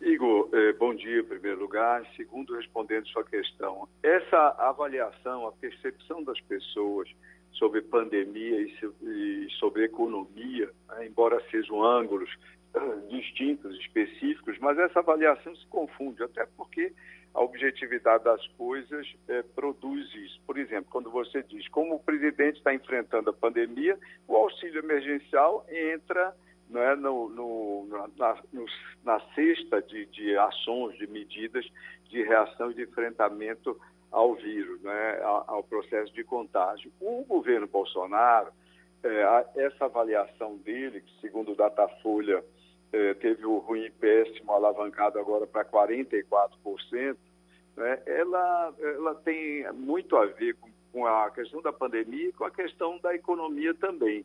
Igor, 0.00 0.50
eh, 0.52 0.72
bom 0.74 0.94
dia 0.94 1.20
em 1.20 1.24
primeiro 1.24 1.60
lugar. 1.60 2.04
Segundo, 2.14 2.54
respondendo 2.54 3.08
sua 3.08 3.24
questão, 3.24 3.88
essa 4.02 4.54
avaliação, 4.58 5.46
a 5.46 5.52
percepção 5.52 6.22
das 6.22 6.38
pessoas 6.42 7.08
sobre 7.52 7.80
pandemia 7.80 8.60
e 8.60 9.48
sobre 9.58 9.84
economia, 9.84 10.70
né, 10.88 11.06
embora 11.06 11.42
sejam 11.50 11.82
ângulos 11.82 12.28
distintos, 13.08 13.76
específicos, 13.78 14.58
mas 14.58 14.78
essa 14.78 15.00
avaliação 15.00 15.54
se 15.56 15.66
confunde, 15.66 16.22
até 16.22 16.46
porque 16.56 16.92
a 17.32 17.42
objetividade 17.42 18.24
das 18.24 18.46
coisas 18.56 19.12
é, 19.28 19.42
produz 19.42 20.14
isso. 20.14 20.40
Por 20.46 20.56
exemplo, 20.56 20.90
quando 20.90 21.10
você 21.10 21.42
diz 21.42 21.66
como 21.68 21.96
o 21.96 22.00
presidente 22.00 22.58
está 22.58 22.72
enfrentando 22.72 23.30
a 23.30 23.32
pandemia, 23.32 23.98
o 24.28 24.36
auxílio 24.36 24.80
emergencial 24.80 25.66
entra 25.68 26.34
é, 26.74 26.96
no, 26.96 27.28
no, 27.28 28.08
na, 28.16 28.38
no, 28.52 28.66
na 29.04 29.20
cesta 29.34 29.82
de, 29.82 30.06
de 30.06 30.36
ações, 30.36 30.96
de 30.96 31.06
medidas 31.06 31.66
de 32.08 32.22
reação 32.22 32.70
e 32.70 32.74
de 32.74 32.82
enfrentamento 32.82 33.78
ao 34.10 34.34
vírus, 34.34 34.80
né, 34.82 35.20
ao 35.24 35.64
processo 35.64 36.12
de 36.14 36.22
contágio. 36.22 36.92
O 37.00 37.24
governo 37.24 37.66
Bolsonaro, 37.66 38.52
é, 39.02 39.46
essa 39.56 39.86
avaliação 39.86 40.56
dele, 40.58 41.00
que 41.00 41.20
segundo 41.20 41.52
o 41.52 41.56
Datafolha 41.56 42.44
é, 42.94 43.14
teve 43.14 43.44
o 43.44 43.58
ruim 43.58 43.90
péssimo 43.98 44.52
alavancado 44.52 45.18
agora 45.18 45.48
para 45.48 45.64
44%, 45.64 47.16
né, 47.76 48.02
ela, 48.06 48.72
ela 48.78 49.14
tem 49.16 49.70
muito 49.72 50.16
a 50.16 50.26
ver 50.26 50.54
com, 50.54 50.70
com, 50.92 51.04
a 51.04 51.28
questão 51.32 51.60
da 51.60 51.72
pandemia 51.72 52.28
e 52.28 52.32
com 52.32 52.44
a 52.44 52.52
questão 52.52 52.98
da 52.98 53.12
economia 53.12 53.74
também. 53.74 54.24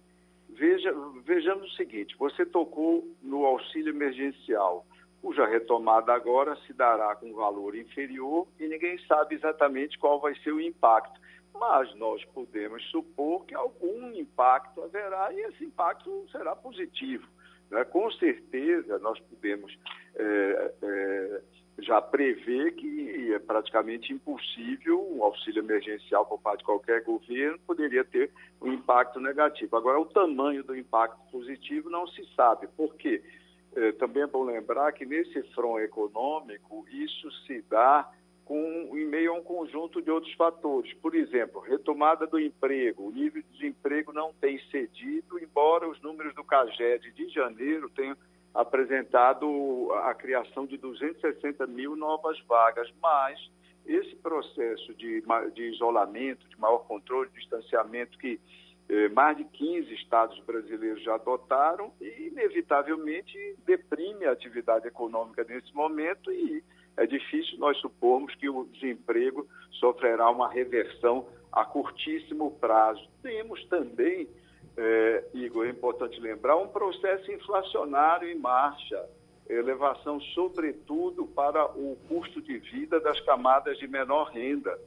Veja, 0.50 0.94
vejamos 1.26 1.72
o 1.72 1.76
seguinte: 1.76 2.16
você 2.18 2.46
tocou 2.46 3.08
no 3.24 3.44
auxílio 3.44 3.90
emergencial, 3.90 4.86
cuja 5.20 5.48
retomada 5.48 6.14
agora 6.14 6.56
se 6.68 6.74
dará 6.74 7.16
com 7.16 7.34
valor 7.34 7.76
inferior 7.76 8.48
e 8.60 8.68
ninguém 8.68 9.00
sabe 9.08 9.34
exatamente 9.34 9.98
qual 9.98 10.20
vai 10.20 10.36
ser 10.42 10.52
o 10.52 10.62
impacto. 10.62 11.20
Mas 11.56 11.94
nós 11.96 12.24
podemos 12.26 12.84
supor 12.92 13.46
que 13.46 13.56
algum 13.56 14.12
impacto 14.14 14.84
haverá 14.84 15.34
e 15.34 15.40
esse 15.42 15.66
impacto 15.66 16.28
será 16.32 16.56
positivo. 16.56 17.28
Né? 17.70 17.84
Com 17.86 18.12
certeza, 18.12 19.00
nós 19.00 19.20
podemos 19.20 19.78
é, 20.16 20.74
é, 20.82 21.42
já 21.80 22.02
prever 22.02 22.74
que 22.74 23.34
é 23.34 23.40
praticamente 23.40 24.12
impossível 24.12 25.08
um 25.12 25.24
auxílio 25.24 25.62
emergencial 25.62 26.26
por 26.26 26.40
parte 26.40 26.60
de 26.60 26.66
qualquer 26.66 27.04
governo 27.04 27.60
poderia 27.66 28.04
ter 28.04 28.32
um 28.62 28.72
impacto 28.74 29.20
negativo. 29.20 29.76
Agora, 29.76 30.00
o 30.00 30.06
tamanho 30.06 30.64
do 30.64 30.76
impacto 30.76 31.20
positivo 31.32 31.90
não 31.90 32.08
se 32.08 32.24
sabe. 32.36 32.68
Por 32.76 32.96
quê? 32.96 33.22
É, 33.76 33.92
também 33.94 34.24
é 34.24 34.28
bom 34.28 34.44
lembrar 34.44 34.92
que 34.94 35.06
nesse 35.06 35.44
front 35.54 35.80
econômico, 35.80 36.86
isso 36.90 37.32
se 37.46 37.62
dá 37.70 38.10
com, 38.50 38.98
em 38.98 39.06
meio 39.06 39.32
a 39.32 39.38
um 39.38 39.44
conjunto 39.44 40.02
de 40.02 40.10
outros 40.10 40.34
fatores. 40.34 40.92
Por 40.96 41.14
exemplo, 41.14 41.62
retomada 41.62 42.26
do 42.26 42.40
emprego. 42.40 43.08
O 43.08 43.12
nível 43.12 43.44
de 43.44 43.48
desemprego 43.50 44.12
não 44.12 44.34
tem 44.34 44.60
cedido, 44.72 45.38
embora 45.38 45.88
os 45.88 46.02
números 46.02 46.34
do 46.34 46.44
CAGED 46.44 47.12
de 47.12 47.30
janeiro 47.30 47.92
tenham 47.92 48.18
apresentado 48.52 49.92
a 50.04 50.16
criação 50.16 50.66
de 50.66 50.78
260 50.78 51.68
mil 51.68 51.96
novas 51.96 52.42
vagas, 52.48 52.92
mas 53.00 53.40
esse 53.86 54.16
processo 54.16 54.96
de, 54.96 55.24
de 55.54 55.64
isolamento, 55.72 56.50
de 56.50 56.60
maior 56.60 56.80
controle, 56.88 57.30
de 57.30 57.42
distanciamento 57.42 58.18
que 58.18 58.42
eh, 58.90 59.10
mais 59.10 59.38
de 59.38 59.44
15 59.44 59.94
estados 59.94 60.40
brasileiros 60.40 61.04
já 61.04 61.14
adotaram, 61.14 61.94
inevitavelmente 62.02 63.38
deprime 63.64 64.26
a 64.26 64.32
atividade 64.32 64.88
econômica 64.88 65.44
nesse 65.44 65.72
momento 65.76 66.32
e 66.32 66.64
é 66.98 67.06
difícil 67.06 67.58
nós 67.60 67.78
supormos 67.78 68.34
que 68.36 68.50
o 68.50 68.66
desemprego 68.66 69.48
sofrerá 69.72 70.30
uma 70.30 70.50
reversão 70.50 71.28
a 71.52 71.66
curtíssimo 71.66 72.52
prazo. 72.60 73.08
Temos 73.22 73.64
também, 73.66 74.28
é, 74.78 75.24
Igor, 75.34 75.66
é 75.66 75.70
importante 75.70 76.20
lembrar, 76.20 76.58
um 76.58 76.68
processo 76.68 77.32
inflacionário 77.32 78.30
em 78.30 78.38
marcha, 78.38 79.08
elevação, 79.50 80.20
sobretudo, 80.22 81.26
para 81.26 81.66
o 81.66 81.98
custo 82.08 82.42
de 82.42 82.60
vida 82.60 83.00
das 83.00 83.20
camadas 83.22 83.78
de 83.80 83.88
menor 83.88 84.30
renda. 84.32 84.78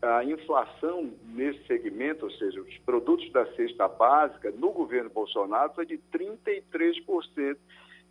A 0.00 0.24
inflação 0.24 1.10
nesse 1.24 1.66
segmento, 1.66 2.26
ou 2.26 2.30
seja, 2.30 2.60
os 2.60 2.78
produtos 2.78 3.30
da 3.32 3.46
cesta 3.54 3.88
básica, 3.88 4.50
no 4.50 4.70
governo 4.70 5.10
Bolsonaro, 5.10 5.72
foi 5.74 5.86
de 5.86 5.98
33%. 6.12 7.56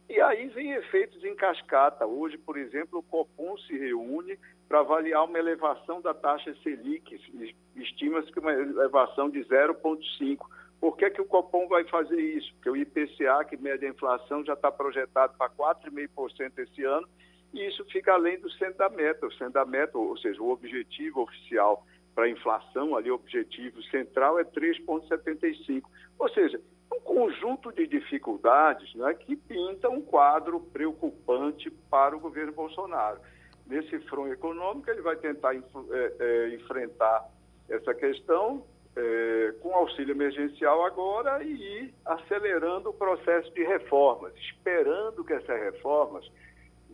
E 0.08 0.22
aí 0.22 0.48
vem 0.50 0.72
efeitos 0.74 1.24
em 1.24 1.36
cascata. 1.36 2.06
Hoje, 2.06 2.38
por 2.38 2.58
exemplo, 2.58 3.00
o 3.00 3.04
Copom 3.04 3.58
se 3.60 3.78
reúne 3.78 4.38
para 4.68 4.80
avaliar 4.80 5.26
uma 5.26 5.40
elevação 5.40 6.02
da 6.02 6.14
taxa 6.14 6.56
Selic. 6.62 7.20
Estima-se 7.76 8.32
que 8.32 8.40
uma 8.40 8.54
elevação 8.54 9.30
de 9.30 9.40
0,5. 9.46 10.46
Por 10.80 10.98
que, 10.98 11.10
que 11.10 11.22
o 11.22 11.26
Copom 11.26 11.68
vai 11.68 11.84
fazer 11.86 12.20
isso? 12.20 12.54
Porque 12.56 12.70
o 12.70 12.76
IPCA, 12.76 13.44
que 13.46 13.58
mede 13.58 13.86
a 13.86 13.90
inflação, 13.90 14.46
já 14.46 14.54
está 14.54 14.72
projetado 14.72 15.36
para 15.38 15.50
4,5% 15.50 16.60
esse 16.60 16.84
ano, 16.84 17.08
e 17.54 17.66
isso 17.68 17.84
fica 17.86 18.14
além 18.14 18.40
do 18.40 18.52
centro 18.52 18.78
da 18.78 18.90
meta. 18.90 19.26
O 19.26 19.32
centro 19.34 19.54
da 19.54 19.66
meta, 19.66 19.98
ou 19.98 20.18
seja, 20.18 20.42
o 20.42 20.50
objetivo 20.50 21.22
oficial 21.22 21.86
para 22.14 22.26
a 22.26 22.30
inflação, 22.30 22.96
ali 22.96 23.10
o 23.10 23.16
objetivo 23.16 23.82
central 23.84 24.40
é 24.40 24.44
3,75. 24.44 25.84
Ou 26.20 26.30
seja, 26.30 26.62
um 26.96 27.00
conjunto 27.02 27.72
de 27.72 27.88
dificuldades 27.88 28.94
né, 28.96 29.14
que 29.14 29.36
pinta 29.36 29.90
um 29.90 30.02
quadro 30.02 30.60
preocupante 30.60 31.70
para 31.90 32.16
o 32.16 32.20
governo 32.20 32.52
Bolsonaro. 32.52 33.20
Nesse 33.68 34.00
front 34.02 34.32
econômico, 34.32 34.90
ele 34.90 35.02
vai 35.02 35.16
tentar 35.16 35.56
é, 35.56 35.60
é, 36.20 36.56
enfrentar 36.56 37.28
essa 37.68 37.94
questão 37.94 38.64
é, 38.96 39.54
com 39.62 39.74
auxílio 39.74 40.14
emergencial 40.14 40.86
agora 40.86 41.44
e 41.44 41.52
ir 41.52 41.94
acelerando 42.06 42.90
o 42.90 42.94
processo 42.94 43.52
de 43.54 43.64
reformas, 43.64 44.34
esperando 44.36 45.24
que 45.24 45.34
essas 45.34 45.60
reformas, 45.60 46.26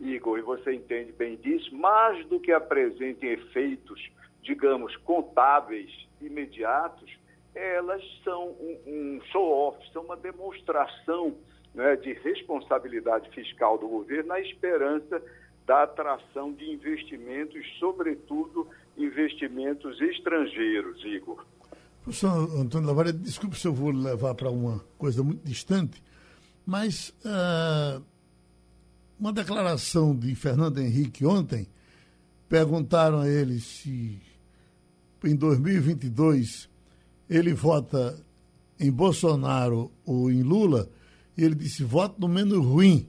Igor, 0.00 0.38
e 0.38 0.42
você 0.42 0.74
entende 0.74 1.12
bem 1.12 1.36
disso, 1.36 1.74
mais 1.76 2.26
do 2.26 2.40
que 2.40 2.52
apresentem 2.52 3.30
efeitos, 3.30 4.10
digamos, 4.42 4.96
contábeis 4.96 5.90
imediatos, 6.20 7.21
elas 7.54 8.02
são 8.24 8.50
um, 8.60 8.78
um 8.86 9.20
show-off, 9.30 9.78
são 9.92 10.02
uma 10.02 10.16
demonstração 10.16 11.36
né, 11.74 11.96
de 11.96 12.12
responsabilidade 12.14 13.30
fiscal 13.30 13.78
do 13.78 13.88
governo 13.88 14.28
na 14.28 14.40
esperança 14.40 15.22
da 15.66 15.84
atração 15.84 16.52
de 16.52 16.70
investimentos, 16.70 17.64
sobretudo 17.78 18.68
investimentos 18.96 20.00
estrangeiros, 20.00 21.02
Igor. 21.04 21.44
Professor 22.02 22.58
Antônio 22.58 22.88
Lavares, 22.88 23.12
desculpe 23.20 23.58
se 23.58 23.68
eu 23.68 23.72
vou 23.72 23.90
levar 23.92 24.34
para 24.34 24.50
uma 24.50 24.80
coisa 24.98 25.22
muito 25.22 25.44
distante, 25.44 26.02
mas 26.66 27.10
uh, 27.24 28.02
uma 29.18 29.32
declaração 29.32 30.16
de 30.16 30.34
Fernando 30.34 30.78
Henrique 30.78 31.24
ontem, 31.24 31.68
perguntaram 32.48 33.20
a 33.20 33.28
ele 33.28 33.60
se 33.60 34.20
em 35.24 35.36
2022 35.36 36.68
ele 37.32 37.54
vota 37.54 38.22
em 38.78 38.92
Bolsonaro 38.92 39.90
ou 40.04 40.30
em 40.30 40.42
Lula, 40.42 40.90
e 41.36 41.42
ele 41.42 41.54
disse: 41.54 41.82
voto 41.82 42.20
no 42.20 42.28
menos 42.28 42.64
ruim, 42.64 43.06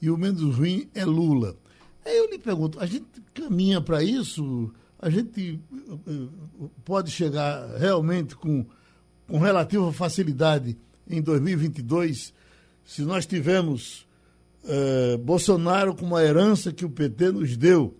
e 0.00 0.10
o 0.10 0.18
menos 0.18 0.56
ruim 0.56 0.88
é 0.94 1.04
Lula. 1.04 1.56
Aí 2.04 2.16
eu 2.16 2.28
lhe 2.28 2.38
pergunto: 2.38 2.80
a 2.80 2.86
gente 2.86 3.06
caminha 3.32 3.80
para 3.80 4.02
isso? 4.02 4.72
A 4.98 5.08
gente 5.08 5.60
eh, 6.06 6.28
pode 6.84 7.10
chegar 7.10 7.76
realmente 7.76 8.34
com, 8.34 8.66
com 9.28 9.38
relativa 9.38 9.92
facilidade 9.92 10.76
em 11.08 11.20
2022 11.20 12.32
se 12.84 13.02
nós 13.02 13.26
tivermos 13.26 14.06
eh, 14.64 15.16
Bolsonaro 15.18 15.94
com 15.94 16.04
uma 16.04 16.22
herança 16.22 16.72
que 16.72 16.84
o 16.84 16.90
PT 16.90 17.30
nos 17.32 17.56
deu? 17.56 17.96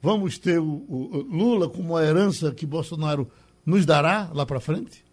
Vamos 0.00 0.38
ter 0.38 0.58
o, 0.58 0.64
o 0.64 1.22
Lula 1.30 1.68
com 1.68 1.80
uma 1.80 2.02
herança 2.02 2.52
que 2.52 2.66
Bolsonaro 2.66 3.22
nos 3.24 3.41
dará 3.86 4.28
lá 4.34 4.44
para 4.44 4.60
frente? 4.60 5.04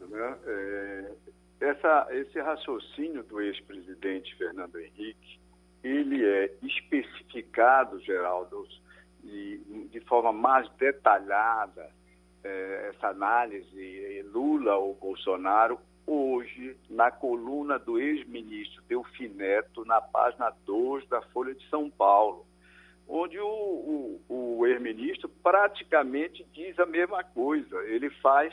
Né? 0.00 0.38
É, 0.46 1.12
essa, 1.60 2.06
esse 2.10 2.40
raciocínio 2.40 3.22
do 3.24 3.40
ex-presidente 3.40 4.34
Fernando 4.36 4.78
Henrique, 4.78 5.40
ele 5.82 6.24
é 6.24 6.52
especificado, 6.62 8.00
Geraldo, 8.00 8.66
de, 9.22 9.88
de 9.90 10.00
forma 10.00 10.32
mais 10.32 10.68
detalhada, 10.76 11.90
é, 12.44 12.92
essa 12.94 13.08
análise 13.08 14.22
Lula 14.32 14.76
ou 14.76 14.94
Bolsonaro, 14.94 15.78
hoje, 16.06 16.76
na 16.88 17.10
coluna 17.10 17.78
do 17.78 17.98
ex-ministro 17.98 18.82
Delfim 18.88 19.28
Neto, 19.28 19.84
na 19.84 20.00
página 20.00 20.50
2 20.64 21.06
da 21.08 21.20
Folha 21.20 21.54
de 21.54 21.68
São 21.68 21.90
Paulo 21.90 22.47
onde 23.08 23.38
o, 23.38 24.20
o, 24.28 24.58
o 24.58 24.66
ex-ministro 24.66 25.28
praticamente 25.42 26.46
diz 26.52 26.78
a 26.78 26.84
mesma 26.84 27.24
coisa. 27.24 27.76
Ele 27.84 28.10
faz 28.20 28.52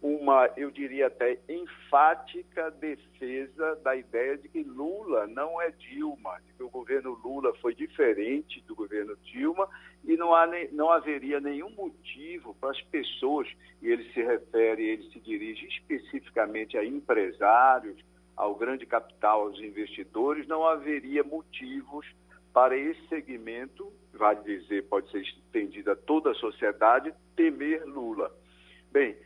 uma, 0.00 0.48
eu 0.56 0.70
diria 0.70 1.08
até, 1.08 1.38
enfática 1.48 2.70
defesa 2.70 3.74
da 3.82 3.96
ideia 3.96 4.38
de 4.38 4.48
que 4.48 4.62
Lula 4.62 5.26
não 5.26 5.60
é 5.60 5.72
Dilma, 5.72 6.38
de 6.46 6.52
que 6.52 6.62
o 6.62 6.70
governo 6.70 7.18
Lula 7.24 7.52
foi 7.54 7.74
diferente 7.74 8.62
do 8.66 8.76
governo 8.76 9.16
Dilma 9.24 9.68
e 10.04 10.16
não, 10.16 10.32
há 10.32 10.46
não 10.70 10.90
haveria 10.90 11.40
nenhum 11.40 11.70
motivo 11.70 12.54
para 12.60 12.70
as 12.70 12.80
pessoas, 12.82 13.48
e 13.82 13.88
ele 13.88 14.04
se 14.12 14.22
refere, 14.22 14.86
ele 14.86 15.10
se 15.10 15.18
dirige 15.18 15.66
especificamente 15.66 16.78
a 16.78 16.84
empresários, 16.84 17.98
ao 18.36 18.54
grande 18.54 18.86
capital, 18.86 19.42
aos 19.42 19.58
investidores, 19.58 20.46
não 20.46 20.64
haveria 20.64 21.24
motivos 21.24 22.06
para 22.52 22.76
esse 22.76 23.00
segmento, 23.08 23.92
vale 24.14 24.42
dizer, 24.42 24.84
pode 24.88 25.10
ser 25.10 25.22
estendido 25.22 25.92
a 25.92 25.96
toda 25.96 26.30
a 26.30 26.34
sociedade, 26.34 27.12
temer 27.36 27.84
Lula. 27.86 28.32
Bem, 28.90 29.16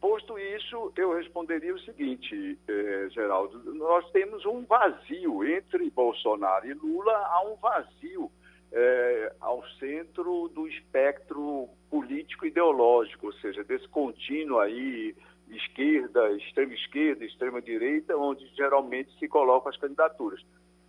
posto 0.00 0.38
isso, 0.38 0.92
eu 0.96 1.14
responderia 1.14 1.74
o 1.74 1.80
seguinte, 1.80 2.58
eh, 2.68 3.08
Geraldo, 3.10 3.74
nós 3.74 4.10
temos 4.10 4.44
um 4.44 4.64
vazio 4.64 5.44
entre 5.44 5.88
Bolsonaro 5.90 6.66
e 6.66 6.74
Lula, 6.74 7.12
há 7.12 7.42
um 7.46 7.56
vazio 7.56 8.30
eh, 8.72 9.32
ao 9.40 9.64
centro 9.78 10.48
do 10.48 10.66
espectro 10.66 11.68
político-ideológico, 11.90 13.26
ou 13.26 13.32
seja, 13.34 13.62
desse 13.62 13.88
contínuo 13.88 14.58
aí, 14.58 15.14
esquerda, 15.48 16.32
extrema 16.32 16.74
esquerda, 16.74 17.24
extrema 17.24 17.62
direita, 17.62 18.16
onde 18.16 18.44
geralmente 18.54 19.16
se 19.18 19.28
colocam 19.28 19.70
as 19.70 19.76
candidaturas 19.76 20.42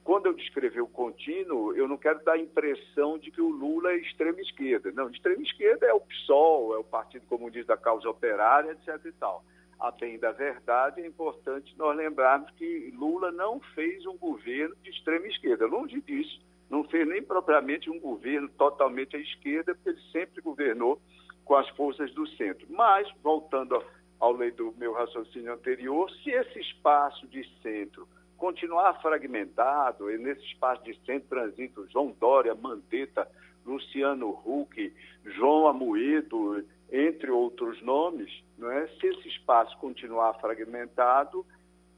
quando 0.04 0.26
eu 0.26 0.34
descrever 0.34 0.82
o 0.82 0.88
contínuo, 0.88 1.74
eu 1.76 1.88
não 1.88 1.98
quero 1.98 2.24
dar 2.24 2.34
a 2.34 2.38
impressão 2.38 3.18
de 3.18 3.32
que 3.32 3.42
o 3.42 3.50
Lula 3.50 3.92
é 3.94 3.98
extrema 3.98 4.42
esquerda. 4.42 4.92
Não, 4.92 5.10
extrema 5.10 5.42
esquerda 5.42 5.86
é 5.86 5.94
o 5.94 6.02
PSOL, 6.02 6.76
é 6.76 6.78
o 6.78 6.84
Partido 6.84 7.26
Comunista 7.28 7.76
da 7.76 7.82
Causa 7.82 8.10
Operária, 8.10 8.72
etc. 8.72 9.00
e 9.06 9.12
tal. 9.14 9.44
A 9.80 9.92
bem 9.92 10.20
da 10.20 10.32
verdade, 10.32 11.02
é 11.02 11.08
importante 11.08 11.74
nós 11.78 11.96
lembrarmos 11.96 12.50
que 12.52 12.94
Lula 12.96 13.32
não 13.32 13.60
fez 13.74 14.06
um 14.06 14.18
governo 14.18 14.76
de 14.84 14.90
extrema 14.90 15.28
esquerda. 15.28 15.66
Longe 15.66 16.00
disso, 16.02 16.42
não 16.70 16.84
fez 16.84 17.08
nem 17.08 17.22
propriamente 17.22 17.90
um 17.90 18.00
governo 18.00 18.50
totalmente 18.50 19.16
à 19.16 19.20
esquerda, 19.20 19.74
porque 19.74 19.90
ele 19.90 20.12
sempre 20.12 20.42
governou 20.42 21.02
com 21.46 21.56
as 21.56 21.68
forças 21.70 22.14
do 22.14 22.28
centro. 22.30 22.66
Mas, 22.70 23.10
voltando 23.22 23.84
ao 24.20 24.34
lei 24.34 24.52
do 24.52 24.74
meu 24.78 24.94
raciocínio 24.94 25.54
anterior, 25.54 26.10
se 26.24 26.30
esse 26.30 26.60
espaço 26.60 27.28
de 27.28 27.44
centro 27.62 28.08
continuar 28.44 29.02
fragmentado, 29.02 30.12
e 30.12 30.18
nesse 30.18 30.42
espaço 30.48 30.84
de 30.84 30.94
centro 31.06 31.30
transito 31.30 31.88
João 31.90 32.14
Dória, 32.20 32.54
Mandetta, 32.54 33.26
Luciano 33.66 34.32
Huck, 34.46 34.94
João 35.24 35.66
Amoedo, 35.66 36.62
entre 36.92 37.32
outros 37.32 37.82
nomes, 37.82 38.30
não 38.58 38.70
é? 38.70 38.86
se 39.00 39.08
esse 39.08 39.30
espaço 39.30 39.78
continuar 39.78 40.34
fragmentado, 40.42 41.46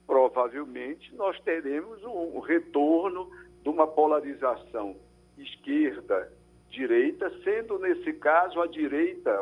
provavelmente 0.06 1.12
nós 1.16 1.36
teremos 1.39 2.04
um, 2.04 2.38
retorno 2.38 3.28
de 3.64 3.70
uma 3.70 3.88
polarização 3.88 4.96
esquerda-direita, 5.39 7.28
sendo 7.43 7.80
nesse 7.80 8.14
caso 8.14 8.62
a 8.62 8.68
direita 8.68 9.36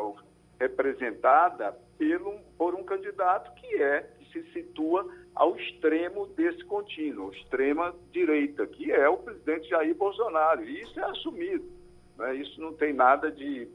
representada 0.58 1.78
pelo, 1.97 2.39
por 2.58 2.74
um 2.74 2.84
candidato 2.86 3.54
que 3.56 3.84
é, 3.84 4.10
que 4.20 4.32
se 4.32 4.54
situa 4.54 5.06
ao 5.36 5.55
extremo 5.55 6.27
desse 6.27 6.63
contínuo, 6.65 7.34
extrema 7.34 7.93
direita, 8.11 8.67
que 8.67 8.91
é 8.91 9.09
o 9.09 9.17
presidente 9.17 9.69
Jair 9.69 9.95
Bolsonaro. 9.95 10.63
E 10.63 10.81
isso 10.81 10.99
é 10.99 11.03
assumido. 11.03 11.65
Né? 12.17 12.36
Isso 12.36 12.61
não 12.61 12.73
tem 12.73 12.93
nada 12.93 13.31
de, 13.31 13.67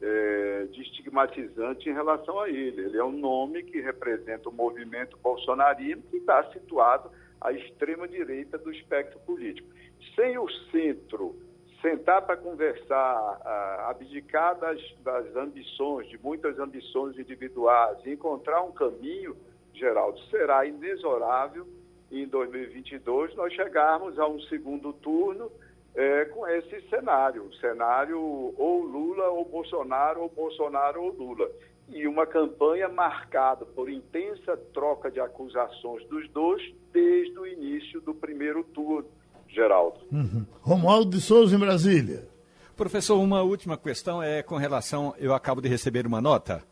é, 0.00 0.66
de 0.70 0.82
estigmatizante 0.82 1.88
em 1.88 1.92
relação 1.92 2.38
a 2.40 2.48
ele. 2.48 2.82
Ele 2.82 2.98
é 2.98 3.04
um 3.04 3.16
nome 3.16 3.62
que 3.62 3.80
representa 3.80 4.48
o 4.48 4.52
movimento 4.52 5.16
bolsonarino 5.18 6.02
que 6.10 6.18
está 6.18 6.44
situado 6.52 7.10
à 7.40 7.52
extrema 7.52 8.06
direita 8.06 8.58
do 8.58 8.70
espectro 8.70 9.18
político. 9.20 9.68
Sem 10.14 10.38
o 10.38 10.48
centro 10.70 11.34
sentar 11.80 12.22
para 12.22 12.36
conversar, 12.36 13.40
abdicar 13.88 14.58
das, 14.58 14.80
das 15.02 15.36
ambições, 15.36 16.08
de 16.08 16.18
muitas 16.18 16.58
ambições 16.58 17.18
individuais, 17.18 18.04
encontrar 18.06 18.62
um 18.62 18.72
caminho 18.72 19.36
Geraldo, 19.76 20.18
será 20.30 20.64
inexorável 20.66 21.66
em 22.10 22.26
2022 22.26 23.34
nós 23.34 23.52
chegarmos 23.52 24.18
a 24.18 24.26
um 24.26 24.40
segundo 24.42 24.92
turno 24.92 25.50
é, 25.94 26.26
com 26.26 26.46
esse 26.46 26.80
cenário, 26.88 27.52
cenário 27.60 28.18
ou 28.20 28.82
Lula 28.82 29.28
ou 29.30 29.44
Bolsonaro, 29.44 30.22
ou 30.22 30.28
Bolsonaro 30.28 31.02
ou 31.02 31.12
Lula. 31.12 31.50
E 31.88 32.06
uma 32.06 32.26
campanha 32.26 32.88
marcada 32.88 33.64
por 33.64 33.88
intensa 33.88 34.56
troca 34.72 35.10
de 35.10 35.20
acusações 35.20 36.04
dos 36.08 36.28
dois 36.30 36.62
desde 36.92 37.38
o 37.38 37.46
início 37.46 38.00
do 38.00 38.14
primeiro 38.14 38.64
turno, 38.64 39.08
Geraldo. 39.48 40.00
Uhum. 40.12 40.44
Romualdo 40.60 41.10
de 41.10 41.20
Souza, 41.20 41.54
em 41.54 41.58
Brasília. 41.58 42.28
Professor, 42.76 43.18
uma 43.18 43.42
última 43.42 43.78
questão 43.78 44.22
é 44.22 44.42
com 44.42 44.56
relação. 44.56 45.14
Eu 45.18 45.32
acabo 45.32 45.60
de 45.60 45.68
receber 45.68 46.06
uma 46.06 46.20
nota 46.20 46.62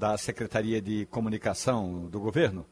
da 0.00 0.16
Secretaria 0.16 0.80
de 0.80 1.04
Comunicação 1.10 2.06
do 2.06 2.18
governo, 2.18 2.64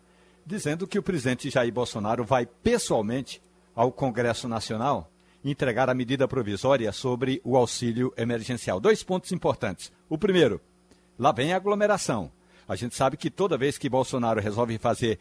dizendo 0.47 0.87
que 0.87 0.99
o 0.99 1.03
presidente 1.03 1.51
Jair 1.51 1.71
Bolsonaro 1.71 2.25
vai 2.25 2.47
pessoalmente 2.47 3.43
ao 3.75 3.93
Congresso 3.93 4.49
Nacional 4.49 5.13
entregar 5.45 5.91
a 5.91 5.95
medida 5.95 6.27
provisória 6.27 6.91
sobre 6.91 7.39
o 7.45 7.55
auxílio 7.55 8.15
emergencial. 8.17 8.81
Dois 8.81 9.03
pontos 9.03 9.31
importantes. 9.31 9.93
O 10.09 10.17
primeiro, 10.17 10.59
lá 11.19 11.31
vem 11.31 11.53
a 11.53 11.57
aglomeração. 11.57 12.33
A 12.67 12.75
gente 12.75 12.97
sabe 12.97 13.19
que 13.19 13.29
toda 13.29 13.59
vez 13.59 13.77
que 13.77 13.91
Bolsonaro 13.91 14.41
resolve 14.41 14.79
fazer 14.79 15.19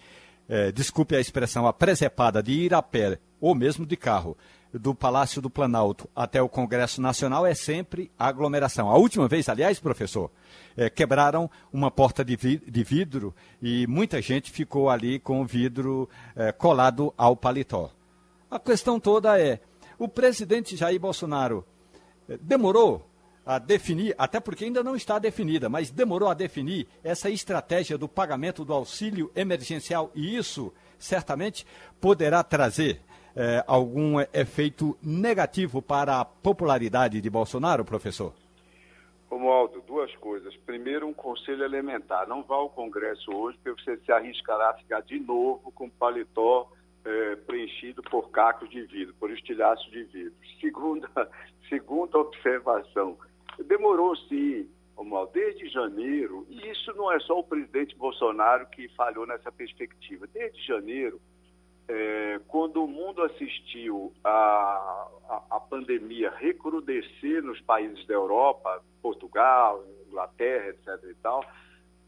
é, 0.47 0.71
desculpe 0.71 1.13
a 1.13 1.19
expressão, 1.19 1.67
a 1.67 1.73
presepada 1.73 2.41
de 2.41 2.53
ir 2.53 2.73
a 2.73 2.81
pé 2.81 3.19
ou 3.41 3.53
mesmo 3.53 3.85
de 3.85 3.97
carro 3.97 4.37
do 4.77 4.93
Palácio 4.93 5.41
do 5.41 5.49
Planalto 5.49 6.09
até 6.15 6.41
o 6.41 6.49
Congresso 6.49 7.01
Nacional 7.01 7.45
é 7.45 7.53
sempre 7.53 8.11
aglomeração. 8.17 8.89
A 8.89 8.97
última 8.97 9.27
vez, 9.27 9.49
aliás, 9.49 9.79
professor, 9.79 10.31
é, 10.75 10.89
quebraram 10.89 11.49
uma 11.71 11.89
porta 11.89 12.23
de, 12.23 12.35
vidro 12.35 13.33
e 13.61 13.87
muita 13.87 14.21
gente 14.21 14.51
ficou 14.51 14.89
ali 14.89 15.19
com 15.19 15.41
o 15.41 15.45
vidro 15.45 16.09
é, 16.35 16.51
colado 16.51 17.13
ao 17.17 17.35
paletó. 17.35 17.91
A 18.49 18.59
questão 18.59 18.99
toda 18.99 19.39
é: 19.39 19.59
o 19.97 20.07
presidente 20.07 20.75
Jair 20.75 20.99
Bolsonaro 20.99 21.65
é, 22.29 22.37
demorou 22.37 23.07
a 23.45 23.59
definir, 23.59 24.13
até 24.17 24.41
porque 24.41 24.65
ainda 24.65 24.83
não 24.83 24.93
está 24.93 25.17
definida, 25.17 25.69
mas 25.69 25.89
demorou 25.89 26.29
a 26.29 26.33
definir 26.33 26.85
essa 27.01 27.29
estratégia 27.29 27.97
do 27.97 28.07
pagamento 28.07 28.65
do 28.65 28.73
auxílio 28.73 29.31
emergencial 29.33 30.11
e 30.13 30.35
isso 30.35 30.73
certamente 30.99 31.65
poderá 32.01 32.43
trazer 32.43 32.99
é, 33.37 33.63
algum 33.67 34.19
efeito 34.33 34.97
negativo 35.01 35.79
para 35.79 36.19
a 36.19 36.25
popularidade 36.25 37.21
de 37.21 37.29
Bolsonaro, 37.29 37.85
professor? 37.85 38.33
Romualdo, 39.29 39.83
duas 39.85 40.13
coisas. 40.15 40.55
Primeiro, 40.65 41.07
um 41.07 41.13
conselho 41.13 41.63
elementar. 41.63 42.27
Não 42.27 42.41
vá 42.41 42.55
ao 42.55 42.69
Congresso 42.69 43.31
hoje, 43.31 43.59
porque 43.63 43.79
você 43.83 43.97
se 43.97 44.11
arriscará 44.11 44.71
a 44.71 44.73
ficar 44.73 45.01
de 45.01 45.19
novo 45.19 45.71
com 45.71 45.87
paletó 45.87 46.71
é, 47.05 47.35
preenchido 47.35 48.01
por 48.03 48.31
cacos 48.31 48.69
de 48.69 48.81
vidro, 48.81 49.13
por 49.19 49.29
estilhaço 49.29 49.89
de 49.91 50.03
vidro. 50.05 50.33
Segunda, 50.59 51.29
segunda 51.69 52.17
observação. 52.17 53.17
Demorou 53.65 54.15
sim, 54.15 54.67
Romualdo, 54.95 55.31
desde 55.33 55.69
janeiro, 55.69 56.45
e 56.49 56.71
isso 56.71 56.91
não 56.93 57.11
é 57.11 57.19
só 57.19 57.39
o 57.39 57.43
presidente 57.43 57.95
Bolsonaro 57.95 58.65
que 58.67 58.87
falhou 58.89 59.27
nessa 59.27 59.51
perspectiva. 59.51 60.25
Desde 60.33 60.65
janeiro, 60.65 61.21
é, 61.87 62.39
quando 62.47 62.83
o 62.83 62.87
mundo 62.87 63.23
assistiu 63.23 64.13
a, 64.23 65.07
a, 65.29 65.43
a, 65.51 65.59
pandemia 65.59 66.29
recrudescer 66.31 67.41
nos 67.41 67.61
países 67.61 68.05
da 68.07 68.13
Europa, 68.13 68.83
Portugal, 69.01 69.83
Inglaterra, 70.07 70.69
etc. 70.69 71.03
e 71.09 71.15
tal, 71.15 71.43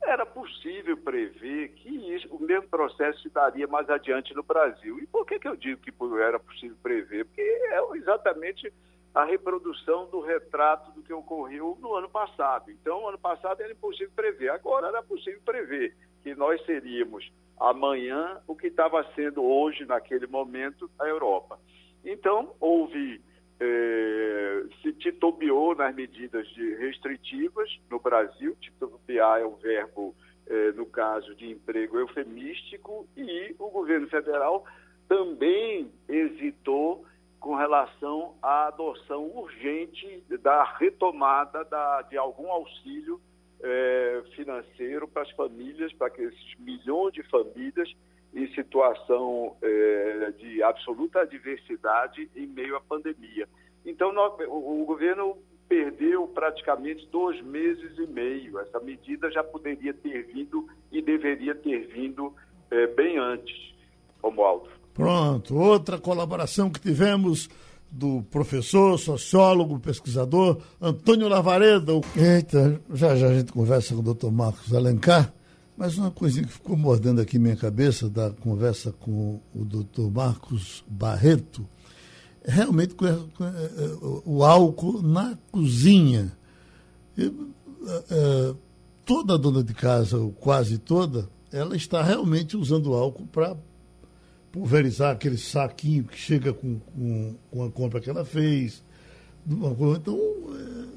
era 0.01 0.25
possível 0.25 0.97
prever 0.97 1.69
que 1.69 1.89
isso, 1.89 2.27
o 2.29 2.41
mesmo 2.41 2.67
processo 2.67 3.21
se 3.21 3.29
daria 3.29 3.67
mais 3.67 3.89
adiante 3.89 4.33
no 4.33 4.43
Brasil. 4.43 4.99
E 4.99 5.07
por 5.07 5.25
que, 5.25 5.39
que 5.39 5.47
eu 5.47 5.55
digo 5.55 5.81
que 5.81 5.93
era 6.21 6.39
possível 6.39 6.77
prever? 6.81 7.25
Porque 7.25 7.41
é 7.41 7.97
exatamente 7.97 8.71
a 9.13 9.23
reprodução 9.23 10.09
do 10.09 10.19
retrato 10.19 10.91
do 10.91 11.01
que 11.01 11.13
ocorreu 11.13 11.77
no 11.81 11.95
ano 11.95 12.09
passado. 12.09 12.69
Então, 12.71 13.01
no 13.01 13.09
ano 13.09 13.17
passado 13.17 13.61
era 13.61 13.71
impossível 13.71 14.11
prever, 14.15 14.49
agora 14.49 14.87
era 14.87 15.01
possível 15.01 15.41
prever 15.43 15.95
que 16.21 16.35
nós 16.35 16.63
seríamos 16.65 17.31
amanhã 17.59 18.39
o 18.47 18.55
que 18.55 18.67
estava 18.67 19.05
sendo 19.15 19.43
hoje, 19.43 19.85
naquele 19.85 20.27
momento, 20.27 20.89
a 20.99 21.07
Europa. 21.07 21.59
Então, 22.03 22.53
houve, 22.59 23.21
eh, 23.59 24.63
se 24.81 24.93
titubeou 24.93 25.75
nas 25.75 25.93
medidas 25.93 26.47
de 26.49 26.75
restritivas 26.75 27.69
no 27.89 27.99
Brasil, 27.99 28.55
titubear 28.61 29.41
é 29.41 29.45
um 29.45 29.55
verbo, 29.55 30.15
eh, 30.47 30.71
no 30.71 30.85
caso 30.85 31.35
de 31.35 31.51
emprego 31.51 31.99
eufemístico, 31.99 33.05
e 33.17 33.53
o 33.59 33.69
governo 33.69 34.07
federal 34.07 34.65
também 35.07 35.91
hesitou 36.07 37.05
com 37.39 37.55
relação 37.55 38.35
à 38.41 38.67
adoção 38.67 39.25
urgente 39.35 40.23
da 40.41 40.63
retomada 40.63 41.63
da, 41.65 42.01
de 42.03 42.17
algum 42.17 42.49
auxílio 42.51 43.19
é, 43.61 44.23
financeiro 44.35 45.07
para 45.07 45.23
as 45.23 45.31
famílias, 45.31 45.91
para 45.93 46.11
esses 46.17 46.55
milhões 46.59 47.13
de 47.13 47.23
famílias 47.23 47.93
em 48.33 48.47
situação 48.53 49.55
é, 49.61 50.31
de 50.37 50.61
absoluta 50.63 51.21
adversidade 51.21 52.29
em 52.35 52.47
meio 52.47 52.75
à 52.75 52.81
pandemia. 52.81 53.47
Então, 53.85 54.13
nós, 54.13 54.33
o, 54.47 54.81
o 54.81 54.85
governo 54.85 55.37
perdeu 55.67 56.27
praticamente 56.27 57.07
dois 57.11 57.41
meses 57.41 57.97
e 57.97 58.07
meio. 58.07 58.59
Essa 58.59 58.79
medida 58.79 59.31
já 59.31 59.43
poderia 59.43 59.93
ter 59.93 60.23
vindo 60.23 60.67
e 60.91 61.01
deveria 61.01 61.55
ter 61.55 61.87
vindo 61.87 62.33
é, 62.71 62.87
bem 62.87 63.17
antes, 63.17 63.55
Romualdo. 64.21 64.69
Pronto, 64.93 65.55
outra 65.55 65.97
colaboração 65.97 66.69
que 66.69 66.79
tivemos 66.79 67.47
do 67.91 68.21
professor, 68.23 68.97
sociólogo, 68.99 69.79
pesquisador 69.79 70.59
Antônio 70.81 71.27
Lavareda. 71.27 71.93
Eita, 72.15 72.79
já 72.93 73.15
já 73.15 73.27
a 73.27 73.33
gente 73.33 73.51
conversa 73.51 73.93
com 73.93 74.01
o 74.01 74.03
doutor 74.03 74.31
Marcos 74.31 74.73
Alencar, 74.73 75.33
mas 75.75 75.97
uma 75.97 76.11
coisinha 76.11 76.45
que 76.45 76.53
ficou 76.53 76.77
mordendo 76.77 77.21
aqui 77.21 77.39
minha 77.39 77.55
cabeça 77.55 78.09
da 78.09 78.29
conversa 78.31 78.91
com 78.91 79.39
o 79.55 79.65
doutor 79.65 80.11
Marcos 80.11 80.83
Barreto, 80.87 81.65
realmente 82.45 82.93
com, 82.93 83.05
é, 83.05 83.19
o 84.25 84.43
álcool 84.43 85.01
na 85.01 85.37
cozinha. 85.51 86.31
E, 87.17 87.33
é, 88.11 88.55
toda 89.05 89.37
dona 89.37 89.63
de 89.63 89.73
casa, 89.73 90.19
ou 90.19 90.31
quase 90.31 90.77
toda, 90.77 91.27
ela 91.51 91.75
está 91.75 92.03
realmente 92.03 92.55
usando 92.55 92.93
álcool 92.93 93.25
para 93.25 93.57
pulverizar 94.51 95.11
aquele 95.11 95.37
saquinho 95.37 96.03
que 96.03 96.17
chega 96.17 96.53
com, 96.53 96.79
com, 96.79 97.35
com 97.51 97.63
a 97.63 97.71
compra 97.71 97.99
que 97.99 98.09
ela 98.09 98.25
fez. 98.25 98.83
Então, 99.47 100.15
é, 100.15 100.89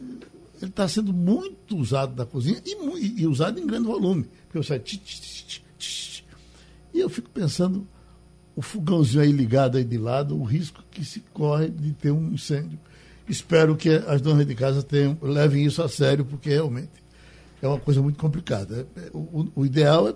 ele 0.61 0.71
está 0.71 0.87
sendo 0.89 1.13
muito 1.13 1.77
usado 1.77 2.17
na 2.17 2.27
cozinha 2.27 2.61
e, 2.65 3.23
e, 3.23 3.27
usado 3.27 3.59
em 3.59 3.67
grande 3.67 3.87
volume. 3.87 4.27
Porque 4.49 4.59
eu 4.59 4.81
tch, 4.81 4.97
tch, 4.97 5.63
tch, 5.79 6.25
e 6.95 7.01
eu 7.01 7.09
fico 7.09 7.31
pensando, 7.31 7.87
o 8.55 8.61
fogãozinho 8.61 9.23
aí 9.23 9.33
ligado 9.33 9.79
aí 9.79 9.85
de 9.85 9.97
lado, 9.97 10.39
o 10.39 10.45
risco 10.45 10.83
que 10.91 11.05
se 11.05 11.21
corre 11.33 11.69
de 11.69 11.93
ter 11.93 12.11
um 12.11 12.33
incêndio. 12.33 12.79
Espero 13.29 13.77
que 13.77 13.89
as 13.89 14.21
donas 14.21 14.47
de 14.47 14.55
casa 14.55 14.83
tenham, 14.83 15.17
levem 15.23 15.65
isso 15.65 15.83
a 15.83 15.89
sério, 15.89 16.25
porque 16.25 16.51
realmente 16.51 16.91
é 17.63 17.69
uma 17.69 17.79
coisa 17.79 18.03
muito 18.03 18.19
complicada. 18.19 18.87
É, 18.97 19.11
o, 19.15 19.49
o 19.55 19.65
ideal 19.65 20.09
é 20.09 20.15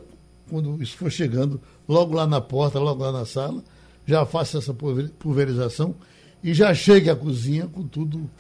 quando 0.49 0.83
isso 0.83 0.97
for 0.97 1.11
chegando, 1.11 1.61
logo 1.89 2.15
lá 2.15 2.27
na 2.27 2.41
porta, 2.41 2.79
logo 2.79 3.03
lá 3.03 3.13
na 3.13 3.25
sala, 3.25 3.63
já 4.07 4.25
faça 4.25 4.59
essa 4.59 4.75
pulverização 5.19 5.95
e 6.43 6.55
já 6.55 6.73
chegue 6.73 7.11
à 7.11 7.17
cozinha 7.17 7.67
com 7.67 7.83
tudo, 7.83 8.31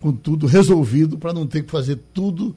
com 0.00 0.12
tudo 0.12 0.46
resolvido 0.46 1.18
para 1.18 1.32
não 1.32 1.46
ter 1.46 1.62
que 1.62 1.70
fazer 1.70 1.98
tudo 2.14 2.56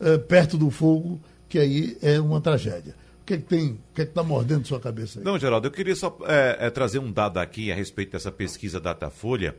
é, 0.00 0.16
perto 0.18 0.56
do 0.56 0.70
fogo, 0.70 1.20
que 1.48 1.58
aí 1.58 1.96
é 2.00 2.20
uma 2.20 2.40
tragédia. 2.40 2.94
O 3.22 3.26
que, 3.26 3.34
é 3.34 3.36
que 3.38 3.42
tem, 3.42 3.70
o 3.70 3.78
que 3.92 4.02
é 4.02 4.04
está 4.04 4.22
mordendo 4.22 4.68
sua 4.68 4.78
cabeça 4.78 5.18
aí? 5.18 5.24
Não, 5.24 5.36
Geraldo, 5.36 5.66
eu 5.66 5.72
queria 5.72 5.96
só 5.96 6.16
é, 6.26 6.70
trazer 6.70 7.00
um 7.00 7.10
dado 7.10 7.38
aqui 7.38 7.72
a 7.72 7.74
respeito 7.74 8.12
dessa 8.12 8.30
pesquisa 8.30 8.78
Datafolha. 8.78 9.56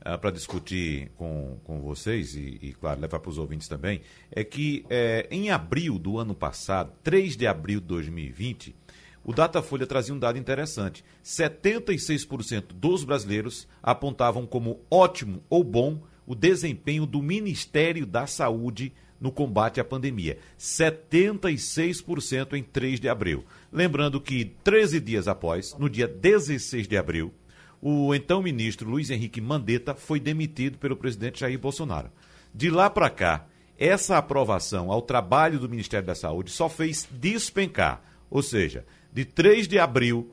Uh, 0.00 0.18
para 0.18 0.30
discutir 0.30 1.10
com, 1.14 1.58
com 1.62 1.82
vocês 1.82 2.34
e, 2.34 2.58
e 2.62 2.72
claro, 2.72 3.02
levar 3.02 3.20
para 3.20 3.28
os 3.28 3.36
ouvintes 3.36 3.68
também, 3.68 4.00
é 4.30 4.42
que 4.42 4.82
é, 4.88 5.28
em 5.30 5.50
abril 5.50 5.98
do 5.98 6.18
ano 6.18 6.34
passado, 6.34 6.90
3 7.04 7.36
de 7.36 7.46
abril 7.46 7.80
de 7.80 7.86
2020, 7.86 8.74
o 9.22 9.32
Datafolha 9.32 9.86
trazia 9.86 10.14
um 10.14 10.18
dado 10.18 10.38
interessante. 10.38 11.04
76% 11.22 12.72
dos 12.74 13.04
brasileiros 13.04 13.68
apontavam 13.82 14.46
como 14.46 14.80
ótimo 14.90 15.42
ou 15.50 15.62
bom 15.62 16.02
o 16.26 16.34
desempenho 16.34 17.04
do 17.04 17.22
Ministério 17.22 18.06
da 18.06 18.26
Saúde 18.26 18.92
no 19.20 19.30
combate 19.30 19.80
à 19.80 19.84
pandemia. 19.84 20.38
76% 20.58 22.54
em 22.54 22.62
3 22.62 22.98
de 22.98 23.08
abril. 23.08 23.44
Lembrando 23.70 24.20
que 24.20 24.46
13 24.64 25.00
dias 25.00 25.28
após, 25.28 25.76
no 25.78 25.90
dia 25.90 26.08
16 26.08 26.88
de 26.88 26.96
abril, 26.96 27.34
o 27.80 28.14
então 28.14 28.42
ministro 28.42 28.88
Luiz 28.88 29.10
Henrique 29.10 29.40
Mandetta 29.40 29.94
foi 29.94 30.20
demitido 30.20 30.78
pelo 30.78 30.96
presidente 30.96 31.40
Jair 31.40 31.58
Bolsonaro. 31.58 32.10
De 32.54 32.68
lá 32.68 32.90
para 32.90 33.08
cá, 33.08 33.46
essa 33.78 34.18
aprovação 34.18 34.92
ao 34.92 35.00
trabalho 35.00 35.58
do 35.58 35.68
Ministério 35.68 36.06
da 36.06 36.14
Saúde 36.14 36.50
só 36.50 36.68
fez 36.68 37.08
despencar. 37.10 38.02
Ou 38.30 38.42
seja, 38.42 38.84
de 39.12 39.24
3 39.24 39.66
de 39.66 39.78
abril 39.78 40.30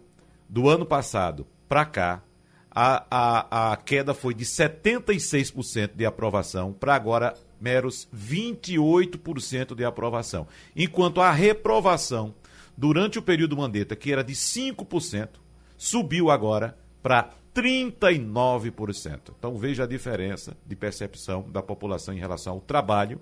do 0.49 0.67
ano 0.67 0.85
passado 0.85 1.47
para 1.69 1.85
cá, 1.85 2.23
a, 2.69 3.05
a, 3.09 3.71
a 3.71 3.77
queda 3.77 4.13
foi 4.13 4.33
de 4.33 4.45
76% 4.45 5.91
de 5.95 6.05
aprovação 6.05 6.73
para 6.73 6.93
agora 6.93 7.33
meros 7.59 8.07
28% 8.15 9.73
de 9.73 9.83
aprovação. 9.83 10.47
Enquanto 10.75 11.21
a 11.21 11.31
reprovação 11.31 12.35
durante 12.77 13.17
o 13.17 13.21
período 13.21 13.57
Mandetta, 13.57 13.95
que 13.95 14.11
era 14.11 14.23
de 14.23 14.33
5%, 14.33 15.29
subiu 15.75 16.29
agora 16.29 16.77
para 17.01 17.31
39%. 17.57 19.33
Então 19.37 19.57
veja 19.57 19.83
a 19.83 19.87
diferença 19.87 20.55
de 20.63 20.75
percepção 20.75 21.49
da 21.49 21.63
população 21.63 22.13
em 22.13 22.19
relação 22.19 22.53
ao 22.53 22.61
trabalho 22.61 23.19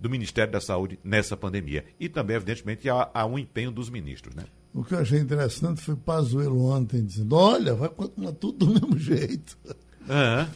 do 0.00 0.08
Ministério 0.08 0.50
da 0.50 0.60
Saúde 0.60 0.98
nessa 1.04 1.36
pandemia. 1.36 1.84
E 2.00 2.08
também, 2.08 2.36
evidentemente, 2.36 2.88
há, 2.88 3.10
há 3.12 3.26
um 3.26 3.38
empenho 3.38 3.70
dos 3.70 3.90
ministros. 3.90 4.34
Né? 4.34 4.44
O 4.72 4.82
que 4.82 4.94
eu 4.94 4.98
achei 4.98 5.20
interessante 5.20 5.82
foi 5.82 5.94
Pazuello 5.96 6.64
ontem 6.64 7.04
dizendo, 7.04 7.36
olha, 7.36 7.74
vai 7.74 7.90
continuar 7.90 8.32
tudo 8.32 8.66
do 8.66 8.72
mesmo 8.72 8.98
jeito. 8.98 9.58
É. 10.08 10.46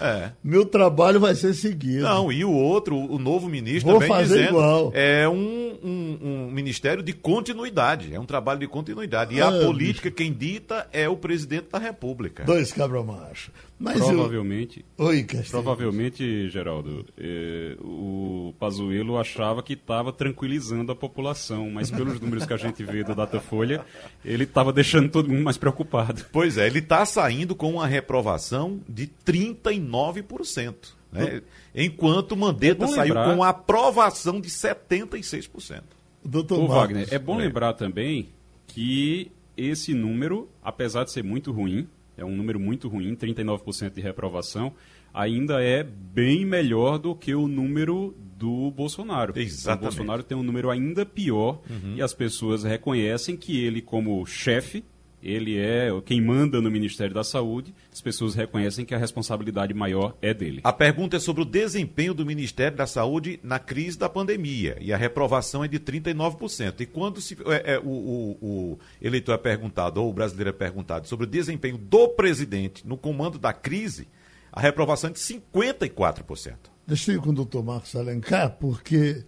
é. 0.04 0.32
Meu 0.42 0.64
trabalho 0.64 1.20
vai 1.20 1.34
ser 1.34 1.54
seguido. 1.54 2.02
Não, 2.02 2.32
e 2.32 2.44
o 2.44 2.52
outro, 2.52 2.96
o 2.96 3.18
novo 3.18 3.48
ministro 3.48 3.90
Vou 3.90 4.00
também 4.00 4.08
fazer 4.08 4.38
dizendo, 4.38 4.48
igual. 4.50 4.90
é 4.94 5.28
um, 5.28 5.78
um, 5.82 6.18
um, 6.22 6.50
ministério 6.50 7.02
de 7.02 7.12
continuidade, 7.12 8.14
é 8.14 8.20
um 8.20 8.26
trabalho 8.26 8.60
de 8.60 8.66
continuidade. 8.66 9.34
E 9.34 9.40
a 9.40 9.48
ah, 9.48 9.64
política, 9.64 10.08
bicho. 10.08 10.16
quem 10.16 10.32
dita 10.32 10.88
é 10.92 11.08
o 11.08 11.16
presidente 11.16 11.66
da 11.70 11.78
República. 11.78 12.44
Dois 12.44 12.72
cabra 12.72 13.02
macho. 13.02 13.50
Mas 13.80 13.96
provavelmente, 13.98 14.84
eu... 14.98 15.06
Oi, 15.06 15.26
provavelmente, 15.50 16.50
Geraldo, 16.50 17.06
eh, 17.16 17.78
o 17.80 18.54
Pazuello 18.58 19.16
achava 19.16 19.62
que 19.62 19.72
estava 19.72 20.12
tranquilizando 20.12 20.92
a 20.92 20.94
população, 20.94 21.70
mas 21.70 21.90
pelos 21.90 22.20
números 22.20 22.44
que 22.44 22.52
a 22.52 22.58
gente 22.58 22.84
vê 22.84 23.02
do 23.02 23.14
Datafolha, 23.14 23.82
ele 24.22 24.44
estava 24.44 24.70
deixando 24.70 25.08
todo 25.08 25.30
mundo 25.30 25.42
mais 25.42 25.56
preocupado. 25.56 26.26
Pois 26.30 26.58
é, 26.58 26.66
ele 26.66 26.80
está 26.80 27.06
saindo 27.06 27.54
com 27.56 27.70
uma 27.70 27.86
reprovação 27.86 28.82
de 28.86 29.10
39%. 29.24 30.74
Né? 31.10 31.40
Enquanto 31.74 32.36
Mandetta 32.36 32.84
é 32.84 32.88
saiu 32.88 33.14
lembrar... 33.14 33.34
com 33.34 33.42
a 33.42 33.48
aprovação 33.48 34.42
de 34.42 34.50
76%. 34.50 35.82
Doutor 36.22 36.60
Ô, 36.60 36.68
Wagner, 36.68 37.08
é 37.10 37.18
bom 37.18 37.40
é. 37.40 37.44
lembrar 37.44 37.72
também 37.72 38.28
que 38.66 39.32
esse 39.56 39.94
número, 39.94 40.50
apesar 40.62 41.04
de 41.04 41.12
ser 41.12 41.24
muito 41.24 41.50
ruim, 41.50 41.88
é 42.20 42.24
um 42.24 42.36
número 42.36 42.60
muito 42.60 42.88
ruim, 42.88 43.14
39% 43.16 43.94
de 43.94 44.00
reprovação, 44.00 44.72
ainda 45.12 45.62
é 45.62 45.82
bem 45.82 46.44
melhor 46.44 46.98
do 46.98 47.14
que 47.14 47.34
o 47.34 47.48
número 47.48 48.14
do 48.36 48.70
Bolsonaro. 48.70 49.32
Exatamente. 49.36 49.80
O 49.80 49.88
Bolsonaro 49.88 50.22
tem 50.22 50.36
um 50.36 50.42
número 50.42 50.70
ainda 50.70 51.04
pior 51.04 51.60
uhum. 51.68 51.94
e 51.96 52.02
as 52.02 52.14
pessoas 52.14 52.64
reconhecem 52.64 53.36
que 53.36 53.62
ele, 53.64 53.82
como 53.82 54.24
chefe, 54.26 54.84
ele 55.22 55.58
é 55.58 55.88
quem 56.04 56.20
manda 56.20 56.60
no 56.60 56.70
Ministério 56.70 57.14
da 57.14 57.22
Saúde, 57.22 57.74
as 57.92 58.00
pessoas 58.00 58.34
reconhecem 58.34 58.84
que 58.84 58.94
a 58.94 58.98
responsabilidade 58.98 59.74
maior 59.74 60.16
é 60.22 60.32
dele. 60.32 60.60
A 60.64 60.72
pergunta 60.72 61.16
é 61.16 61.20
sobre 61.20 61.42
o 61.42 61.44
desempenho 61.44 62.14
do 62.14 62.24
Ministério 62.24 62.76
da 62.76 62.86
Saúde 62.86 63.38
na 63.42 63.58
crise 63.58 63.98
da 63.98 64.08
pandemia, 64.08 64.76
e 64.80 64.92
a 64.92 64.96
reprovação 64.96 65.62
é 65.62 65.68
de 65.68 65.78
39%. 65.78 66.80
E 66.80 66.86
quando 66.86 67.20
se, 67.20 67.36
é, 67.46 67.74
é, 67.74 67.78
o, 67.78 67.88
o, 67.88 68.38
o, 68.40 68.78
eleitor 69.00 69.34
é 69.34 69.38
perguntado, 69.38 70.02
ou 70.02 70.10
o 70.10 70.12
brasileiro 70.12 70.50
é 70.50 70.52
perguntado, 70.52 71.06
sobre 71.06 71.26
o 71.26 71.28
desempenho 71.28 71.76
do 71.76 72.08
presidente 72.08 72.86
no 72.86 72.96
comando 72.96 73.38
da 73.38 73.52
crise, 73.52 74.08
a 74.52 74.60
reprovação 74.60 75.10
é 75.10 75.12
de 75.12 75.18
54%. 75.18 76.54
Deixa 76.86 77.12
eu 77.12 77.16
ir 77.16 77.20
com 77.20 77.30
o 77.30 77.34
doutor 77.34 77.62
Marcos 77.62 77.94
Alencar, 77.94 78.56
porque 78.58 79.24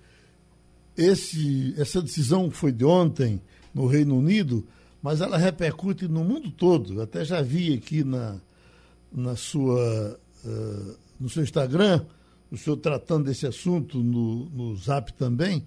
esse, 0.96 1.74
essa 1.78 2.02
decisão 2.02 2.50
foi 2.50 2.72
de 2.72 2.84
ontem 2.84 3.40
no 3.72 3.86
Reino 3.86 4.16
Unido 4.16 4.66
mas 5.02 5.20
ela 5.20 5.36
repercute 5.36 6.06
no 6.06 6.24
mundo 6.24 6.50
todo. 6.50 6.94
Eu 6.94 7.02
até 7.02 7.24
já 7.24 7.42
vi 7.42 7.74
aqui 7.74 8.04
na, 8.04 8.40
na 9.12 9.34
sua, 9.34 10.18
uh, 10.44 10.96
no 11.18 11.28
seu 11.28 11.42
Instagram, 11.42 12.06
o 12.50 12.56
senhor 12.56 12.76
tratando 12.76 13.24
desse 13.24 13.46
assunto 13.46 13.98
no, 13.98 14.44
no 14.50 14.76
Zap 14.76 15.12
também, 15.14 15.66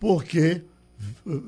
porque 0.00 0.62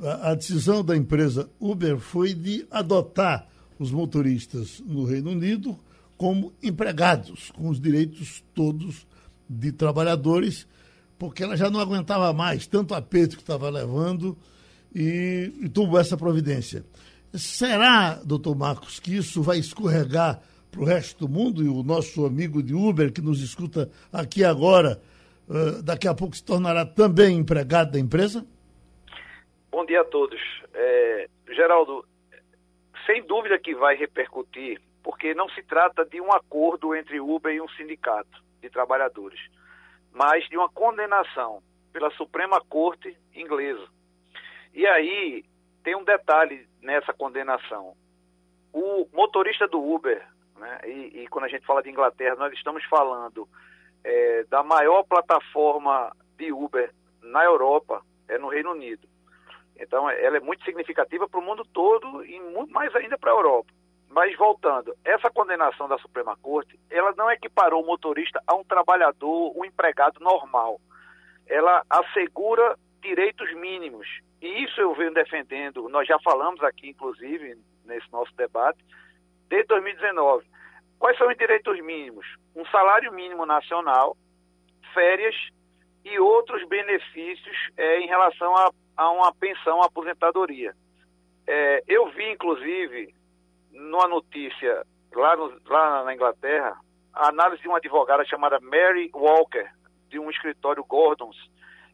a, 0.04 0.30
a 0.30 0.34
decisão 0.34 0.84
da 0.84 0.96
empresa 0.96 1.50
Uber 1.58 1.98
foi 1.98 2.32
de 2.32 2.66
adotar 2.70 3.48
os 3.78 3.90
motoristas 3.90 4.80
no 4.86 5.04
Reino 5.04 5.30
Unido 5.30 5.76
como 6.16 6.52
empregados, 6.62 7.50
com 7.50 7.68
os 7.68 7.80
direitos 7.80 8.42
todos 8.54 9.06
de 9.48 9.72
trabalhadores, 9.72 10.66
porque 11.18 11.42
ela 11.42 11.56
já 11.56 11.70
não 11.70 11.80
aguentava 11.80 12.32
mais 12.32 12.66
tanto 12.66 12.94
aperto 12.94 13.36
que 13.36 13.42
estava 13.42 13.68
levando 13.68 14.36
e, 14.94 15.52
e 15.60 15.68
tomou 15.68 15.98
essa 15.98 16.16
providência. 16.16 16.84
Será, 17.38 18.14
doutor 18.24 18.56
Marcos, 18.56 18.98
que 18.98 19.14
isso 19.14 19.42
vai 19.42 19.58
escorregar 19.58 20.40
para 20.70 20.80
o 20.80 20.84
resto 20.84 21.26
do 21.26 21.32
mundo 21.32 21.62
e 21.62 21.68
o 21.68 21.82
nosso 21.82 22.24
amigo 22.24 22.62
de 22.62 22.74
Uber 22.74 23.12
que 23.12 23.20
nos 23.20 23.42
escuta 23.42 23.90
aqui 24.12 24.42
agora, 24.44 25.00
uh, 25.48 25.82
daqui 25.82 26.08
a 26.08 26.14
pouco 26.14 26.34
se 26.34 26.44
tornará 26.44 26.86
também 26.86 27.36
empregado 27.36 27.92
da 27.92 27.98
empresa? 27.98 28.46
Bom 29.70 29.84
dia 29.84 30.00
a 30.00 30.04
todos. 30.04 30.40
É, 30.72 31.28
Geraldo, 31.48 32.06
sem 33.04 33.22
dúvida 33.26 33.58
que 33.58 33.74
vai 33.74 33.96
repercutir, 33.96 34.80
porque 35.02 35.34
não 35.34 35.48
se 35.50 35.62
trata 35.62 36.04
de 36.04 36.20
um 36.20 36.32
acordo 36.32 36.94
entre 36.94 37.20
Uber 37.20 37.54
e 37.54 37.60
um 37.60 37.68
sindicato 37.70 38.42
de 38.62 38.70
trabalhadores, 38.70 39.40
mas 40.12 40.48
de 40.48 40.56
uma 40.56 40.70
condenação 40.70 41.62
pela 41.92 42.10
Suprema 42.12 42.60
Corte 42.62 43.16
inglesa. 43.34 43.86
E 44.74 44.86
aí 44.86 45.44
tem 45.86 45.94
um 45.94 46.02
detalhe 46.02 46.66
nessa 46.82 47.12
condenação. 47.12 47.94
O 48.72 49.08
motorista 49.12 49.68
do 49.68 49.80
Uber, 49.80 50.20
né, 50.56 50.80
e, 50.84 51.22
e, 51.22 51.28
quando 51.28 51.44
a 51.44 51.48
gente 51.48 51.64
fala 51.64 51.80
de 51.80 51.88
Inglaterra, 51.88 52.34
nós 52.34 52.52
estamos 52.54 52.84
falando 52.86 53.48
é, 54.02 54.42
da 54.50 54.64
maior 54.64 55.04
plataforma 55.04 56.12
de 56.36 56.52
Uber 56.52 56.92
na 57.22 57.44
Europa, 57.44 58.02
é 58.26 58.36
no 58.36 58.48
Reino 58.48 58.72
Unido. 58.72 59.06
Então, 59.78 60.10
ela 60.10 60.38
é 60.38 60.40
muito 60.40 60.64
significativa 60.64 61.28
para 61.28 61.38
o 61.38 61.42
mundo 61.44 61.64
todo 61.72 62.24
e 62.24 62.40
muito 62.40 62.72
mais 62.72 62.92
ainda 62.96 63.16
para 63.16 63.30
a 63.30 63.36
Europa. 63.36 63.72
Mas 64.10 64.36
voltando, 64.36 64.92
essa 65.04 65.30
condenação 65.30 65.86
da 65.86 65.98
Suprema 65.98 66.36
Corte, 66.42 66.76
ela 66.90 67.14
não 67.16 67.30
equiparou 67.30 67.84
o 67.84 67.86
motorista 67.86 68.42
a 68.44 68.56
um 68.56 68.64
trabalhador, 68.64 69.56
um 69.56 69.64
empregado 69.64 70.18
normal. 70.18 70.80
Ela 71.46 71.84
assegura 71.88 72.76
direitos 73.00 73.54
mínimos 73.54 74.25
e 74.40 74.64
isso 74.64 74.80
eu 74.80 74.94
venho 74.94 75.14
defendendo, 75.14 75.88
nós 75.88 76.06
já 76.06 76.18
falamos 76.20 76.62
aqui, 76.62 76.90
inclusive, 76.90 77.58
nesse 77.84 78.10
nosso 78.12 78.34
debate, 78.36 78.78
desde 79.48 79.68
2019. 79.68 80.44
Quais 80.98 81.16
são 81.18 81.28
os 81.28 81.36
direitos 81.36 81.78
mínimos? 81.80 82.26
Um 82.54 82.64
salário 82.66 83.12
mínimo 83.12 83.46
nacional, 83.46 84.16
férias 84.92 85.34
e 86.04 86.18
outros 86.18 86.66
benefícios 86.68 87.56
é, 87.76 88.00
em 88.00 88.06
relação 88.06 88.54
a, 88.56 88.70
a, 88.96 89.10
uma 89.10 89.34
pensão, 89.34 89.82
aposentadoria. 89.82 90.74
É, 91.46 91.82
eu 91.86 92.08
vi, 92.10 92.32
inclusive, 92.32 93.14
numa 93.72 94.08
notícia 94.08 94.84
lá, 95.14 95.36
no, 95.36 95.60
lá 95.66 96.04
na 96.04 96.14
Inglaterra, 96.14 96.78
a 97.12 97.28
análise 97.28 97.62
de 97.62 97.68
uma 97.68 97.78
advogada 97.78 98.24
chamada 98.24 98.60
Mary 98.60 99.10
Walker, 99.14 99.68
de 100.08 100.18
um 100.18 100.30
escritório 100.30 100.84
Gordons, 100.84 101.36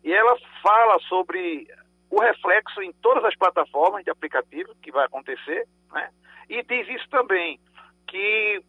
e 0.04 0.12
ela 0.12 0.36
fala 0.62 0.98
sobre 1.00 1.66
o 2.12 2.20
reflexo 2.20 2.82
em 2.82 2.92
todas 2.92 3.24
as 3.24 3.34
plataformas 3.34 4.04
de 4.04 4.10
aplicativo 4.10 4.74
que 4.82 4.92
vai 4.92 5.06
acontecer, 5.06 5.66
né? 5.90 6.10
E 6.46 6.62
diz 6.62 6.86
isso 6.90 7.08
também, 7.08 7.58
que 8.06 8.62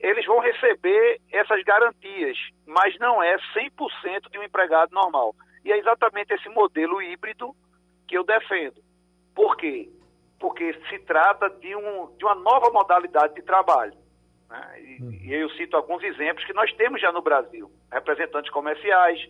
eles 0.00 0.26
vão 0.26 0.38
receber 0.38 1.18
essas 1.32 1.62
garantias, 1.64 2.36
mas 2.66 2.98
não 2.98 3.22
é 3.22 3.38
100% 3.56 4.30
de 4.30 4.38
um 4.38 4.42
empregado 4.42 4.92
normal. 4.92 5.34
E 5.64 5.72
é 5.72 5.78
exatamente 5.78 6.34
esse 6.34 6.48
modelo 6.50 7.00
híbrido 7.00 7.56
que 8.06 8.18
eu 8.18 8.22
defendo. 8.22 8.82
Por 9.34 9.56
quê? 9.56 9.88
Porque 10.38 10.74
se 10.90 10.98
trata 10.98 11.48
de, 11.48 11.74
um, 11.74 12.14
de 12.18 12.24
uma 12.26 12.34
nova 12.34 12.70
modalidade 12.70 13.34
de 13.34 13.42
trabalho. 13.42 13.94
Né? 14.50 14.82
E, 14.82 15.02
hum. 15.02 15.10
e 15.22 15.32
eu 15.32 15.48
cito 15.50 15.74
alguns 15.74 16.02
exemplos 16.02 16.44
que 16.44 16.52
nós 16.52 16.70
temos 16.74 17.00
já 17.00 17.10
no 17.10 17.22
Brasil. 17.22 17.70
Representantes 17.90 18.50
comerciais, 18.50 19.26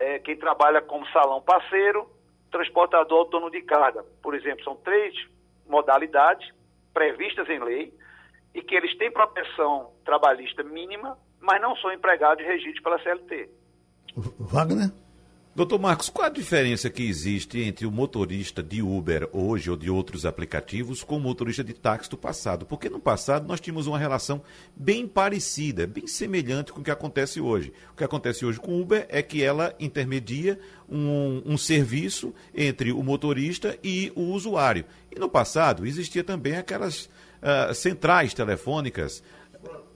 é, 0.00 0.18
quem 0.18 0.36
trabalha 0.36 0.82
como 0.82 1.06
salão 1.08 1.40
parceiro, 1.40 2.15
transportador 2.56 3.18
autônomo 3.18 3.50
de 3.50 3.60
carga. 3.62 4.02
Por 4.22 4.34
exemplo, 4.34 4.64
são 4.64 4.76
três 4.76 5.14
modalidades 5.68 6.48
previstas 6.94 7.48
em 7.48 7.62
lei 7.62 7.92
e 8.54 8.62
que 8.62 8.74
eles 8.74 8.96
têm 8.96 9.12
proteção 9.12 9.90
trabalhista 10.04 10.62
mínima, 10.62 11.18
mas 11.40 11.60
não 11.60 11.76
são 11.76 11.92
empregados 11.92 12.44
regidos 12.44 12.80
pela 12.80 12.98
CLT. 13.02 13.50
Wagner? 14.40 14.90
Doutor 15.56 15.80
Marcos, 15.80 16.10
qual 16.10 16.26
a 16.26 16.28
diferença 16.28 16.90
que 16.90 17.02
existe 17.02 17.60
entre 17.60 17.86
o 17.86 17.90
motorista 17.90 18.62
de 18.62 18.82
Uber 18.82 19.26
hoje 19.32 19.70
ou 19.70 19.76
de 19.76 19.88
outros 19.88 20.26
aplicativos 20.26 21.02
com 21.02 21.16
o 21.16 21.20
motorista 21.20 21.64
de 21.64 21.72
táxi 21.72 22.10
do 22.10 22.18
passado? 22.18 22.66
Porque 22.66 22.90
no 22.90 23.00
passado 23.00 23.48
nós 23.48 23.58
tínhamos 23.58 23.86
uma 23.86 23.98
relação 23.98 24.42
bem 24.76 25.08
parecida, 25.08 25.86
bem 25.86 26.06
semelhante 26.06 26.74
com 26.74 26.82
o 26.82 26.84
que 26.84 26.90
acontece 26.90 27.40
hoje. 27.40 27.72
O 27.90 27.96
que 27.96 28.04
acontece 28.04 28.44
hoje 28.44 28.60
com 28.60 28.78
Uber 28.78 29.06
é 29.08 29.22
que 29.22 29.42
ela 29.42 29.74
intermedia 29.80 30.60
um, 30.86 31.40
um 31.46 31.56
serviço 31.56 32.34
entre 32.54 32.92
o 32.92 33.02
motorista 33.02 33.78
e 33.82 34.12
o 34.14 34.24
usuário. 34.24 34.84
E 35.10 35.18
no 35.18 35.26
passado 35.26 35.86
existia 35.86 36.22
também 36.22 36.56
aquelas 36.56 37.06
uh, 37.06 37.72
centrais 37.74 38.34
telefônicas 38.34 39.22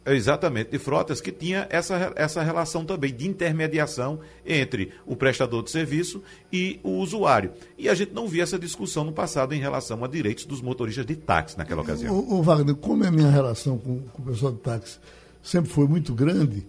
Exatamente, 0.06 0.70
de 0.70 0.78
frotas 0.78 1.20
que 1.20 1.30
tinha 1.30 1.66
essa, 1.70 2.12
essa 2.16 2.42
relação 2.42 2.84
também 2.84 3.14
de 3.14 3.28
intermediação 3.28 4.20
entre 4.46 4.92
o 5.04 5.14
prestador 5.14 5.62
de 5.62 5.70
serviço 5.70 6.22
e 6.52 6.80
o 6.82 6.92
usuário. 6.92 7.52
E 7.76 7.88
a 7.88 7.94
gente 7.94 8.12
não 8.12 8.26
via 8.26 8.42
essa 8.42 8.58
discussão 8.58 9.04
no 9.04 9.12
passado 9.12 9.54
em 9.54 9.60
relação 9.60 10.02
a 10.02 10.08
direitos 10.08 10.46
dos 10.46 10.62
motoristas 10.62 11.04
de 11.04 11.16
táxi 11.16 11.58
naquela 11.58 11.82
ocasião. 11.82 12.14
O, 12.14 12.38
o 12.38 12.42
Wagner, 12.42 12.74
como 12.76 13.04
é 13.04 13.08
a 13.08 13.12
minha 13.12 13.30
relação 13.30 13.78
com, 13.78 14.00
com 14.00 14.22
o 14.22 14.26
pessoal 14.26 14.52
de 14.52 14.58
táxi 14.58 14.98
sempre 15.42 15.70
foi 15.70 15.86
muito 15.86 16.14
grande, 16.14 16.66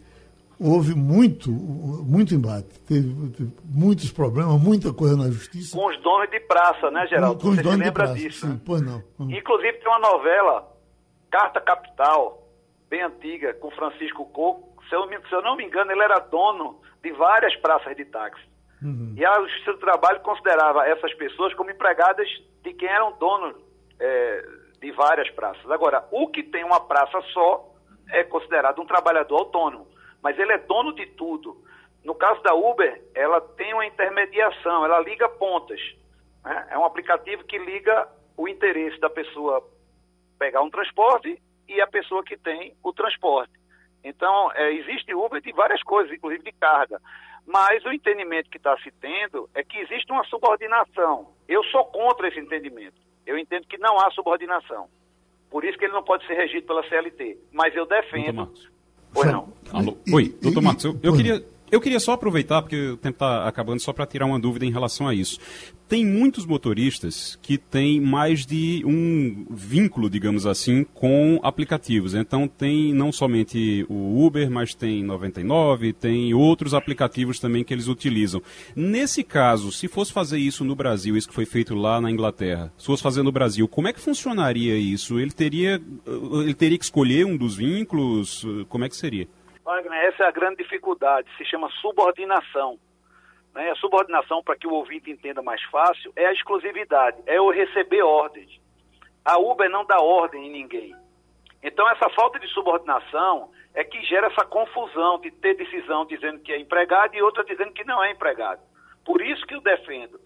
houve 0.59 0.93
muito, 0.93 1.51
muito 1.51 2.33
embate, 2.33 2.79
teve, 2.87 3.29
teve, 3.31 3.51
muitos 3.65 4.11
problemas, 4.11 4.61
muita 4.61 4.93
coisa 4.93 5.17
na 5.17 5.29
justiça. 5.29 5.77
Com 5.77 5.87
os 5.87 6.01
donos 6.01 6.29
de 6.29 6.39
praça, 6.41 6.91
né, 6.91 7.07
Geraldo? 7.07 7.39
Com, 7.39 7.49
com 7.49 7.55
Você 7.55 7.61
os 7.61 7.63
donos 7.63 7.79
lembra 7.79 8.05
de 8.07 8.11
praça, 8.11 8.13
disso? 8.13 8.45
Sim, 8.45 8.53
né? 8.53 8.61
pois 8.65 8.81
não. 8.81 9.03
Inclusive 9.19 9.73
tem 9.73 9.87
uma 9.87 9.99
novela, 9.99 10.71
Carta 11.29 11.59
Capital, 11.61 12.40
bem 12.91 13.01
antiga, 13.01 13.53
com 13.53 13.71
Francisco 13.71 14.25
Coco. 14.25 14.83
Se 14.89 14.93
eu, 14.93 15.07
se 15.07 15.33
eu 15.33 15.41
não 15.41 15.55
me 15.55 15.63
engano, 15.63 15.93
ele 15.93 16.03
era 16.03 16.19
dono 16.19 16.81
de 17.01 17.09
várias 17.13 17.55
praças 17.55 17.95
de 17.95 18.03
táxi. 18.03 18.43
Uhum. 18.83 19.13
E 19.15 19.25
a 19.25 19.39
Justiça 19.43 19.71
do 19.71 19.79
Trabalho 19.79 20.19
considerava 20.19 20.85
essas 20.85 21.13
pessoas 21.13 21.53
como 21.53 21.71
empregadas 21.71 22.27
de 22.61 22.73
quem 22.73 22.89
eram 22.89 23.17
donos 23.17 23.55
é, 23.97 24.45
de 24.81 24.91
várias 24.91 25.29
praças. 25.29 25.71
Agora, 25.71 26.05
o 26.11 26.27
que 26.27 26.43
tem 26.43 26.65
uma 26.65 26.81
praça 26.81 27.21
só 27.33 27.73
é 28.09 28.25
considerado 28.25 28.81
um 28.81 28.85
trabalhador 28.85 29.37
autônomo, 29.37 29.87
mas 30.21 30.37
ele 30.37 30.51
é 30.51 30.57
dono 30.57 30.93
de 30.93 31.05
tudo. 31.05 31.63
No 32.03 32.13
caso 32.13 32.41
da 32.43 32.53
Uber, 32.53 33.01
ela 33.15 33.39
tem 33.39 33.73
uma 33.73 33.85
intermediação, 33.85 34.83
ela 34.83 34.99
liga 34.99 35.29
pontas. 35.29 35.79
Né? 36.43 36.67
É 36.71 36.77
um 36.77 36.83
aplicativo 36.83 37.45
que 37.45 37.57
liga 37.57 38.09
o 38.35 38.49
interesse 38.49 38.99
da 38.99 39.09
pessoa 39.09 39.63
pegar 40.37 40.61
um 40.61 40.69
transporte 40.69 41.41
e 41.71 41.81
a 41.81 41.87
pessoa 41.87 42.23
que 42.23 42.37
tem 42.37 42.73
o 42.83 42.91
transporte. 42.93 43.53
Então, 44.03 44.51
é, 44.53 44.73
existe 44.73 45.13
Uber 45.13 45.41
de 45.41 45.51
várias 45.51 45.81
coisas, 45.83 46.11
inclusive 46.11 46.43
de 46.43 46.51
carga. 46.53 46.99
Mas 47.45 47.83
o 47.85 47.91
entendimento 47.91 48.49
que 48.49 48.57
está 48.57 48.77
se 48.77 48.91
tendo 48.99 49.49
é 49.53 49.63
que 49.63 49.77
existe 49.79 50.11
uma 50.11 50.23
subordinação. 50.25 51.29
Eu 51.47 51.63
sou 51.65 51.85
contra 51.85 52.27
esse 52.27 52.39
entendimento. 52.39 52.95
Eu 53.25 53.37
entendo 53.37 53.67
que 53.67 53.77
não 53.77 53.99
há 53.99 54.11
subordinação. 54.11 54.87
Por 55.49 55.63
isso 55.63 55.77
que 55.77 55.85
ele 55.85 55.93
não 55.93 56.03
pode 56.03 56.25
ser 56.25 56.33
regido 56.33 56.65
pela 56.65 56.87
CLT. 56.87 57.37
Mas 57.51 57.75
eu 57.75 57.85
defendo. 57.85 58.51
Oi, 59.15 59.25
não. 59.27 59.53
Alô. 59.73 59.97
Oi, 60.13 60.29
doutor 60.41 60.61
Marcos, 60.61 60.85
eu, 60.85 60.97
eu 61.03 61.15
queria 61.15 61.43
eu 61.71 61.79
queria 61.79 61.99
só 61.99 62.11
aproveitar, 62.11 62.61
porque 62.61 62.89
o 62.89 62.97
tempo 62.97 63.15
está 63.15 63.47
acabando, 63.47 63.79
só 63.79 63.93
para 63.93 64.05
tirar 64.05 64.25
uma 64.25 64.39
dúvida 64.39 64.65
em 64.65 64.71
relação 64.71 65.07
a 65.07 65.15
isso. 65.15 65.39
Tem 65.87 66.05
muitos 66.05 66.45
motoristas 66.45 67.37
que 67.41 67.57
têm 67.57 67.99
mais 67.99 68.45
de 68.45 68.81
um 68.85 69.45
vínculo, 69.49 70.09
digamos 70.09 70.45
assim, 70.45 70.85
com 70.93 71.39
aplicativos. 71.43 72.13
Então 72.13 72.47
tem 72.47 72.93
não 72.93 73.11
somente 73.11 73.85
o 73.89 74.25
Uber, 74.25 74.49
mas 74.49 74.73
tem 74.73 75.03
99, 75.03 75.93
tem 75.93 76.33
outros 76.33 76.73
aplicativos 76.73 77.39
também 77.39 77.63
que 77.63 77.73
eles 77.73 77.87
utilizam. 77.87 78.41
Nesse 78.75 79.23
caso, 79.23 79.71
se 79.71 79.87
fosse 79.87 80.13
fazer 80.13 80.37
isso 80.37 80.63
no 80.63 80.75
Brasil, 80.75 81.17
isso 81.17 81.27
que 81.27 81.35
foi 81.35 81.45
feito 81.45 81.75
lá 81.75 81.99
na 81.99 82.09
Inglaterra, 82.09 82.71
se 82.77 82.85
fosse 82.85 83.03
fazer 83.03 83.21
no 83.21 83.31
Brasil, 83.31 83.67
como 83.67 83.87
é 83.87 83.93
que 83.93 83.99
funcionaria 83.99 84.77
isso? 84.77 85.19
Ele 85.19 85.31
teria, 85.31 85.81
ele 86.41 86.53
teria 86.53 86.77
que 86.77 86.85
escolher 86.85 87.25
um 87.25 87.35
dos 87.35 87.55
vínculos? 87.55 88.45
Como 88.69 88.85
é 88.85 88.89
que 88.89 88.95
seria? 88.95 89.27
Wagner, 89.63 90.05
essa 90.05 90.23
é 90.23 90.27
a 90.27 90.31
grande 90.31 90.63
dificuldade, 90.63 91.29
se 91.37 91.45
chama 91.45 91.69
subordinação. 91.81 92.79
Né? 93.53 93.69
A 93.71 93.75
subordinação, 93.75 94.43
para 94.43 94.55
que 94.55 94.67
o 94.67 94.73
ouvinte 94.73 95.11
entenda 95.11 95.41
mais 95.41 95.61
fácil, 95.63 96.11
é 96.15 96.25
a 96.25 96.33
exclusividade, 96.33 97.17
é 97.25 97.39
o 97.39 97.51
receber 97.51 98.01
ordens. 98.01 98.59
A 99.23 99.37
Uber 99.37 99.69
não 99.69 99.85
dá 99.85 100.01
ordem 100.01 100.47
em 100.47 100.51
ninguém. 100.51 100.95
Então, 101.61 101.87
essa 101.89 102.09
falta 102.09 102.39
de 102.39 102.47
subordinação 102.47 103.51
é 103.73 103.83
que 103.83 104.01
gera 104.03 104.27
essa 104.27 104.43
confusão 104.43 105.19
de 105.19 105.29
ter 105.29 105.55
decisão 105.55 106.05
dizendo 106.05 106.39
que 106.39 106.51
é 106.51 106.59
empregado 106.59 107.15
e 107.15 107.21
outra 107.21 107.43
dizendo 107.43 107.71
que 107.71 107.83
não 107.83 108.03
é 108.03 108.11
empregado. 108.11 108.61
Por 109.05 109.21
isso 109.21 109.45
que 109.45 109.53
eu 109.53 109.61
defendo. 109.61 110.19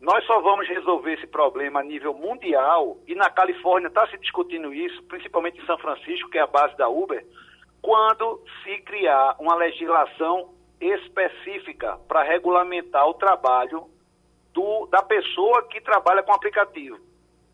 Nós 0.00 0.24
só 0.26 0.40
vamos 0.40 0.66
resolver 0.66 1.12
esse 1.12 1.28
problema 1.28 1.78
a 1.78 1.84
nível 1.84 2.12
mundial, 2.12 2.96
e 3.06 3.14
na 3.14 3.30
Califórnia 3.30 3.86
está 3.86 4.04
se 4.08 4.18
discutindo 4.18 4.74
isso, 4.74 5.00
principalmente 5.04 5.60
em 5.60 5.66
São 5.66 5.78
Francisco, 5.78 6.28
que 6.28 6.38
é 6.38 6.40
a 6.40 6.46
base 6.46 6.76
da 6.76 6.88
Uber, 6.88 7.24
quando 7.82 8.40
se 8.62 8.78
criar 8.82 9.34
uma 9.40 9.56
legislação 9.56 10.54
específica 10.80 11.98
para 12.06 12.22
regulamentar 12.22 13.06
o 13.08 13.14
trabalho 13.14 13.90
do, 14.52 14.86
da 14.86 15.02
pessoa 15.02 15.64
que 15.64 15.80
trabalha 15.80 16.22
com 16.22 16.32
aplicativo. 16.32 16.98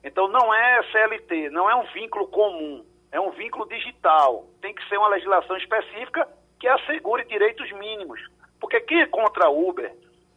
Então 0.04 0.28
não 0.28 0.54
é 0.54 0.82
CLT, 0.92 1.50
não 1.50 1.68
é 1.68 1.74
um 1.74 1.86
vínculo 1.92 2.28
comum, 2.28 2.84
é 3.10 3.18
um 3.18 3.30
vínculo 3.30 3.66
digital. 3.66 4.46
Tem 4.60 4.74
que 4.74 4.86
ser 4.88 4.98
uma 4.98 5.08
legislação 5.08 5.56
específica 5.56 6.28
que 6.60 6.68
assegure 6.68 7.24
direitos 7.24 7.70
mínimos. 7.72 8.20
Porque 8.60 8.80
quem 8.80 9.00
é 9.00 9.06
contra 9.06 9.46
a 9.46 9.50
Uber 9.50 9.94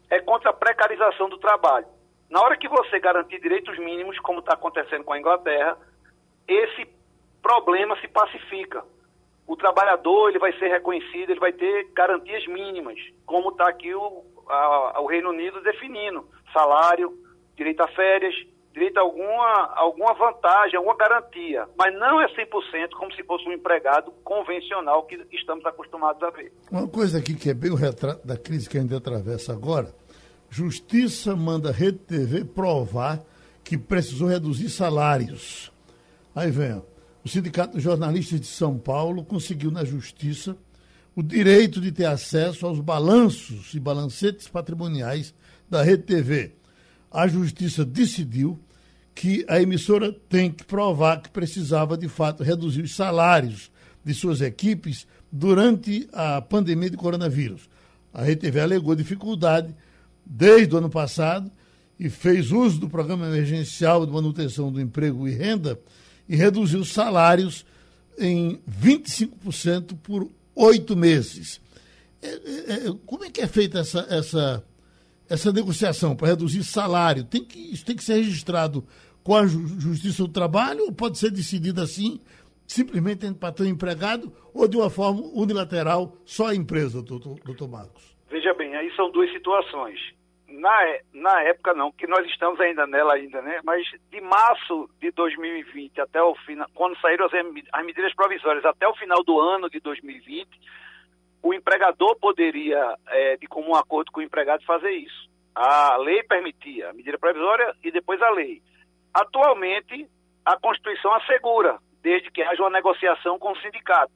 é 0.09 0.19
contra 0.19 0.49
a 0.51 0.53
precarização 0.53 1.29
do 1.29 1.37
trabalho. 1.37 1.87
Na 2.29 2.41
hora 2.41 2.57
que 2.57 2.67
você 2.67 2.99
garantir 2.99 3.41
direitos 3.41 3.77
mínimos, 3.77 4.17
como 4.19 4.39
está 4.39 4.53
acontecendo 4.53 5.03
com 5.03 5.13
a 5.13 5.19
Inglaterra, 5.19 5.77
esse 6.47 6.87
problema 7.41 7.99
se 7.99 8.07
pacifica 8.07 8.83
o 9.51 9.55
trabalhador 9.57 10.29
ele 10.29 10.39
vai 10.39 10.57
ser 10.57 10.69
reconhecido, 10.69 11.29
ele 11.29 11.39
vai 11.39 11.51
ter 11.51 11.89
garantias 11.93 12.47
mínimas, 12.47 12.97
como 13.25 13.49
está 13.49 13.67
aqui 13.67 13.93
o, 13.93 14.23
a, 14.47 15.01
o 15.01 15.07
Reino 15.07 15.29
Unido 15.29 15.61
definindo: 15.61 16.25
salário, 16.53 17.11
direito 17.57 17.81
a 17.83 17.87
férias, 17.89 18.33
direito 18.71 18.97
a 18.97 19.01
alguma, 19.01 19.73
alguma 19.75 20.13
vantagem, 20.13 20.77
alguma 20.77 20.95
garantia. 20.95 21.67
Mas 21.77 21.93
não 21.99 22.21
é 22.21 22.27
100% 22.29 22.91
como 22.97 23.13
se 23.13 23.23
fosse 23.23 23.45
um 23.45 23.51
empregado 23.51 24.13
convencional 24.23 25.03
que 25.03 25.21
estamos 25.33 25.65
acostumados 25.65 26.23
a 26.23 26.29
ver. 26.29 26.53
Uma 26.71 26.87
coisa 26.87 27.17
aqui 27.17 27.35
que 27.35 27.49
é 27.49 27.53
bem 27.53 27.71
o 27.71 27.75
retrato 27.75 28.25
da 28.25 28.37
crise 28.37 28.69
que 28.69 28.77
a 28.77 28.81
gente 28.81 28.95
atravessa 28.95 29.51
agora: 29.51 29.93
Justiça 30.49 31.35
manda 31.35 31.71
a 31.71 31.73
Rede 31.73 31.99
TV 31.99 32.45
provar 32.45 33.19
que 33.65 33.77
precisou 33.77 34.29
reduzir 34.29 34.69
salários. 34.69 35.69
Aí 36.33 36.49
vem, 36.49 36.81
o 37.23 37.29
Sindicato 37.29 37.77
de 37.77 37.83
Jornalistas 37.83 38.39
de 38.39 38.47
São 38.47 38.77
Paulo 38.77 39.23
conseguiu 39.23 39.71
na 39.71 39.85
Justiça 39.85 40.55
o 41.15 41.21
direito 41.21 41.79
de 41.79 41.91
ter 41.91 42.05
acesso 42.05 42.65
aos 42.65 42.79
balanços 42.79 43.73
e 43.73 43.79
balancetes 43.79 44.47
patrimoniais 44.47 45.33
da 45.69 45.83
Rede 45.83 46.03
TV. 46.03 46.53
A 47.11 47.27
Justiça 47.27 47.85
decidiu 47.85 48.59
que 49.13 49.45
a 49.47 49.61
emissora 49.61 50.11
tem 50.29 50.49
que 50.49 50.63
provar 50.63 51.21
que 51.21 51.29
precisava, 51.29 51.97
de 51.97 52.07
fato, 52.07 52.43
reduzir 52.43 52.81
os 52.81 52.95
salários 52.95 53.69
de 54.03 54.13
suas 54.13 54.41
equipes 54.41 55.05
durante 55.31 56.07
a 56.13 56.41
pandemia 56.41 56.89
de 56.89 56.97
coronavírus. 56.97 57.69
A 58.13 58.23
Rede 58.23 58.41
TV 58.41 58.61
alegou 58.61 58.95
dificuldade 58.95 59.75
desde 60.25 60.73
o 60.73 60.77
ano 60.77 60.89
passado 60.89 61.51
e 61.99 62.09
fez 62.09 62.51
uso 62.51 62.79
do 62.79 62.89
programa 62.89 63.27
emergencial 63.27 64.05
de 64.05 64.11
manutenção 64.11 64.71
do 64.71 64.81
emprego 64.81 65.27
e 65.27 65.31
renda 65.33 65.79
e 66.31 66.35
reduziu 66.37 66.79
os 66.79 66.93
salários 66.93 67.65
em 68.17 68.61
25% 68.69 69.97
por 70.01 70.29
oito 70.55 70.95
meses. 70.95 71.61
É, 72.23 72.27
é, 72.27 72.87
é, 72.87 72.93
como 73.05 73.25
é 73.25 73.29
que 73.29 73.41
é 73.41 73.47
feita 73.47 73.79
essa, 73.79 74.07
essa, 74.09 74.65
essa 75.29 75.51
negociação 75.51 76.15
para 76.15 76.29
reduzir 76.29 76.63
salário? 76.63 77.25
Tem 77.25 77.43
que, 77.43 77.59
isso 77.59 77.85
tem 77.85 77.97
que 77.97 78.03
ser 78.03 78.13
registrado 78.13 78.87
com 79.21 79.35
a 79.35 79.45
Justiça 79.45 80.23
do 80.23 80.29
Trabalho 80.29 80.85
ou 80.85 80.93
pode 80.93 81.17
ser 81.17 81.31
decidido 81.31 81.81
assim, 81.81 82.21
simplesmente 82.65 83.25
entre 83.25 83.37
patrão 83.37 83.67
e 83.67 83.69
empregado, 83.69 84.31
ou 84.53 84.69
de 84.69 84.77
uma 84.77 84.89
forma 84.89 85.21
unilateral, 85.33 86.15
só 86.23 86.47
a 86.47 86.55
empresa, 86.55 87.01
doutor, 87.01 87.41
doutor 87.43 87.67
Marcos? 87.67 88.15
Veja 88.29 88.53
bem, 88.53 88.73
aí 88.73 88.89
são 88.95 89.11
duas 89.11 89.29
situações 89.33 89.99
na, 90.61 90.99
na 91.11 91.41
época 91.41 91.73
não, 91.73 91.91
que 91.91 92.05
nós 92.05 92.23
estamos 92.27 92.59
ainda 92.61 92.85
nela 92.85 93.15
ainda, 93.15 93.41
né? 93.41 93.59
Mas 93.63 93.83
de 94.11 94.21
março 94.21 94.87
de 94.99 95.09
2020 95.11 95.99
até 95.99 96.21
o 96.21 96.35
final, 96.35 96.67
quando 96.75 96.99
saíram 97.01 97.25
as, 97.25 97.31
as 97.33 97.85
medidas 97.85 98.13
provisórias 98.13 98.63
até 98.63 98.87
o 98.87 98.93
final 98.93 99.23
do 99.23 99.39
ano 99.39 99.67
de 99.71 99.79
2020, 99.79 100.47
o 101.41 101.51
empregador 101.51 102.15
poderia, 102.19 102.95
é, 103.07 103.37
de 103.37 103.47
comum 103.47 103.73
acordo 103.73 104.11
com 104.11 104.19
o 104.19 104.23
empregado, 104.23 104.63
fazer 104.63 104.91
isso. 104.91 105.27
A 105.55 105.97
lei 105.97 106.21
permitia 106.23 106.91
a 106.91 106.93
medida 106.93 107.17
provisória 107.17 107.73
e 107.83 107.91
depois 107.91 108.21
a 108.21 108.29
lei. 108.29 108.61
Atualmente, 109.11 110.07
a 110.45 110.59
Constituição 110.59 111.11
assegura, 111.15 111.79
desde 112.03 112.29
que 112.29 112.43
haja 112.43 112.61
uma 112.61 112.69
negociação 112.69 113.39
com 113.39 113.51
o 113.51 113.57
sindicato. 113.57 114.13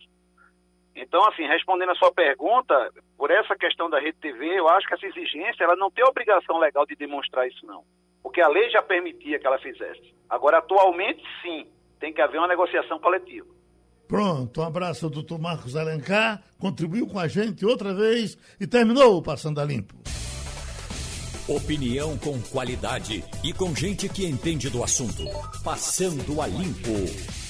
Então, 0.95 1.27
assim, 1.27 1.45
respondendo 1.45 1.91
a 1.91 1.95
sua 1.95 2.11
pergunta, 2.13 2.89
por 3.17 3.29
essa 3.29 3.55
questão 3.55 3.89
da 3.89 3.99
Rede 3.99 4.17
TV, 4.21 4.57
eu 4.57 4.69
acho 4.69 4.87
que 4.87 4.93
essa 4.93 5.05
exigência, 5.05 5.63
ela 5.63 5.75
não 5.75 5.91
tem 5.91 6.05
obrigação 6.05 6.57
legal 6.57 6.85
de 6.85 6.95
demonstrar 6.95 7.47
isso, 7.47 7.65
não. 7.65 7.83
Porque 8.23 8.41
a 8.41 8.47
lei 8.47 8.69
já 8.69 8.81
permitia 8.81 9.37
que 9.37 9.45
ela 9.45 9.59
fizesse. 9.59 10.15
Agora, 10.29 10.59
atualmente, 10.59 11.21
sim, 11.41 11.67
tem 11.99 12.13
que 12.13 12.21
haver 12.21 12.37
uma 12.37 12.47
negociação 12.47 12.97
coletiva. 12.99 13.45
Pronto, 14.07 14.61
um 14.61 14.63
abraço 14.63 15.05
ao 15.05 15.11
doutor 15.11 15.39
Marcos 15.39 15.75
Alencar, 15.75 16.41
contribuiu 16.59 17.07
com 17.07 17.19
a 17.19 17.27
gente 17.27 17.65
outra 17.65 17.93
vez 17.93 18.37
e 18.59 18.65
terminou 18.65 19.17
o 19.17 19.21
Passando 19.21 19.59
a 19.59 19.65
Limpo. 19.65 19.95
Opinião 21.47 22.17
com 22.17 22.41
qualidade 22.41 23.23
e 23.43 23.53
com 23.53 23.75
gente 23.75 24.09
que 24.09 24.25
entende 24.25 24.69
do 24.69 24.83
assunto. 24.83 25.23
Passando 25.63 26.41
a 26.41 26.47
Limpo. 26.47 27.44